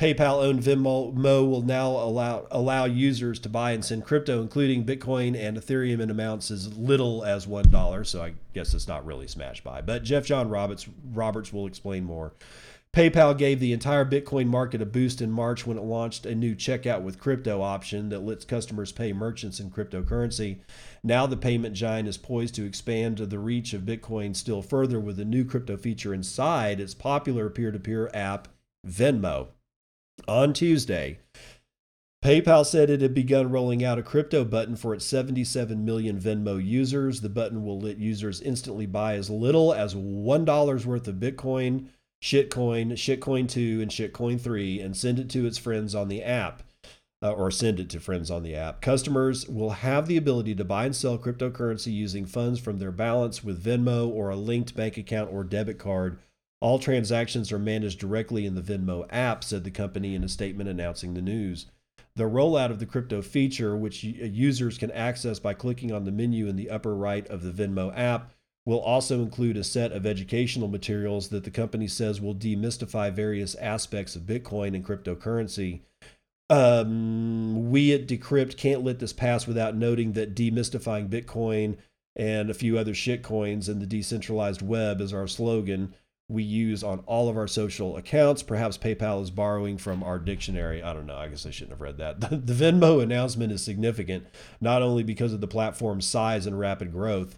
PayPal 0.00 0.42
owned 0.42 0.62
Venmo 0.62 1.12
will 1.14 1.60
now 1.60 1.90
allow 1.90 2.46
allow 2.50 2.86
users 2.86 3.38
to 3.40 3.50
buy 3.50 3.72
and 3.72 3.84
send 3.84 4.06
crypto, 4.06 4.40
including 4.40 4.86
Bitcoin 4.86 5.36
and 5.38 5.58
Ethereum, 5.58 6.00
in 6.00 6.08
amounts 6.08 6.50
as 6.50 6.74
little 6.74 7.22
as 7.22 7.46
one 7.46 7.68
dollar. 7.70 8.02
So 8.04 8.22
I 8.22 8.32
guess 8.54 8.72
it's 8.72 8.88
not 8.88 9.04
really 9.04 9.28
smash 9.28 9.62
buy. 9.62 9.82
But 9.82 10.02
Jeff 10.02 10.24
John 10.24 10.48
Roberts 10.48 10.88
Roberts 11.12 11.52
will 11.52 11.66
explain 11.66 12.04
more. 12.04 12.32
PayPal 12.92 13.38
gave 13.38 13.60
the 13.60 13.72
entire 13.72 14.04
Bitcoin 14.04 14.48
market 14.48 14.82
a 14.82 14.86
boost 14.86 15.22
in 15.22 15.30
March 15.30 15.64
when 15.64 15.78
it 15.78 15.84
launched 15.84 16.26
a 16.26 16.34
new 16.34 16.56
checkout 16.56 17.02
with 17.02 17.20
crypto 17.20 17.62
option 17.62 18.08
that 18.08 18.24
lets 18.24 18.44
customers 18.44 18.90
pay 18.90 19.12
merchants 19.12 19.60
in 19.60 19.70
cryptocurrency. 19.70 20.58
Now, 21.04 21.26
the 21.26 21.36
payment 21.36 21.76
giant 21.76 22.08
is 22.08 22.16
poised 22.16 22.56
to 22.56 22.66
expand 22.66 23.18
the 23.18 23.38
reach 23.38 23.74
of 23.74 23.82
Bitcoin 23.82 24.34
still 24.34 24.60
further 24.60 24.98
with 24.98 25.20
a 25.20 25.24
new 25.24 25.44
crypto 25.44 25.76
feature 25.76 26.12
inside 26.12 26.80
its 26.80 26.94
popular 26.94 27.48
peer 27.48 27.70
to 27.70 27.78
peer 27.78 28.10
app, 28.12 28.48
Venmo. 28.84 29.48
On 30.26 30.52
Tuesday, 30.52 31.20
PayPal 32.24 32.66
said 32.66 32.90
it 32.90 33.02
had 33.02 33.14
begun 33.14 33.52
rolling 33.52 33.84
out 33.84 34.00
a 34.00 34.02
crypto 34.02 34.44
button 34.44 34.74
for 34.74 34.94
its 34.94 35.06
77 35.06 35.84
million 35.84 36.18
Venmo 36.18 36.62
users. 36.62 37.20
The 37.20 37.28
button 37.28 37.64
will 37.64 37.80
let 37.80 37.98
users 37.98 38.40
instantly 38.40 38.86
buy 38.86 39.14
as 39.14 39.30
little 39.30 39.72
as 39.72 39.94
$1 39.94 40.86
worth 40.86 41.06
of 41.06 41.14
Bitcoin 41.14 41.86
shitcoin, 42.22 42.92
shitcoin 42.92 43.48
2, 43.48 43.80
and 43.80 43.90
shitcoin 43.90 44.40
3 44.40 44.80
and 44.80 44.96
send 44.96 45.18
it 45.18 45.30
to 45.30 45.46
its 45.46 45.58
friends 45.58 45.94
on 45.94 46.08
the 46.08 46.22
app. 46.22 46.62
Uh, 47.22 47.32
or 47.32 47.50
send 47.50 47.78
it 47.78 47.90
to 47.90 48.00
friends 48.00 48.30
on 48.30 48.42
the 48.42 48.54
app. 48.54 48.80
Customers 48.80 49.46
will 49.46 49.72
have 49.72 50.06
the 50.06 50.16
ability 50.16 50.54
to 50.54 50.64
buy 50.64 50.86
and 50.86 50.96
sell 50.96 51.18
cryptocurrency 51.18 51.92
using 51.92 52.24
funds 52.24 52.58
from 52.58 52.78
their 52.78 52.90
balance 52.90 53.44
with 53.44 53.62
Venmo 53.62 54.08
or 54.08 54.30
a 54.30 54.36
linked 54.36 54.74
bank 54.74 54.96
account 54.96 55.30
or 55.30 55.44
debit 55.44 55.78
card. 55.78 56.18
All 56.62 56.78
transactions 56.78 57.52
are 57.52 57.58
managed 57.58 57.98
directly 57.98 58.46
in 58.46 58.54
the 58.54 58.62
Venmo 58.62 59.06
app, 59.10 59.44
said 59.44 59.64
the 59.64 59.70
company 59.70 60.14
in 60.14 60.24
a 60.24 60.30
statement 60.30 60.70
announcing 60.70 61.12
the 61.12 61.20
news. 61.20 61.66
The 62.16 62.24
rollout 62.24 62.70
of 62.70 62.78
the 62.78 62.86
crypto 62.86 63.20
feature, 63.20 63.76
which 63.76 64.02
users 64.02 64.78
can 64.78 64.90
access 64.90 65.38
by 65.38 65.52
clicking 65.52 65.92
on 65.92 66.04
the 66.04 66.12
menu 66.12 66.48
in 66.48 66.56
the 66.56 66.70
upper 66.70 66.94
right 66.94 67.26
of 67.28 67.42
the 67.42 67.50
Venmo 67.50 67.92
app, 67.94 68.32
will 68.70 68.80
also 68.80 69.20
include 69.20 69.56
a 69.56 69.64
set 69.64 69.90
of 69.90 70.06
educational 70.06 70.68
materials 70.68 71.30
that 71.30 71.42
the 71.42 71.50
company 71.50 71.88
says 71.88 72.20
will 72.20 72.36
demystify 72.36 73.12
various 73.12 73.56
aspects 73.56 74.14
of 74.14 74.22
Bitcoin 74.22 74.76
and 74.76 74.86
cryptocurrency. 74.86 75.80
Um, 76.48 77.72
we 77.72 77.92
at 77.92 78.06
Decrypt 78.06 78.56
can't 78.56 78.84
let 78.84 79.00
this 79.00 79.12
pass 79.12 79.48
without 79.48 79.74
noting 79.74 80.12
that 80.12 80.36
demystifying 80.36 81.08
Bitcoin 81.08 81.78
and 82.14 82.48
a 82.48 82.54
few 82.54 82.78
other 82.78 82.92
shitcoins 82.92 83.68
and 83.68 83.82
the 83.82 83.86
decentralized 83.86 84.62
web 84.62 85.00
is 85.00 85.12
our 85.12 85.26
slogan 85.26 85.92
we 86.28 86.44
use 86.44 86.84
on 86.84 87.00
all 87.06 87.28
of 87.28 87.36
our 87.36 87.48
social 87.48 87.96
accounts. 87.96 88.44
Perhaps 88.44 88.78
PayPal 88.78 89.20
is 89.20 89.32
borrowing 89.32 89.78
from 89.78 90.04
our 90.04 90.20
dictionary. 90.20 90.80
I 90.80 90.92
don't 90.92 91.06
know. 91.06 91.16
I 91.16 91.26
guess 91.26 91.44
I 91.44 91.50
shouldn't 91.50 91.72
have 91.72 91.80
read 91.80 91.98
that. 91.98 92.20
The, 92.30 92.36
the 92.36 92.52
Venmo 92.52 93.02
announcement 93.02 93.50
is 93.50 93.64
significant, 93.64 94.26
not 94.60 94.80
only 94.80 95.02
because 95.02 95.32
of 95.32 95.40
the 95.40 95.48
platform's 95.48 96.06
size 96.06 96.46
and 96.46 96.56
rapid 96.56 96.92
growth. 96.92 97.34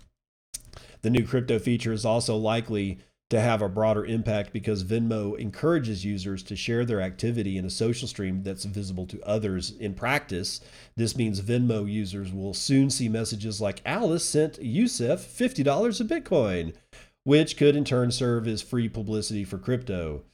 The 1.03 1.11
new 1.11 1.27
crypto 1.27 1.59
feature 1.59 1.93
is 1.93 2.05
also 2.05 2.37
likely 2.37 2.99
to 3.31 3.41
have 3.41 3.63
a 3.63 3.69
broader 3.69 4.05
impact 4.05 4.53
because 4.53 4.85
Venmo 4.85 5.39
encourages 5.39 6.05
users 6.05 6.43
to 6.43 6.55
share 6.55 6.85
their 6.85 7.01
activity 7.01 7.57
in 7.57 7.65
a 7.65 7.71
social 7.71 8.07
stream 8.07 8.43
that's 8.43 8.65
visible 8.65 9.07
to 9.07 9.23
others. 9.23 9.71
In 9.71 9.95
practice, 9.95 10.61
this 10.97 11.17
means 11.17 11.41
Venmo 11.41 11.91
users 11.91 12.33
will 12.33 12.53
soon 12.53 12.91
see 12.91 13.09
messages 13.09 13.61
like 13.61 13.81
Alice 13.87 14.25
sent 14.25 14.63
Yusef 14.63 15.21
$50 15.21 16.01
of 16.01 16.07
Bitcoin 16.09 16.75
which 17.25 17.57
could 17.57 17.77
in 17.77 17.85
turn 17.85 18.11
serve 18.11 18.47
as 18.49 18.63
free 18.63 18.89
publicity 18.89 19.45
for 19.45 19.59
crypto. 19.59 20.25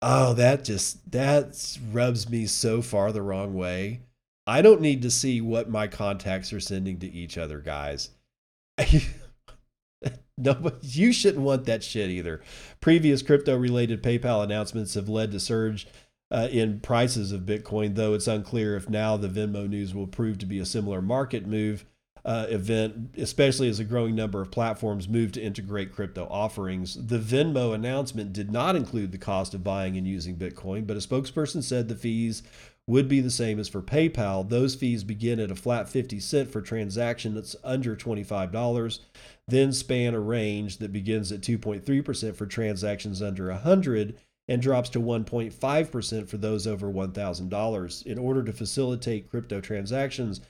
Oh, 0.00 0.34
that 0.34 0.64
just 0.64 1.10
that 1.12 1.78
rubs 1.90 2.28
me 2.28 2.46
so 2.46 2.82
far 2.82 3.12
the 3.12 3.22
wrong 3.22 3.54
way. 3.54 4.00
I 4.46 4.62
don't 4.62 4.80
need 4.80 5.02
to 5.02 5.10
see 5.10 5.40
what 5.40 5.70
my 5.70 5.86
contacts 5.86 6.52
are 6.52 6.60
sending 6.60 6.98
to 6.98 7.06
each 7.10 7.38
other, 7.38 7.60
guys. 7.60 8.10
no, 10.44 10.72
you 10.82 11.12
shouldn't 11.12 11.44
want 11.44 11.66
that 11.66 11.84
shit 11.84 12.10
either. 12.10 12.40
Previous 12.80 13.22
crypto 13.22 13.56
related 13.56 14.02
PayPal 14.02 14.42
announcements 14.42 14.94
have 14.94 15.08
led 15.08 15.30
to 15.32 15.40
surge 15.40 15.86
uh, 16.30 16.48
in 16.50 16.80
prices 16.80 17.30
of 17.30 17.42
Bitcoin, 17.42 17.94
though 17.94 18.14
it's 18.14 18.26
unclear 18.26 18.76
if 18.76 18.88
now 18.88 19.16
the 19.16 19.28
Venmo 19.28 19.68
news 19.68 19.94
will 19.94 20.06
prove 20.06 20.38
to 20.38 20.46
be 20.46 20.58
a 20.58 20.64
similar 20.64 21.02
market 21.02 21.46
move 21.46 21.84
uh, 22.24 22.46
event, 22.48 23.14
especially 23.18 23.68
as 23.68 23.80
a 23.80 23.84
growing 23.84 24.14
number 24.14 24.40
of 24.40 24.50
platforms 24.50 25.08
move 25.08 25.32
to 25.32 25.42
integrate 25.42 25.92
crypto 25.92 26.26
offerings. 26.30 26.94
The 27.06 27.18
Venmo 27.18 27.74
announcement 27.74 28.32
did 28.32 28.52
not 28.52 28.76
include 28.76 29.12
the 29.12 29.18
cost 29.18 29.54
of 29.54 29.64
buying 29.64 29.96
and 29.96 30.06
using 30.06 30.36
Bitcoin, 30.36 30.86
but 30.86 30.96
a 30.96 31.00
spokesperson 31.00 31.62
said 31.62 31.88
the 31.88 31.96
fees 31.96 32.42
would 32.86 33.08
be 33.08 33.20
the 33.20 33.30
same 33.30 33.58
as 33.58 33.68
for 33.68 33.80
PayPal. 33.80 34.48
Those 34.48 34.74
fees 34.74 35.04
begin 35.04 35.38
at 35.38 35.50
a 35.50 35.56
flat 35.56 35.88
50 35.88 36.18
cent 36.20 36.50
for 36.50 36.60
transaction 36.60 37.34
that's 37.34 37.56
under 37.62 37.96
$25, 37.96 38.98
then 39.46 39.72
span 39.72 40.14
a 40.14 40.20
range 40.20 40.78
that 40.78 40.92
begins 40.92 41.30
at 41.30 41.40
2.3% 41.40 42.34
for 42.34 42.46
transactions 42.46 43.22
under 43.22 43.48
100 43.50 44.18
and 44.48 44.60
drops 44.60 44.88
to 44.90 45.00
1.5% 45.00 46.28
for 46.28 46.36
those 46.36 46.66
over 46.66 46.90
$1,000. 46.90 48.06
In 48.06 48.18
order 48.18 48.42
to 48.42 48.52
facilitate 48.52 49.30
crypto 49.30 49.60
transactions, 49.60 50.40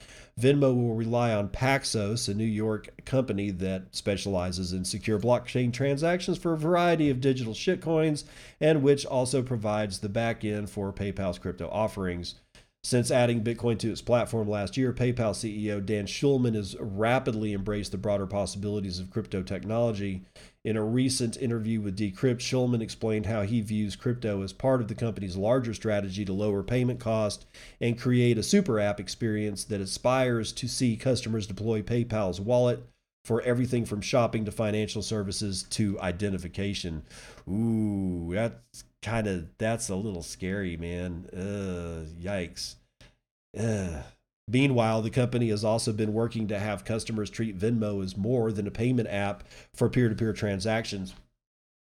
Venmo 0.41 0.75
will 0.75 0.95
rely 0.95 1.33
on 1.33 1.49
Paxos, 1.49 2.29
a 2.29 2.35
New 2.35 2.45
York 2.45 2.89
company 3.05 3.51
that 3.51 3.95
specializes 3.95 4.73
in 4.73 4.85
secure 4.85 5.19
blockchain 5.19 5.73
transactions 5.73 6.39
for 6.39 6.55
a 6.55 6.59
variety 6.59 7.11
of 7.11 7.21
digital 7.21 7.53
shitcoins 7.53 8.25
and 8.61 8.83
which 8.83 9.05
also 9.05 9.43
provides 9.43 9.99
the 9.99 10.09
backend 10.09 10.71
for 10.71 10.93
PayPal's 10.93 11.39
crypto 11.39 11.69
offerings. 11.69 12.37
Since 12.85 13.13
adding 13.13 13.45
Bitcoin 13.45 13.79
to 13.79 13.93
its 13.93 14.03
platform 14.03 14.49
last 14.49 14.77
year, 14.77 14.93
PayPal 14.93 15.33
CEO 15.35 15.85
Dan 15.85 16.07
Schulman 16.07 16.57
has 16.57 16.75
rapidly 16.81 17.55
embraced 17.55 17.93
the 17.93 17.99
broader 17.99 18.27
possibilities 18.27 18.99
of 18.99 19.09
crypto 19.09 19.41
technology. 19.41 20.25
In 20.65 20.77
a 20.77 20.85
recent 20.85 21.37
interview 21.37 21.81
with 21.81 21.97
Decrypt, 21.97 22.41
Schulman 22.41 22.83
explained 22.83 23.27
how 23.27 23.43
he 23.43 23.61
views 23.61 23.95
crypto 23.95 24.43
as 24.43 24.53
part 24.53 24.81
of 24.81 24.89
the 24.89 24.97
company's 24.97 25.37
larger 25.37 25.75
strategy 25.75 26.25
to 26.25 26.33
lower 26.33 26.65
payment 26.65 26.99
cost 26.99 27.47
and 27.81 28.01
create 28.01 28.37
a 28.37 28.43
super 28.43 28.81
app 28.81 28.99
experience 28.99 29.63
that 29.65 29.81
aspires 29.81 30.51
to 30.51 30.67
see 30.67 30.97
customers 30.97 31.47
deploy 31.47 31.83
PayPal's 31.83 32.41
wallet 32.41 32.83
for 33.25 33.43
everything 33.43 33.85
from 33.85 34.01
shopping 34.01 34.45
to 34.45 34.51
financial 34.51 35.03
services 35.03 35.63
to 35.71 36.01
identification. 36.01 37.05
Ooh, 37.49 38.33
that's 38.35 38.83
kind 39.03 39.27
of 39.27 39.47
that's 39.59 39.89
a 39.89 39.97
little 39.97 40.23
scary, 40.23 40.77
man. 40.77 41.27
Uh, 41.33 42.07
yikes. 42.21 42.77
Uh. 43.59 44.03
Meanwhile, 44.49 45.03
the 45.03 45.11
company 45.11 45.51
has 45.51 45.65
also 45.65 45.93
been 45.93 46.13
working 46.13 46.49
to 46.49 46.59
have 46.59 46.85
customers 46.85 47.31
treat 47.31 47.57
Venmo 47.57 48.03
as 48.03 48.17
more 48.17 48.51
than 48.51 48.67
a 48.67 48.73
payment 48.73 49.09
app 49.09 49.45
for 49.73 49.89
peer 49.89 50.09
to 50.09 50.15
peer 50.17 50.33
transactions. 50.33 51.15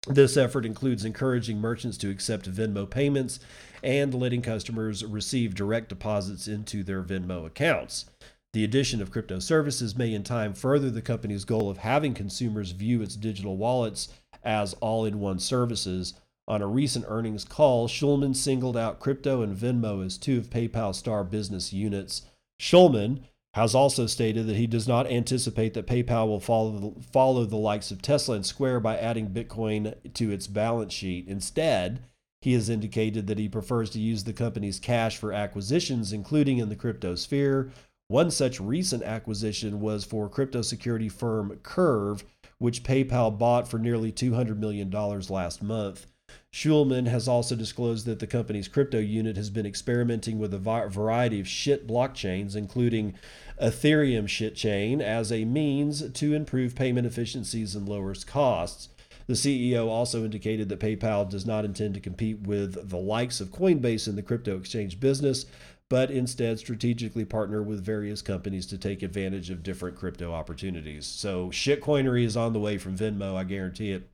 This 0.06 0.36
effort 0.36 0.64
includes 0.64 1.04
encouraging 1.04 1.58
merchants 1.58 1.96
to 1.98 2.10
accept 2.10 2.50
Venmo 2.50 2.88
payments 2.88 3.40
and 3.82 4.14
letting 4.14 4.42
customers 4.42 5.04
receive 5.04 5.54
direct 5.54 5.88
deposits 5.88 6.48
into 6.48 6.82
their 6.82 7.02
Venmo 7.02 7.46
accounts. 7.46 8.06
The 8.52 8.64
addition 8.64 9.00
of 9.00 9.10
crypto 9.10 9.38
services 9.38 9.96
may 9.96 10.12
in 10.12 10.24
time 10.24 10.54
further 10.54 10.90
the 10.90 11.02
company's 11.02 11.44
goal 11.44 11.70
of 11.70 11.78
having 11.78 12.14
consumers 12.14 12.72
view 12.72 13.00
its 13.00 13.16
digital 13.16 13.56
wallets 13.56 14.08
as 14.44 14.74
all 14.74 15.04
in 15.04 15.20
one 15.20 15.38
services. 15.38 16.14
On 16.48 16.60
a 16.60 16.66
recent 16.66 17.04
earnings 17.08 17.44
call, 17.44 17.88
Schulman 17.88 18.34
singled 18.34 18.76
out 18.76 19.00
crypto 19.00 19.42
and 19.42 19.56
Venmo 19.56 20.04
as 20.04 20.18
two 20.18 20.38
of 20.38 20.50
PayPal's 20.50 20.98
star 20.98 21.22
business 21.24 21.72
units. 21.72 22.22
Schulman 22.60 23.20
has 23.54 23.74
also 23.74 24.06
stated 24.06 24.46
that 24.46 24.56
he 24.56 24.66
does 24.66 24.88
not 24.88 25.06
anticipate 25.06 25.74
that 25.74 25.86
PayPal 25.86 26.26
will 26.26 26.40
follow 26.40 26.94
the, 26.94 27.02
follow 27.02 27.44
the 27.44 27.56
likes 27.56 27.90
of 27.90 28.00
Tesla 28.00 28.36
and 28.36 28.46
Square 28.46 28.80
by 28.80 28.96
adding 28.96 29.28
Bitcoin 29.28 29.94
to 30.14 30.30
its 30.30 30.46
balance 30.46 30.92
sheet. 30.92 31.28
Instead, 31.28 32.02
he 32.40 32.54
has 32.54 32.68
indicated 32.68 33.26
that 33.26 33.38
he 33.38 33.48
prefers 33.48 33.90
to 33.90 34.00
use 34.00 34.24
the 34.24 34.32
company's 34.32 34.80
cash 34.80 35.16
for 35.18 35.32
acquisitions, 35.32 36.12
including 36.12 36.58
in 36.58 36.70
the 36.70 36.76
crypto 36.76 37.14
sphere. 37.14 37.70
One 38.08 38.30
such 38.30 38.60
recent 38.60 39.02
acquisition 39.02 39.80
was 39.80 40.04
for 40.04 40.28
crypto 40.28 40.62
security 40.62 41.08
firm 41.08 41.58
Curv, 41.62 42.24
which 42.58 42.82
PayPal 42.82 43.38
bought 43.38 43.68
for 43.68 43.78
nearly 43.78 44.10
$200 44.10 44.56
million 44.56 44.90
last 44.90 45.62
month. 45.62 46.06
Schulman 46.52 47.06
has 47.08 47.26
also 47.26 47.56
disclosed 47.56 48.04
that 48.04 48.18
the 48.18 48.26
company's 48.26 48.68
crypto 48.68 48.98
unit 48.98 49.36
has 49.38 49.48
been 49.48 49.64
experimenting 49.64 50.38
with 50.38 50.52
a 50.52 50.58
variety 50.58 51.40
of 51.40 51.48
shit 51.48 51.88
blockchains, 51.88 52.54
including 52.54 53.14
Ethereum 53.60 54.28
shit 54.28 54.54
chain, 54.54 55.00
as 55.00 55.32
a 55.32 55.46
means 55.46 56.10
to 56.12 56.34
improve 56.34 56.74
payment 56.74 57.06
efficiencies 57.06 57.74
and 57.74 57.88
lower 57.88 58.14
costs. 58.26 58.90
The 59.26 59.32
CEO 59.32 59.88
also 59.88 60.24
indicated 60.24 60.68
that 60.68 60.80
PayPal 60.80 61.28
does 61.28 61.46
not 61.46 61.64
intend 61.64 61.94
to 61.94 62.00
compete 62.00 62.40
with 62.40 62.90
the 62.90 62.98
likes 62.98 63.40
of 63.40 63.48
Coinbase 63.48 64.06
in 64.06 64.16
the 64.16 64.22
crypto 64.22 64.58
exchange 64.58 65.00
business, 65.00 65.46
but 65.88 66.10
instead 66.10 66.58
strategically 66.58 67.24
partner 67.24 67.62
with 67.62 67.84
various 67.84 68.20
companies 68.20 68.66
to 68.66 68.76
take 68.76 69.02
advantage 69.02 69.48
of 69.48 69.62
different 69.62 69.96
crypto 69.96 70.32
opportunities. 70.32 71.06
So 71.06 71.48
shitcoinery 71.48 72.24
is 72.24 72.36
on 72.36 72.52
the 72.52 72.60
way 72.60 72.76
from 72.76 72.98
Venmo, 72.98 73.36
I 73.36 73.44
guarantee 73.44 73.92
it. 73.92 74.08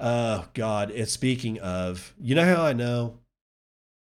Oh 0.00 0.46
God! 0.54 0.90
It's 0.94 1.12
speaking 1.12 1.58
of, 1.60 2.14
you 2.20 2.34
know 2.34 2.44
how 2.44 2.62
I 2.62 2.72
know 2.72 3.18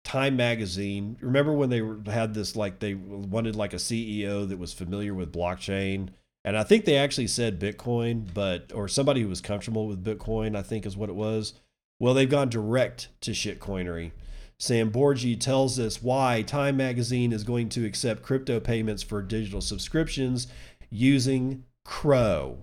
Time 0.04 0.36
Magazine. 0.36 1.18
Remember 1.22 1.54
when 1.54 1.70
they 1.70 1.82
had 2.12 2.34
this 2.34 2.56
like 2.56 2.80
they 2.80 2.94
wanted 2.94 3.56
like 3.56 3.74
a 3.74 3.78
CEO 3.78 4.48
that 4.48 4.60
was 4.60 4.74
familiar 4.74 5.14
with 5.14 5.34
blockchain, 5.34 6.10
and 6.44 6.58
I 6.58 6.64
think 6.64 6.86
they 6.86 6.98
actually 6.98 7.28
said 7.28 7.60
Bitcoin, 7.60 8.28
but 8.34 8.72
or 8.74 8.88
somebody 8.88 9.22
who 9.22 9.30
was 9.30 9.42
comfortable 9.42 9.88
with 9.88 10.04
Bitcoin. 10.04 10.56
I 10.56 10.62
think 10.62 10.86
is 10.86 10.98
what 10.98 11.10
it 11.10 11.16
was. 11.16 11.54
Well, 12.00 12.14
they've 12.14 12.30
gone 12.30 12.50
direct 12.50 13.10
to 13.22 13.32
shitcoinery. 13.32 14.12
Sam 14.60 14.92
Bourgi 14.92 15.40
tells 15.40 15.80
us 15.80 16.02
why 16.02 16.42
Time 16.42 16.78
Magazine 16.78 17.34
is 17.34 17.44
going 17.44 17.70
to 17.70 17.86
accept 17.86 18.24
crypto 18.24 18.60
payments 18.60 19.04
for 19.04 19.22
digital 19.22 19.62
subscriptions 19.62 20.48
using 20.90 21.66
Crow. 21.84 22.60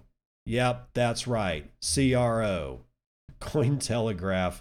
Yep, 0.47 0.89
that's 0.95 1.27
right. 1.27 1.71
CRO. 1.81 2.81
Cointelegraph, 3.41 4.61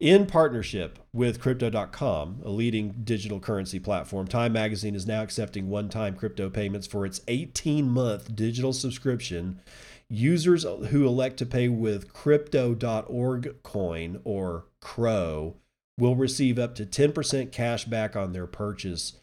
in 0.00 0.26
partnership 0.26 1.00
with 1.12 1.40
Crypto.com, 1.40 2.42
a 2.44 2.50
leading 2.50 3.00
digital 3.02 3.40
currency 3.40 3.80
platform, 3.80 4.28
Time 4.28 4.52
Magazine 4.52 4.94
is 4.94 5.06
now 5.06 5.22
accepting 5.22 5.68
one 5.68 5.88
time 5.88 6.14
crypto 6.14 6.48
payments 6.48 6.86
for 6.86 7.04
its 7.04 7.20
18 7.26 7.88
month 7.88 8.36
digital 8.36 8.72
subscription. 8.72 9.60
Users 10.08 10.62
who 10.62 11.04
elect 11.04 11.36
to 11.38 11.46
pay 11.46 11.68
with 11.68 12.12
Crypto.org 12.12 13.62
coin 13.64 14.20
or 14.24 14.66
Crow 14.80 15.56
will 15.98 16.14
receive 16.14 16.60
up 16.60 16.76
to 16.76 16.86
10% 16.86 17.50
cash 17.50 17.84
back 17.84 18.14
on 18.14 18.32
their 18.32 18.46
purchase. 18.46 19.14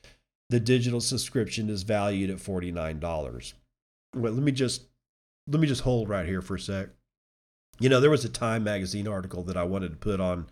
The 0.49 0.59
digital 0.59 0.99
subscription 0.99 1.69
is 1.69 1.83
valued 1.83 2.29
at 2.29 2.37
$49. 2.37 3.53
Wait, 4.13 4.33
let 4.33 4.43
me 4.43 4.51
just 4.51 4.87
let 5.47 5.61
me 5.61 5.67
just 5.67 5.81
hold 5.81 6.09
right 6.09 6.25
here 6.25 6.41
for 6.41 6.55
a 6.55 6.59
sec 6.59 6.89
you 7.79 7.89
know, 7.89 7.99
there 7.99 8.09
was 8.09 8.25
a 8.25 8.29
Time 8.29 8.63
magazine 8.63 9.07
article 9.07 9.43
that 9.43 9.57
I 9.57 9.63
wanted 9.63 9.91
to 9.91 9.97
put 9.97 10.19
on 10.19 10.47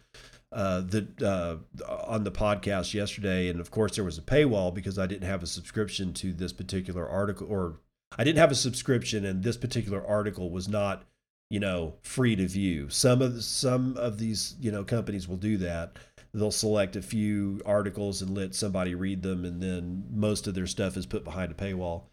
uh, 0.52 0.82
the 0.82 1.08
uh, 1.26 1.84
on 2.08 2.24
the 2.24 2.32
podcast 2.32 2.94
yesterday, 2.94 3.48
and 3.50 3.60
of 3.60 3.72
course 3.72 3.96
there 3.96 4.04
was 4.04 4.18
a 4.18 4.22
paywall 4.22 4.74
because 4.74 5.00
I 5.00 5.08
didn't 5.08 5.28
have 5.28 5.42
a 5.42 5.48
subscription 5.48 6.14
to 6.16 6.32
this 6.34 6.54
particular 6.54 7.08
article, 7.08 7.48
or 7.50 7.80
I 8.18 8.24
didn't 8.24 8.40
have 8.40 8.52
a 8.52 8.56
subscription, 8.56 9.26
and 9.26 9.44
this 9.44 9.58
particular 9.58 10.06
article 10.06 10.52
was 10.52 10.68
not, 10.68 11.04
you 11.50 11.60
know, 11.60 11.96
free 12.02 12.36
to 12.36 12.48
view. 12.48 12.90
Some 12.90 13.22
of 13.22 13.36
the, 13.36 13.42
some 13.42 13.98
of 13.98 14.20
these, 14.20 14.56
you 14.60 14.72
know, 14.72 14.84
companies 14.84 15.28
will 15.28 15.38
do 15.38 15.58
that. 15.58 15.98
They'll 16.36 16.52
select 16.52 16.96
a 16.96 17.02
few 17.02 17.62
articles 17.66 18.22
and 18.22 18.36
let 18.36 18.54
somebody 18.54 18.96
read 18.96 19.24
them, 19.24 19.46
and 19.46 19.62
then 19.62 20.06
most 20.12 20.46
of 20.46 20.54
their 20.54 20.68
stuff 20.68 20.98
is 20.98 21.06
put 21.06 21.24
behind 21.24 21.52
a 21.52 21.56
paywall. 21.56 22.04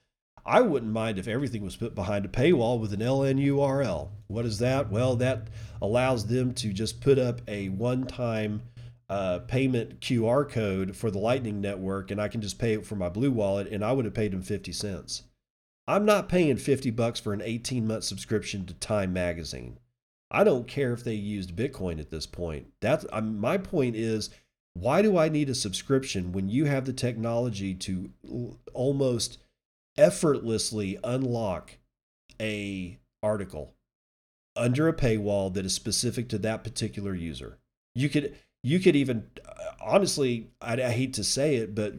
I 0.45 0.61
wouldn't 0.61 0.93
mind 0.93 1.19
if 1.19 1.29
everything 1.29 1.63
was 1.63 1.77
put 1.77 1.95
behind 1.95 2.25
a 2.25 2.29
paywall 2.29 2.81
with 2.81 2.93
an 2.93 3.01
LN 3.01 3.45
URL. 3.45 4.09
What 4.27 4.45
is 4.45 4.59
that? 4.59 4.91
Well, 4.91 5.17
that 5.17 5.49
allows 5.83 6.27
them 6.27 6.55
to 6.55 6.73
just 6.73 7.01
put 7.01 7.19
up 7.19 7.41
a 7.49 7.69
one 7.69 8.07
time 8.07 8.63
uh, 9.09 9.41
payment 9.41 10.01
QR 10.01 10.49
code 10.49 10.97
for 10.97 11.11
the 11.11 11.19
Lightning 11.19 11.61
Network, 11.61 12.11
and 12.11 12.21
I 12.21 12.29
can 12.29 12.41
just 12.41 12.59
pay 12.59 12.75
it 12.75 12.87
for 12.87 12.95
my 12.95 13.09
Blue 13.09 13.33
Wallet, 13.33 13.69
and 13.69 13.85
I 13.85 13.93
would 13.93 14.05
have 14.05 14.15
paid 14.15 14.33
them 14.33 14.43
50 14.43 14.73
cents. 14.73 15.25
I'm 15.89 16.05
not 16.05 16.29
paying 16.29 16.57
50 16.57 16.91
bucks 16.93 17.19
for 17.19 17.33
an 17.33 17.43
18 17.43 17.87
month 17.87 18.05
subscription 18.05 18.65
to 18.67 18.75
Time 18.75 19.13
Magazine. 19.13 19.79
I 20.31 20.45
don't 20.45 20.69
care 20.69 20.93
if 20.93 21.03
they 21.03 21.15
used 21.15 21.57
Bitcoin 21.57 21.99
at 21.99 22.11
this 22.11 22.27
point. 22.27 22.69
That's 22.81 23.05
my 23.21 23.59
point 23.59 23.97
is 23.97 24.31
why 24.75 25.03
do 25.03 25.19
I 25.19 25.29
need 25.29 25.51
a 25.51 25.55
subscription 25.55 26.31
when 26.31 26.49
you 26.49 26.67
have 26.67 26.85
the 26.85 26.93
technology 26.93 27.75
to 27.75 28.11
almost 28.73 29.39
effortlessly 29.97 30.99
unlock 31.05 31.79
a 32.41 32.99
article 33.23 33.75
under 34.57 34.89
a 34.89 34.93
paywall 34.93 35.53
that 35.53 35.65
is 35.65 35.75
specific 35.75 36.29
to 36.29 36.39
that 36.39 36.65
particular 36.65 37.15
user? 37.15 37.59
You 37.95 38.09
could 38.09 38.37
you 38.63 38.79
could 38.79 38.97
even 38.97 39.29
uh, 39.47 39.53
honestly 39.81 40.51
I, 40.61 40.75
I 40.75 40.91
hate 40.91 41.15
to 41.15 41.25
say 41.25 41.57
it 41.57 41.75
but 41.75 41.95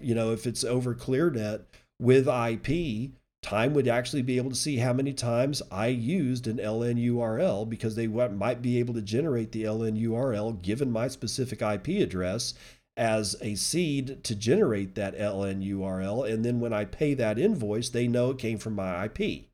you 0.00 0.14
know 0.14 0.32
if 0.32 0.46
it's 0.46 0.64
over 0.64 0.94
clearnet 0.94 1.62
with 2.00 2.26
ip 2.26 3.12
Time 3.46 3.74
would 3.74 3.86
actually 3.86 4.22
be 4.22 4.38
able 4.38 4.50
to 4.50 4.56
see 4.56 4.78
how 4.78 4.92
many 4.92 5.12
times 5.12 5.62
I 5.70 5.86
used 5.86 6.48
an 6.48 6.56
LN 6.56 7.00
URL 7.00 7.68
because 7.68 7.94
they 7.94 8.08
might 8.08 8.60
be 8.60 8.80
able 8.80 8.92
to 8.94 9.00
generate 9.00 9.52
the 9.52 9.62
LN 9.62 10.02
URL 10.02 10.60
given 10.62 10.90
my 10.90 11.06
specific 11.06 11.62
IP 11.62 12.02
address 12.02 12.54
as 12.96 13.36
a 13.42 13.54
seed 13.54 14.24
to 14.24 14.34
generate 14.34 14.94
that 14.94 15.18
LN 15.18 15.62
URL. 15.62 16.30
And 16.30 16.44
then 16.44 16.60
when 16.60 16.72
I 16.72 16.84
pay 16.84 17.14
that 17.14 17.38
invoice, 17.38 17.90
they 17.90 18.08
know 18.08 18.30
it 18.30 18.38
came 18.38 18.58
from 18.58 18.74
my 18.74 19.04
IP. 19.04 19.46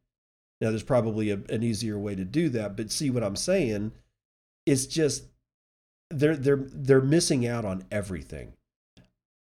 Now, 0.60 0.70
there's 0.70 0.84
probably 0.84 1.30
a, 1.30 1.40
an 1.48 1.62
easier 1.62 1.98
way 1.98 2.14
to 2.14 2.24
do 2.24 2.48
that, 2.50 2.76
but 2.76 2.92
see 2.92 3.10
what 3.10 3.24
I'm 3.24 3.36
saying? 3.36 3.92
It's 4.64 4.86
just 4.86 5.24
they're 6.08 6.36
they're 6.36 6.68
they're 6.72 7.00
missing 7.00 7.46
out 7.46 7.64
on 7.64 7.84
everything 7.90 8.52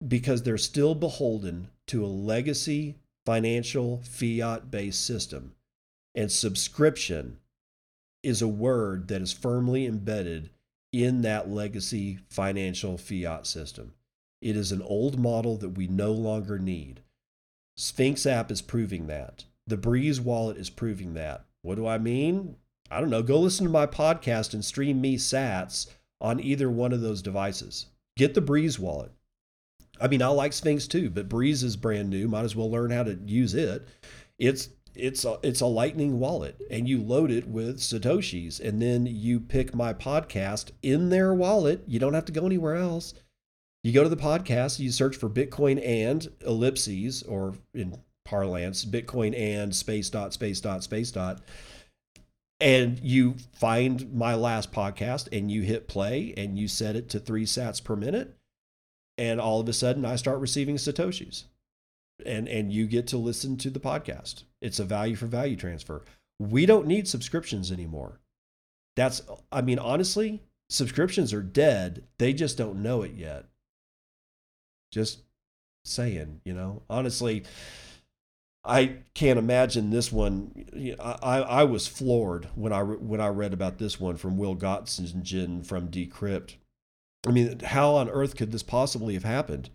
because 0.06 0.42
they're 0.42 0.56
still 0.56 0.94
beholden 0.94 1.68
to 1.88 2.04
a 2.04 2.06
legacy 2.06 2.96
financial 3.26 4.00
fiat 4.02 4.70
based 4.70 5.04
system. 5.04 5.52
And 6.14 6.32
subscription 6.32 7.38
is 8.22 8.40
a 8.40 8.48
word 8.48 9.08
that 9.08 9.20
is 9.20 9.32
firmly 9.32 9.86
embedded 9.86 10.50
in 10.92 11.22
that 11.22 11.48
legacy 11.48 12.18
financial 12.28 12.98
fiat 12.98 13.46
system. 13.46 13.94
It 14.40 14.56
is 14.56 14.72
an 14.72 14.82
old 14.82 15.18
model 15.18 15.56
that 15.58 15.70
we 15.70 15.86
no 15.86 16.12
longer 16.12 16.58
need. 16.58 17.02
Sphinx 17.76 18.26
app 18.26 18.50
is 18.50 18.62
proving 18.62 19.06
that. 19.06 19.44
The 19.66 19.76
Breeze 19.76 20.20
wallet 20.20 20.56
is 20.56 20.70
proving 20.70 21.14
that. 21.14 21.44
What 21.62 21.76
do 21.76 21.86
I 21.86 21.98
mean? 21.98 22.56
I 22.90 23.00
don't 23.00 23.10
know. 23.10 23.22
Go 23.22 23.38
listen 23.38 23.66
to 23.66 23.72
my 23.72 23.86
podcast 23.86 24.54
and 24.54 24.64
stream 24.64 25.00
me 25.00 25.16
sats 25.16 25.86
on 26.20 26.40
either 26.40 26.68
one 26.68 26.92
of 26.92 27.00
those 27.00 27.22
devices. 27.22 27.86
Get 28.16 28.34
the 28.34 28.40
Breeze 28.40 28.78
wallet. 28.78 29.12
I 30.00 30.08
mean, 30.08 30.22
I 30.22 30.28
like 30.28 30.52
Sphinx 30.52 30.88
too, 30.88 31.10
but 31.10 31.28
Breeze 31.28 31.62
is 31.62 31.76
brand 31.76 32.10
new. 32.10 32.26
Might 32.26 32.44
as 32.44 32.56
well 32.56 32.70
learn 32.70 32.90
how 32.90 33.02
to 33.02 33.18
use 33.24 33.54
it. 33.54 33.86
It's 34.38 34.70
it's 35.00 35.24
a, 35.24 35.38
it's 35.42 35.60
a 35.60 35.66
lightning 35.66 36.18
wallet 36.18 36.60
and 36.70 36.88
you 36.88 37.02
load 37.02 37.30
it 37.30 37.48
with 37.48 37.78
satoshis 37.78 38.60
and 38.60 38.80
then 38.80 39.06
you 39.06 39.40
pick 39.40 39.74
my 39.74 39.92
podcast 39.92 40.70
in 40.82 41.08
their 41.08 41.34
wallet 41.34 41.82
you 41.86 41.98
don't 41.98 42.14
have 42.14 42.24
to 42.24 42.32
go 42.32 42.46
anywhere 42.46 42.76
else 42.76 43.14
you 43.82 43.92
go 43.92 44.02
to 44.02 44.08
the 44.08 44.16
podcast 44.16 44.78
you 44.78 44.90
search 44.90 45.16
for 45.16 45.28
bitcoin 45.28 45.84
and 45.84 46.28
ellipses 46.46 47.22
or 47.24 47.54
in 47.74 47.98
parlance 48.24 48.84
bitcoin 48.84 49.38
and 49.38 49.74
space 49.74 50.10
dot 50.10 50.32
space 50.32 50.60
dot 50.60 50.84
space 50.84 51.10
dot 51.10 51.40
and 52.60 53.00
you 53.00 53.36
find 53.54 54.12
my 54.12 54.34
last 54.34 54.70
podcast 54.70 55.28
and 55.32 55.50
you 55.50 55.62
hit 55.62 55.88
play 55.88 56.34
and 56.36 56.58
you 56.58 56.68
set 56.68 56.94
it 56.94 57.08
to 57.08 57.18
three 57.18 57.46
sats 57.46 57.82
per 57.82 57.96
minute 57.96 58.36
and 59.20 59.38
all 59.38 59.60
of 59.60 59.68
a 59.68 59.72
sudden 59.72 60.04
I 60.06 60.16
start 60.16 60.40
receiving 60.40 60.76
satoshis. 60.76 61.44
And 62.26 62.48
and 62.48 62.72
you 62.72 62.86
get 62.86 63.06
to 63.08 63.18
listen 63.18 63.56
to 63.58 63.70
the 63.70 63.80
podcast. 63.80 64.44
It's 64.60 64.78
a 64.78 64.84
value 64.84 65.16
for 65.16 65.26
value 65.26 65.56
transfer. 65.56 66.04
We 66.38 66.66
don't 66.66 66.86
need 66.86 67.08
subscriptions 67.08 67.70
anymore. 67.70 68.20
That's 68.96 69.22
I 69.52 69.62
mean 69.62 69.78
honestly, 69.78 70.42
subscriptions 70.68 71.32
are 71.32 71.42
dead. 71.42 72.04
They 72.18 72.32
just 72.32 72.56
don't 72.56 72.82
know 72.82 73.02
it 73.02 73.12
yet. 73.14 73.46
Just 74.92 75.22
saying, 75.84 76.40
you 76.44 76.54
know. 76.54 76.82
Honestly, 76.90 77.44
I 78.64 78.98
can't 79.14 79.38
imagine 79.38 79.90
this 79.90 80.12
one. 80.12 80.96
I, 81.00 81.40
I 81.40 81.64
was 81.64 81.86
floored 81.86 82.48
when 82.54 82.72
I 82.72 82.82
when 82.82 83.20
I 83.20 83.28
read 83.28 83.52
about 83.52 83.78
this 83.78 83.98
one 83.98 84.16
from 84.16 84.36
Will 84.36 84.56
Gottsegen 84.56 85.64
from 85.64 85.88
Decrypt. 85.88 86.56
I 87.26 87.30
mean, 87.30 87.60
how 87.60 87.94
on 87.94 88.08
earth 88.08 88.36
could 88.36 88.52
this 88.52 88.62
possibly 88.62 89.14
have 89.14 89.24
happened? 89.24 89.70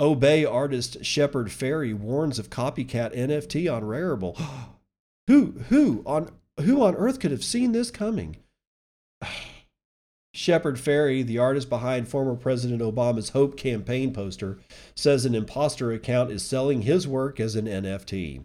Obey 0.00 0.44
artist 0.44 1.04
Shepard 1.04 1.48
Fairey 1.48 1.94
warns 1.94 2.38
of 2.38 2.50
copycat 2.50 3.14
NFT 3.14 3.72
on 3.72 3.82
Rarible. 3.82 4.36
who 5.28 5.52
who 5.68 6.02
on 6.04 6.30
who 6.60 6.82
on 6.82 6.96
earth 6.96 7.20
could 7.20 7.30
have 7.30 7.44
seen 7.44 7.72
this 7.72 7.90
coming? 7.90 8.36
Shepard 10.34 10.78
Fairey, 10.78 11.24
the 11.24 11.38
artist 11.38 11.68
behind 11.68 12.08
former 12.08 12.34
President 12.34 12.82
Obama's 12.82 13.30
Hope 13.30 13.56
campaign 13.56 14.12
poster, 14.12 14.58
says 14.96 15.24
an 15.24 15.34
imposter 15.34 15.92
account 15.92 16.32
is 16.32 16.44
selling 16.44 16.82
his 16.82 17.06
work 17.06 17.38
as 17.38 17.54
an 17.54 17.66
NFT. 17.66 18.42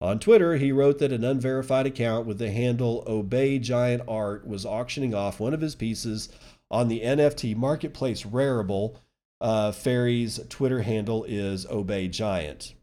On 0.00 0.20
Twitter, 0.20 0.56
he 0.56 0.70
wrote 0.70 1.00
that 1.00 1.10
an 1.10 1.24
unverified 1.24 1.86
account 1.86 2.24
with 2.24 2.38
the 2.38 2.52
handle 2.52 3.02
Obey 3.08 3.58
Giant 3.58 4.02
Art 4.06 4.46
was 4.46 4.64
auctioning 4.64 5.12
off 5.12 5.40
one 5.40 5.54
of 5.54 5.60
his 5.60 5.74
pieces 5.74 6.28
on 6.70 6.86
the 6.86 7.00
NFT 7.00 7.56
marketplace 7.56 8.22
Rarible, 8.22 8.96
uh, 9.40 9.72
Fairey's 9.72 10.40
Twitter 10.48 10.82
handle 10.82 11.24
is 11.24 11.66
Obey 11.66 12.08
Giant. 12.08 12.74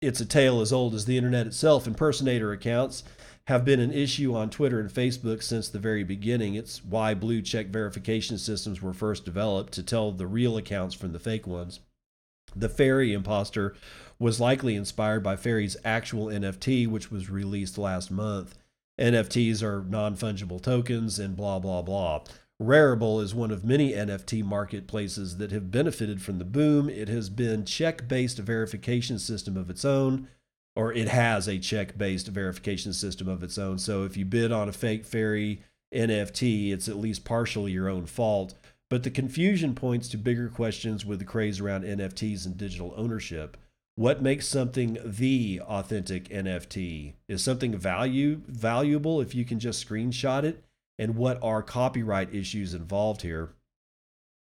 It's 0.00 0.20
a 0.20 0.26
tale 0.26 0.60
as 0.60 0.72
old 0.72 0.94
as 0.94 1.06
the 1.06 1.16
internet 1.16 1.46
itself. 1.46 1.86
Impersonator 1.86 2.52
accounts 2.52 3.02
have 3.48 3.64
been 3.64 3.80
an 3.80 3.92
issue 3.92 4.34
on 4.34 4.50
Twitter 4.50 4.78
and 4.78 4.90
Facebook 4.90 5.42
since 5.42 5.68
the 5.68 5.78
very 5.78 6.04
beginning. 6.04 6.54
It's 6.54 6.84
why 6.84 7.14
blue 7.14 7.42
check 7.42 7.68
verification 7.68 8.38
systems 8.38 8.82
were 8.82 8.92
first 8.92 9.24
developed 9.24 9.72
to 9.72 9.82
tell 9.82 10.12
the 10.12 10.26
real 10.26 10.56
accounts 10.56 10.94
from 10.94 11.12
the 11.12 11.18
fake 11.18 11.46
ones. 11.46 11.80
The 12.54 12.68
Fairey 12.68 13.12
imposter 13.12 13.74
was 14.18 14.40
likely 14.40 14.76
inspired 14.76 15.22
by 15.22 15.36
Fairey's 15.36 15.76
actual 15.84 16.26
NFT, 16.26 16.86
which 16.86 17.10
was 17.10 17.30
released 17.30 17.78
last 17.78 18.10
month. 18.10 18.54
NFTs 19.00 19.62
are 19.62 19.82
non 19.82 20.16
fungible 20.16 20.60
tokens 20.60 21.18
and 21.18 21.36
blah, 21.36 21.58
blah, 21.58 21.82
blah. 21.82 22.24
Rarible 22.60 23.22
is 23.22 23.36
one 23.36 23.52
of 23.52 23.64
many 23.64 23.92
NFT 23.92 24.44
marketplaces 24.44 25.36
that 25.36 25.52
have 25.52 25.70
benefited 25.70 26.20
from 26.20 26.38
the 26.38 26.44
boom. 26.44 26.88
It 26.88 27.08
has 27.08 27.30
been 27.30 27.64
check-based 27.64 28.38
verification 28.38 29.20
system 29.20 29.56
of 29.56 29.70
its 29.70 29.84
own, 29.84 30.26
or 30.74 30.92
it 30.92 31.06
has 31.06 31.46
a 31.46 31.60
check-based 31.60 32.26
verification 32.26 32.92
system 32.92 33.28
of 33.28 33.44
its 33.44 33.58
own. 33.58 33.78
So 33.78 34.02
if 34.02 34.16
you 34.16 34.24
bid 34.24 34.50
on 34.50 34.68
a 34.68 34.72
fake 34.72 35.06
Fairey 35.06 35.60
NFT, 35.94 36.72
it's 36.72 36.88
at 36.88 36.96
least 36.96 37.24
partially 37.24 37.70
your 37.70 37.88
own 37.88 38.06
fault. 38.06 38.54
But 38.90 39.04
the 39.04 39.10
confusion 39.10 39.76
points 39.76 40.08
to 40.08 40.16
bigger 40.18 40.48
questions 40.48 41.06
with 41.06 41.20
the 41.20 41.24
craze 41.24 41.60
around 41.60 41.84
NFTs 41.84 42.44
and 42.44 42.56
digital 42.56 42.92
ownership. 42.96 43.56
What 43.94 44.20
makes 44.20 44.48
something 44.48 44.98
the 45.04 45.60
authentic 45.64 46.28
NFT? 46.28 47.14
Is 47.28 47.42
something 47.42 47.76
value 47.76 48.40
valuable 48.48 49.20
if 49.20 49.32
you 49.34 49.44
can 49.44 49.60
just 49.60 49.86
screenshot 49.86 50.42
it? 50.42 50.64
And 50.98 51.16
what 51.16 51.38
are 51.42 51.62
copyright 51.62 52.34
issues 52.34 52.74
involved 52.74 53.22
here 53.22 53.50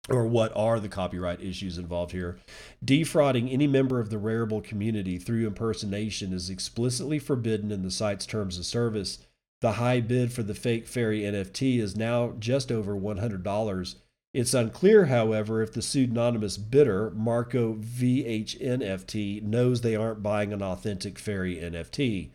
or 0.09 0.25
what 0.25 0.55
are 0.55 0.79
the 0.79 0.89
copyright 0.89 1.41
issues 1.41 1.77
involved 1.77 2.11
here. 2.11 2.37
Defrauding 2.83 3.49
any 3.49 3.67
member 3.67 3.99
of 3.99 4.09
the 4.09 4.19
Rarible 4.19 4.63
community 4.63 5.17
through 5.17 5.47
impersonation 5.47 6.33
is 6.33 6.49
explicitly 6.49 7.19
forbidden 7.19 7.71
in 7.71 7.81
the 7.81 7.91
site's 7.91 8.25
terms 8.25 8.57
of 8.57 8.65
service. 8.65 9.19
The 9.61 9.73
high 9.73 10.01
bid 10.01 10.31
for 10.31 10.43
the 10.43 10.53
fake 10.53 10.85
Fairey 10.85 11.21
NFT 11.21 11.79
is 11.79 11.95
now 11.95 12.33
just 12.39 12.71
over 12.71 12.95
$100. 12.95 13.95
It's 14.33 14.53
unclear, 14.53 15.05
however, 15.05 15.61
if 15.61 15.71
the 15.71 15.81
pseudonymous 15.81 16.57
bidder, 16.57 17.09
Marco 17.11 17.75
VHNFT, 17.75 19.41
knows 19.41 19.79
they 19.81 19.95
aren't 19.95 20.21
buying 20.21 20.51
an 20.51 20.61
authentic 20.61 21.15
Fairey 21.15 21.63
NFT. 21.63 22.31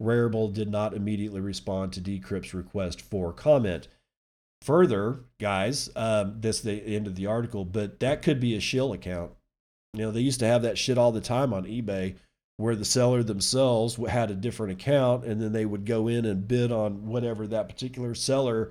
Rarible 0.00 0.52
did 0.52 0.68
not 0.68 0.94
immediately 0.94 1.40
respond 1.40 1.92
to 1.92 2.00
Decrypt's 2.00 2.54
request 2.54 3.00
for 3.00 3.32
comment. 3.32 3.88
Further, 4.62 5.20
guys, 5.38 5.90
um, 5.94 6.36
this 6.40 6.60
the 6.60 6.72
end 6.72 7.06
of 7.06 7.16
the 7.16 7.26
article, 7.26 7.64
but 7.64 8.00
that 8.00 8.22
could 8.22 8.40
be 8.40 8.56
a 8.56 8.60
shill 8.60 8.92
account. 8.92 9.32
You 9.92 10.02
know, 10.02 10.10
they 10.10 10.20
used 10.20 10.40
to 10.40 10.46
have 10.46 10.62
that 10.62 10.78
shit 10.78 10.98
all 10.98 11.12
the 11.12 11.20
time 11.20 11.52
on 11.52 11.64
eBay 11.64 12.16
where 12.56 12.76
the 12.76 12.84
seller 12.84 13.22
themselves 13.22 13.96
had 14.08 14.30
a 14.30 14.34
different 14.34 14.72
account 14.72 15.24
and 15.24 15.40
then 15.40 15.52
they 15.52 15.66
would 15.66 15.84
go 15.84 16.06
in 16.08 16.24
and 16.24 16.46
bid 16.46 16.70
on 16.70 17.06
whatever 17.06 17.46
that 17.46 17.68
particular 17.68 18.14
seller 18.14 18.70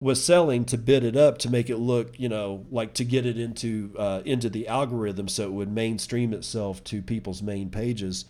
was 0.00 0.22
selling 0.22 0.64
to 0.66 0.76
bid 0.76 1.02
it 1.02 1.16
up 1.16 1.38
to 1.38 1.50
make 1.50 1.70
it 1.70 1.78
look, 1.78 2.18
you 2.20 2.28
know, 2.28 2.66
like 2.70 2.92
to 2.92 3.04
get 3.04 3.24
it 3.24 3.38
into 3.38 3.94
uh, 3.98 4.20
into 4.24 4.50
the 4.50 4.68
algorithm 4.68 5.28
so 5.28 5.44
it 5.44 5.52
would 5.52 5.72
mainstream 5.72 6.34
itself 6.34 6.84
to 6.84 7.00
people's 7.00 7.42
main 7.42 7.70
pages. 7.70 8.26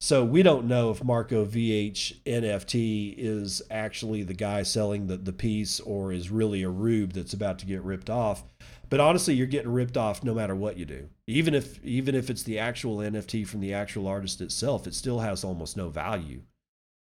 So 0.00 0.24
we 0.24 0.44
don't 0.44 0.66
know 0.66 0.90
if 0.90 1.02
Marco 1.02 1.44
VH 1.44 2.22
NFT 2.24 3.14
is 3.18 3.62
actually 3.68 4.22
the 4.22 4.34
guy 4.34 4.62
selling 4.62 5.08
the, 5.08 5.16
the 5.16 5.32
piece 5.32 5.80
or 5.80 6.12
is 6.12 6.30
really 6.30 6.62
a 6.62 6.68
rube 6.68 7.12
that's 7.12 7.32
about 7.32 7.58
to 7.58 7.66
get 7.66 7.82
ripped 7.82 8.08
off. 8.08 8.44
But 8.90 9.00
honestly, 9.00 9.34
you're 9.34 9.48
getting 9.48 9.72
ripped 9.72 9.96
off 9.96 10.22
no 10.22 10.34
matter 10.34 10.54
what 10.54 10.78
you 10.78 10.84
do. 10.84 11.08
Even 11.26 11.52
if 11.52 11.84
even 11.84 12.14
if 12.14 12.30
it's 12.30 12.44
the 12.44 12.58
actual 12.58 12.98
NFT 12.98 13.46
from 13.46 13.60
the 13.60 13.74
actual 13.74 14.06
artist 14.06 14.40
itself, 14.40 14.86
it 14.86 14.94
still 14.94 15.18
has 15.18 15.44
almost 15.44 15.76
no 15.76 15.88
value 15.88 16.42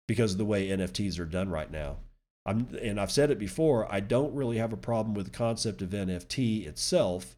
because 0.07 0.34
of 0.34 0.38
the 0.38 0.45
way 0.45 0.67
NFTs 0.67 1.19
are 1.19 1.25
done 1.25 1.49
right 1.49 1.71
now. 1.71 1.97
I'm 2.45 2.67
and 2.81 2.99
I've 2.99 3.11
said 3.11 3.31
it 3.31 3.39
before, 3.39 3.91
I 3.91 4.01
don't 4.01 4.36
really 4.36 4.57
have 4.57 4.73
a 4.73 4.77
problem 4.77 5.15
with 5.15 5.25
the 5.25 5.38
concept 5.38 5.81
of 5.81 5.89
NFT 5.91 6.67
itself, 6.67 7.38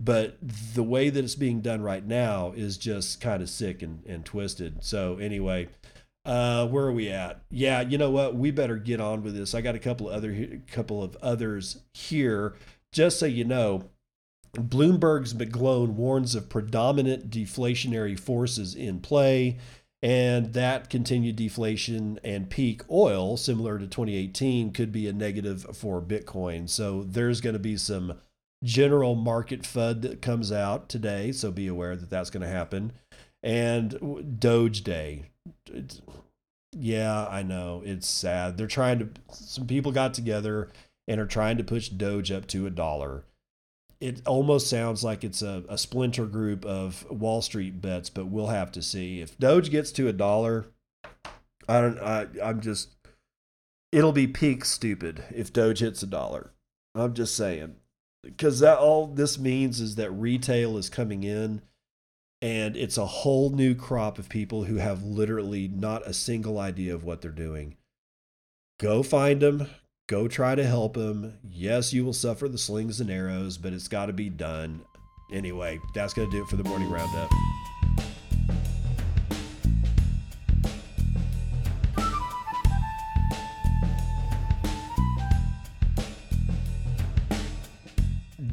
but 0.00 0.36
the 0.40 0.82
way 0.82 1.08
that 1.10 1.24
it's 1.24 1.34
being 1.34 1.60
done 1.60 1.82
right 1.82 2.06
now 2.06 2.52
is 2.54 2.76
just 2.76 3.20
kind 3.20 3.42
of 3.42 3.48
sick 3.48 3.82
and, 3.82 4.04
and 4.06 4.24
twisted. 4.24 4.84
So 4.84 5.16
anyway, 5.16 5.68
uh, 6.24 6.66
where 6.66 6.84
are 6.84 6.92
we 6.92 7.08
at? 7.08 7.40
Yeah, 7.50 7.80
you 7.80 7.96
know 7.98 8.10
what? 8.10 8.34
We 8.34 8.50
better 8.50 8.76
get 8.76 9.00
on 9.00 9.22
with 9.22 9.34
this. 9.34 9.54
I 9.54 9.60
got 9.60 9.74
a 9.74 9.80
couple 9.80 10.08
of 10.08 10.16
other 10.16 10.60
couple 10.70 11.02
of 11.02 11.16
others 11.22 11.82
here 11.94 12.56
just 12.92 13.18
so 13.18 13.26
you 13.26 13.44
know, 13.44 13.90
Bloomberg's 14.54 15.34
McGlone 15.34 15.90
warns 15.90 16.34
of 16.34 16.48
predominant 16.48 17.30
deflationary 17.30 18.18
forces 18.18 18.74
in 18.74 19.00
play, 19.00 19.58
and 20.02 20.54
that 20.54 20.88
continued 20.88 21.36
deflation 21.36 22.18
and 22.24 22.48
peak 22.48 22.82
oil, 22.90 23.36
similar 23.36 23.78
to 23.78 23.86
2018, 23.86 24.72
could 24.72 24.92
be 24.92 25.06
a 25.06 25.12
negative 25.12 25.76
for 25.76 26.00
Bitcoin. 26.00 26.68
So 26.68 27.02
there's 27.02 27.42
going 27.42 27.54
to 27.54 27.60
be 27.60 27.76
some 27.76 28.14
general 28.66 29.14
market 29.14 29.62
FUD 29.62 30.02
that 30.02 30.20
comes 30.20 30.50
out 30.50 30.88
today, 30.88 31.32
so 31.32 31.50
be 31.50 31.68
aware 31.68 31.96
that 31.96 32.10
that's 32.10 32.30
going 32.30 32.42
to 32.42 32.48
happen. 32.48 32.92
And 33.42 34.38
Doge 34.38 34.82
Day. 34.82 35.30
Yeah, 36.72 37.26
I 37.28 37.42
know. 37.42 37.82
It's 37.84 38.08
sad. 38.08 38.58
They're 38.58 38.66
trying 38.66 38.98
to, 38.98 39.08
some 39.30 39.66
people 39.66 39.92
got 39.92 40.12
together 40.12 40.68
and 41.06 41.20
are 41.20 41.26
trying 41.26 41.56
to 41.58 41.64
push 41.64 41.88
Doge 41.88 42.32
up 42.32 42.46
to 42.48 42.66
a 42.66 42.70
dollar. 42.70 43.24
It 44.00 44.20
almost 44.26 44.68
sounds 44.68 45.02
like 45.02 45.24
it's 45.24 45.40
a, 45.40 45.64
a 45.68 45.78
splinter 45.78 46.26
group 46.26 46.66
of 46.66 47.08
Wall 47.10 47.40
Street 47.40 47.80
bets, 47.80 48.10
but 48.10 48.26
we'll 48.26 48.48
have 48.48 48.70
to 48.72 48.82
see. 48.82 49.22
If 49.22 49.38
Doge 49.38 49.70
gets 49.70 49.90
to 49.92 50.08
a 50.08 50.12
dollar, 50.12 50.66
I 51.66 51.80
don't. 51.80 51.98
I 52.00 52.26
I'm 52.42 52.60
just. 52.60 52.90
It'll 53.92 54.12
be 54.12 54.26
peak 54.26 54.66
stupid 54.66 55.24
if 55.34 55.50
Doge 55.50 55.78
hits 55.78 56.02
a 56.02 56.06
dollar. 56.06 56.52
I'm 56.94 57.14
just 57.14 57.34
saying, 57.36 57.76
because 58.26 58.60
that 58.60 58.78
all 58.78 59.06
this 59.06 59.38
means 59.38 59.80
is 59.80 59.94
that 59.94 60.10
retail 60.10 60.76
is 60.76 60.90
coming 60.90 61.22
in, 61.22 61.62
and 62.42 62.76
it's 62.76 62.98
a 62.98 63.06
whole 63.06 63.50
new 63.50 63.74
crop 63.74 64.18
of 64.18 64.28
people 64.28 64.64
who 64.64 64.76
have 64.76 65.02
literally 65.02 65.68
not 65.68 66.06
a 66.06 66.12
single 66.12 66.58
idea 66.58 66.94
of 66.94 67.04
what 67.04 67.22
they're 67.22 67.30
doing. 67.30 67.76
Go 68.78 69.02
find 69.02 69.40
them, 69.40 69.68
Go 70.08 70.28
try 70.28 70.54
to 70.54 70.64
help 70.64 70.94
them 70.94 71.38
Yes, 71.42 71.92
you 71.92 72.04
will 72.04 72.12
suffer 72.12 72.48
the 72.48 72.58
slings 72.58 73.00
and 73.00 73.10
arrows, 73.10 73.58
but 73.58 73.72
it's 73.72 73.88
got 73.88 74.06
to 74.06 74.12
be 74.12 74.28
done. 74.28 74.82
Anyway, 75.32 75.80
that's 75.94 76.14
going 76.14 76.30
to 76.30 76.36
do 76.36 76.44
it 76.44 76.48
for 76.48 76.56
the 76.56 76.64
morning 76.64 76.88
roundup. 76.88 77.30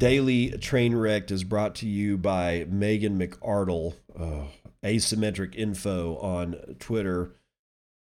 Daily 0.04 0.50
Train 0.58 0.94
Wrecked 0.94 1.30
is 1.30 1.44
brought 1.44 1.76
to 1.76 1.88
you 1.88 2.18
by 2.18 2.66
Megan 2.68 3.18
McArdle, 3.18 3.94
uh, 4.14 4.48
asymmetric 4.84 5.54
info 5.56 6.18
on 6.18 6.76
Twitter. 6.78 7.36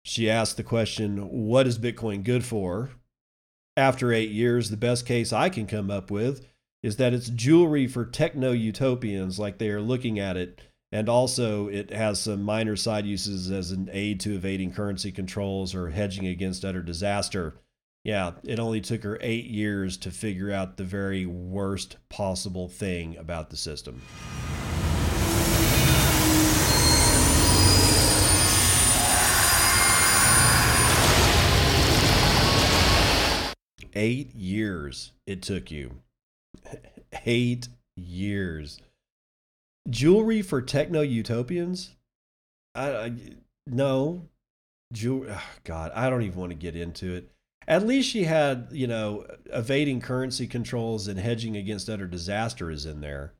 She 0.03 0.31
asked 0.31 0.57
the 0.57 0.63
question, 0.63 1.19
What 1.29 1.67
is 1.67 1.79
Bitcoin 1.79 2.25
good 2.25 2.43
for? 2.43 2.93
after 3.77 4.15
eight 4.15 4.31
years, 4.31 4.71
the 4.71 4.79
best 4.79 5.05
case 5.05 5.31
I 5.31 5.51
can 5.51 5.67
come 5.67 5.91
up 5.91 6.11
with 6.11 6.47
is 6.83 6.97
that 6.97 7.13
it's 7.13 7.29
jewelry 7.29 7.87
for 7.87 8.07
techno 8.07 8.53
utopians 8.53 9.39
like 9.39 9.59
they 9.59 9.69
are 9.69 9.83
looking 9.83 10.19
at 10.19 10.39
it. 10.39 10.63
And 10.91 11.07
also, 11.07 11.69
it 11.69 11.93
has 11.93 12.19
some 12.19 12.45
minor 12.45 12.77
side 12.77 13.05
uses 13.05 13.51
as 13.51 13.73
an 13.73 13.91
aid 13.93 14.21
to 14.21 14.37
evading 14.37 14.73
currency 14.73 15.13
controls 15.13 15.75
or 15.75 15.91
hedging 15.91 16.27
against 16.27 16.65
utter 16.65 16.83
disaster. 16.83 17.57
Yeah, 18.05 18.33
it 18.45 18.59
only 18.61 18.83
took 18.83 19.03
her 19.03 19.19
eight 19.23 19.47
years 19.47 19.97
to 19.99 20.11
figure 20.11 20.53
out 20.53 20.77
the 20.77 20.85
very 20.85 21.25
worst 21.25 21.97
possible 22.11 22.69
thing 22.69 23.17
about 23.17 23.51
the 23.51 23.57
system. 23.57 24.03
eight 33.97 34.35
years 34.35 35.13
it 35.27 35.43
took 35.43 35.71
you. 35.71 36.03
eight 37.27 37.69
years. 37.97 38.81
Jewelry 39.89 40.43
for 40.43 40.61
techno 40.63 41.01
utopians? 41.01 41.95
I, 42.75 42.91
I 42.91 43.13
no. 43.67 44.29
Jewelry. 44.93 45.31
Oh 45.31 45.37
ah, 45.37 45.51
God, 45.65 45.93
I 45.95 46.11
don't 46.11 46.23
even 46.23 46.39
want 46.39 46.51
to 46.51 46.57
get 46.57 46.77
into 46.77 47.15
it. 47.15 47.31
At 47.67 47.87
least 47.87 48.11
she 48.11 48.25
had, 48.25 48.69
you 48.73 48.87
know, 48.87 49.27
evading 49.47 50.01
currency 50.01 50.47
controls 50.47 51.09
and 51.09 51.19
hedging 51.19 51.57
against 51.57 51.89
utter 51.89 52.07
disaster 52.07 52.71
is 52.71 52.87
in 52.87 53.01
there. 53.01 53.33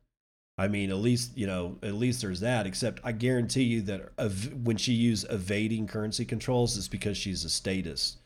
I 0.57 0.67
mean, 0.67 0.89
at 0.89 0.97
least 0.97 1.37
you 1.37 1.47
know, 1.47 1.77
at 1.83 1.95
least 1.95 2.21
there's 2.21 2.39
that. 2.39 2.65
Except 2.65 3.01
I 3.03 3.11
guarantee 3.11 3.63
you 3.63 3.81
that 3.83 4.11
when 4.63 4.77
she 4.77 4.93
used 4.93 5.27
evading 5.29 5.87
currency 5.87 6.25
controls, 6.25 6.77
it's 6.77 6.87
because 6.87 7.17
she's 7.17 7.43
a 7.43 7.49
statist. 7.49 8.19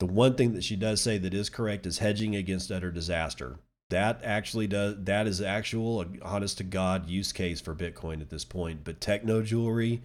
The 0.00 0.06
one 0.06 0.34
thing 0.34 0.54
that 0.54 0.64
she 0.64 0.76
does 0.76 1.00
say 1.00 1.18
that 1.18 1.32
is 1.32 1.48
correct 1.48 1.86
is 1.86 1.98
hedging 1.98 2.34
against 2.34 2.72
utter 2.72 2.90
disaster. 2.90 3.60
That 3.90 4.20
actually 4.24 4.66
does 4.66 4.96
that 5.04 5.28
is 5.28 5.40
actual 5.40 6.04
honest 6.22 6.58
to 6.58 6.64
god 6.64 7.08
use 7.08 7.32
case 7.32 7.60
for 7.60 7.74
Bitcoin 7.74 8.20
at 8.20 8.30
this 8.30 8.44
point. 8.44 8.82
But 8.82 9.00
techno 9.00 9.42
jewelry 9.42 10.02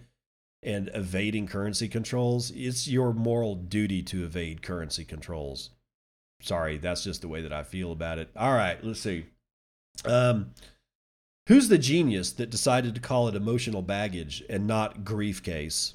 and 0.62 0.90
evading 0.94 1.46
currency 1.46 1.88
controls, 1.88 2.50
it's 2.54 2.86
your 2.86 3.12
moral 3.12 3.54
duty 3.54 4.02
to 4.02 4.24
evade 4.24 4.62
currency 4.62 5.04
controls. 5.04 5.70
Sorry, 6.42 6.78
that's 6.78 7.04
just 7.04 7.20
the 7.22 7.28
way 7.28 7.42
that 7.42 7.52
I 7.52 7.62
feel 7.62 7.92
about 7.92 8.18
it. 8.18 8.30
All 8.36 8.52
right, 8.52 8.82
let's 8.82 9.00
see. 9.00 9.26
Um, 10.04 10.52
who's 11.48 11.68
the 11.68 11.78
genius 11.78 12.32
that 12.32 12.50
decided 12.50 12.94
to 12.94 13.00
call 13.00 13.28
it 13.28 13.34
emotional 13.34 13.82
baggage 13.82 14.42
and 14.48 14.66
not 14.66 15.04
grief 15.04 15.42
case? 15.42 15.94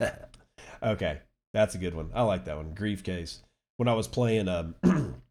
okay, 0.82 1.20
that's 1.52 1.74
a 1.74 1.78
good 1.78 1.94
one. 1.94 2.10
I 2.14 2.22
like 2.22 2.44
that 2.46 2.56
one. 2.56 2.74
Grief 2.74 3.02
case. 3.02 3.40
When 3.76 3.88
I 3.88 3.94
was 3.94 4.08
playing, 4.08 4.48
um, 4.48 4.74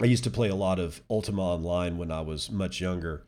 I 0.00 0.06
used 0.06 0.24
to 0.24 0.30
play 0.30 0.48
a 0.48 0.54
lot 0.54 0.78
of 0.78 1.02
Ultima 1.10 1.42
Online 1.42 1.98
when 1.98 2.10
I 2.10 2.20
was 2.20 2.50
much 2.50 2.80
younger, 2.80 3.26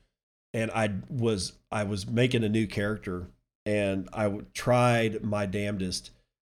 and 0.55 0.71
I 0.71 0.95
was 1.09 1.55
I 1.71 1.85
was 1.85 2.07
making 2.07 2.45
a 2.45 2.49
new 2.49 2.67
character, 2.67 3.29
and 3.67 4.09
I 4.13 4.41
tried 4.55 5.25
my 5.25 5.47
damnedest 5.47 6.11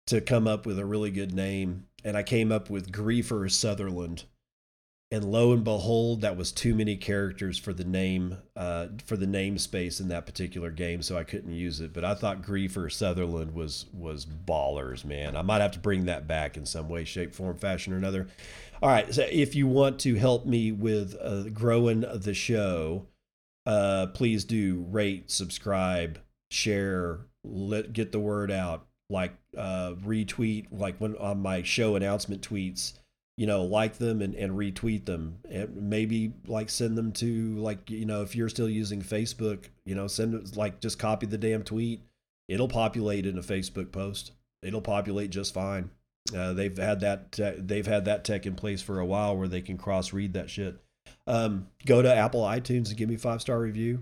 to 0.09 0.21
come 0.21 0.47
up 0.47 0.67
with 0.67 0.79
a 0.79 0.85
really 0.85 1.11
good 1.11 1.33
name, 1.33 1.87
and 2.05 2.17
I 2.17 2.23
came 2.23 2.51
up 2.51 2.71
with 2.71 2.93
Griefer 2.93 3.51
Sutherland. 3.51 4.25
And 5.13 5.25
lo 5.25 5.53
and 5.53 5.65
behold 5.65 6.21
that 6.21 6.37
was 6.37 6.53
too 6.53 6.73
many 6.73 6.95
characters 6.97 7.59
for 7.59 7.73
the 7.73 7.83
name 7.83 8.39
uh, 8.55 8.87
for 9.05 9.17
the 9.17 9.27
namespace 9.27 10.01
in 10.01 10.07
that 10.07 10.25
particular 10.25 10.71
game 10.71 11.03
so 11.03 11.19
i 11.19 11.25
couldn't 11.25 11.51
use 11.51 11.81
it. 11.81 11.93
But 11.93 12.05
i 12.05 12.15
thought 12.15 12.43
griefer 12.43 12.93
sutherland 12.93 13.53
was 13.53 13.87
was 13.93 14.25
ballers 14.25 15.05
man. 15.05 15.35
I 15.35 15.43
might 15.43 15.63
have 15.63 15.73
to 15.73 15.81
bring 15.81 16.05
that 16.05 16.29
back 16.29 16.57
in 16.57 16.65
some 16.65 16.89
way 16.89 17.03
shape 17.03 17.35
form 17.35 17.57
fashion 17.57 17.93
or 17.93 17.97
another 17.97 18.29
all 18.83 18.89
right 18.89 19.15
so 19.15 19.27
if 19.31 19.55
you 19.55 19.67
want 19.67 19.99
to 19.99 20.15
help 20.17 20.47
me 20.47 20.73
with 20.73 21.17
uh, 21.21 21.45
growing 21.51 22.01
the 22.01 22.35
show 22.35 23.07
uh, 23.67 24.07
please 24.15 24.45
do 24.45 24.87
rate 24.91 25.31
subscribe 25.31 26.19
share 26.51 27.21
let 27.45 27.93
get 27.93 28.13
the 28.13 28.21
word 28.21 28.51
out 28.51 28.87
like 29.09 29.35
uh, 29.57 29.93
retweet 30.05 30.67
like 30.71 30.97
when 30.99 31.17
on 31.17 31.41
my 31.41 31.63
show 31.63 31.97
announcement 31.97 32.47
tweets 32.49 32.95
you 33.41 33.47
know, 33.47 33.63
like 33.63 33.97
them 33.97 34.21
and, 34.21 34.35
and 34.35 34.53
retweet 34.53 35.07
them. 35.07 35.39
And 35.51 35.89
maybe 35.89 36.35
like 36.47 36.69
send 36.69 36.99
them 36.99 37.11
to 37.13 37.57
like, 37.57 37.89
you 37.89 38.05
know, 38.05 38.21
if 38.21 38.37
you're 38.37 38.51
still 38.51 38.69
using 38.69 39.01
Facebook, 39.01 39.71
you 39.87 39.95
know, 39.95 40.09
send 40.09 40.35
it 40.35 40.59
like 40.59 40.83
just 40.83 40.99
copy 40.99 41.25
the 41.25 41.39
damn 41.39 41.63
tweet. 41.63 42.03
It'll 42.49 42.69
populate 42.69 43.25
in 43.25 43.39
a 43.39 43.43
Facebook 43.43 43.93
post. 43.93 44.33
It'll 44.63 44.83
populate 44.83 45.31
just 45.31 45.55
fine. 45.55 45.89
Uh, 46.35 46.53
they've 46.53 46.77
had 46.77 47.01
that 47.01 47.33
te- 47.33 47.57
they've 47.59 47.87
had 47.87 48.05
that 48.05 48.25
tech 48.25 48.47
in 48.47 48.55
place 48.55 48.83
for 48.83 49.01
a 49.01 49.07
while 49.07 49.37
where 49.37 49.49
they 49.49 49.63
can 49.63 49.77
cross 49.77 50.13
read 50.13 50.35
that 50.35 50.51
shit. 50.51 50.77
Um, 51.27 51.69
go 51.87 52.03
to 52.03 52.15
Apple 52.15 52.43
iTunes 52.43 52.89
and 52.89 52.97
give 52.97 53.09
me 53.09 53.17
five 53.17 53.41
star 53.41 53.59
review. 53.59 54.01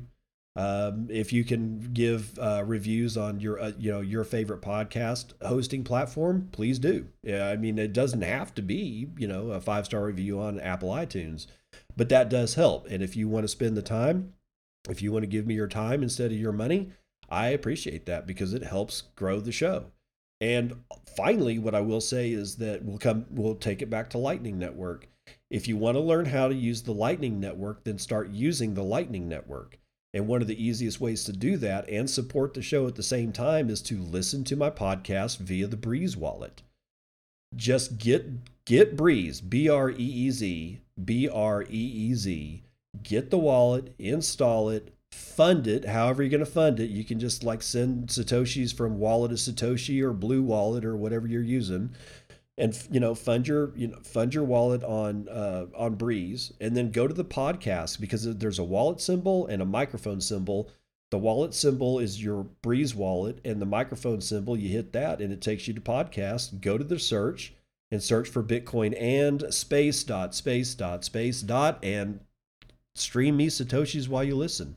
Um, 0.57 1.07
if 1.09 1.33
you 1.33 1.45
can 1.45 1.93
give 1.93 2.37
uh, 2.39 2.65
reviews 2.67 3.17
on 3.17 3.39
your 3.39 3.61
uh, 3.61 3.73
you 3.79 3.93
know 3.93 4.01
your 4.01 4.25
favorite 4.25 4.61
podcast 4.61 5.33
hosting 5.41 5.85
platform, 5.85 6.49
please 6.51 6.79
do. 6.79 7.07
Yeah, 7.23 7.49
I 7.49 7.57
mean 7.57 7.79
it 7.79 7.93
doesn't 7.93 8.23
have 8.23 8.55
to 8.57 8.63
be 8.63 9.09
you 9.17 9.29
know 9.29 9.53
a 9.53 9.61
five 9.61 9.87
star 9.87 10.05
review 10.05 10.41
on 10.41 10.59
Apple 10.59 10.91
iTunes, 10.91 11.47
but 11.97 12.09
that 12.09 12.29
does 12.29 12.55
help. 12.55 12.89
And 12.91 13.03
if 13.03 13.15
you 13.15 13.29
want 13.29 13.45
to 13.45 13.49
spend 13.49 13.77
the 13.77 13.83
time, 13.83 14.35
if 14.89 15.01
you 15.01 15.13
want 15.13 15.23
to 15.23 15.29
give 15.29 15.47
me 15.47 15.55
your 15.55 15.69
time 15.69 16.03
instead 16.03 16.33
of 16.33 16.39
your 16.39 16.53
money, 16.53 16.91
I 17.29 17.49
appreciate 17.49 18.07
that 18.07 18.27
because 18.27 18.53
it 18.53 18.65
helps 18.65 19.03
grow 19.15 19.39
the 19.41 19.53
show. 19.53 19.93
And 20.41 20.85
finally, 21.17 21.59
what 21.59 21.75
I 21.75 21.81
will 21.81 22.01
say 22.01 22.31
is 22.31 22.57
that 22.57 22.85
we'll 22.85 22.99
come 22.99 23.27
we'll 23.31 23.57
take 23.57 23.83
it 23.83 23.91
back 23.91 24.11
to 24.11 24.19
Lightning 24.19 24.59
Network. 24.59 25.09
If 25.51 25.67
you 25.67 25.77
want 25.77 25.97
to 25.97 26.01
learn 26.01 26.27
how 26.27 26.49
to 26.49 26.55
use 26.55 26.83
the 26.83 26.93
Lightning 26.93 27.41
Network, 27.41 27.85
then 27.85 27.99
start 27.99 28.31
using 28.31 28.75
the 28.75 28.85
Lightning 28.85 29.29
Network. 29.29 29.79
And 30.15 30.27
one 30.27 30.41
of 30.41 30.49
the 30.49 30.63
easiest 30.63 31.01
ways 31.01 31.25
to 31.25 31.33
do 31.33 31.57
that 31.59 31.89
and 31.89 32.09
support 32.09 32.55
the 32.55 32.63
show 32.63 32.87
at 32.87 32.95
the 32.95 33.03
same 33.03 33.33
time 33.33 33.69
is 33.69 33.83
to 33.83 34.01
listen 34.01 34.45
to 34.45 34.57
my 34.57 34.71
podcast 34.71 35.39
via 35.39 35.67
the 35.67 35.77
Breeze 35.77 36.17
wallet. 36.17 36.63
Just 37.57 37.99
get 37.99 38.65
get 38.65 38.97
Breeze, 38.97 39.41
B 39.41 39.69
R 39.69 39.91
E 39.91 39.95
E 39.97 40.31
Z, 40.31 40.81
B 41.05 41.29
R 41.29 41.63
E 41.63 41.67
E 41.69 42.15
Z. 42.15 42.63
Get 43.03 43.31
the 43.31 43.39
wallet, 43.39 43.95
install 43.99 44.71
it, 44.71 44.95
fund 45.39 45.69
it 45.69 45.85
however 45.85 46.21
you're 46.21 46.31
going 46.31 46.45
to 46.45 46.51
fund 46.51 46.81
it. 46.81 46.91
You 46.91 47.05
can 47.05 47.21
just 47.21 47.45
like 47.45 47.63
send 47.63 48.09
satoshis 48.09 48.75
from 48.75 48.99
wallet 48.99 49.31
to 49.31 49.37
satoshi 49.37 50.03
or 50.03 50.13
blue 50.13 50.43
wallet 50.43 50.85
or 50.85 50.97
whatever 50.97 51.29
you're 51.29 51.43
using 51.43 51.95
and 52.59 52.77
you 52.91 52.99
know 52.99 53.15
fund 53.15 53.47
your 53.47 53.73
you 53.77 53.87
know 53.87 53.99
fund 54.03 54.35
your 54.35 54.43
wallet 54.43 54.83
on 54.83 55.29
uh, 55.29 55.67
on 55.77 55.97
breez 55.97 56.51
and 56.61 56.77
then 56.77 56.91
go 56.91 57.07
to 57.07 57.15
the 57.15 57.25
podcast 57.25 58.01
because 58.01 58.37
there's 58.39 58.59
a 58.59 58.65
wallet 58.65 59.01
symbol 59.01 59.47
and 59.47 59.63
a 59.63 59.65
microphone 59.65 60.21
symbol. 60.21 60.69
The 61.11 61.19
wallet 61.19 61.55
symbol 61.55 62.01
is 62.01 62.23
your 62.23 62.49
breez 62.63 62.97
wallet 62.97 63.39
and 63.45 63.63
the 63.63 63.67
microphone 63.67 64.21
symbol 64.21 64.59
you 64.59 64.69
hit 64.71 64.93
that 64.93 65.21
and 65.21 65.33
it 65.33 65.41
takes 65.41 65.69
you 65.69 65.75
to 65.75 65.81
podcast. 65.81 66.61
Go 66.61 66.77
to 66.77 66.85
the 66.85 66.99
search 66.99 67.55
and 67.93 68.03
search 68.03 68.29
for 68.29 68.43
bitcoin 68.43 69.01
and 69.01 69.55
space 69.55 70.03
dot 70.03 70.35
space 70.35 70.75
dot 70.75 71.05
space 71.05 71.43
dot 71.43 71.79
and 71.85 72.19
stream 72.97 73.37
me 73.37 73.47
satoshis 73.47 74.09
while 74.09 74.25
you 74.25 74.35
listen 74.35 74.77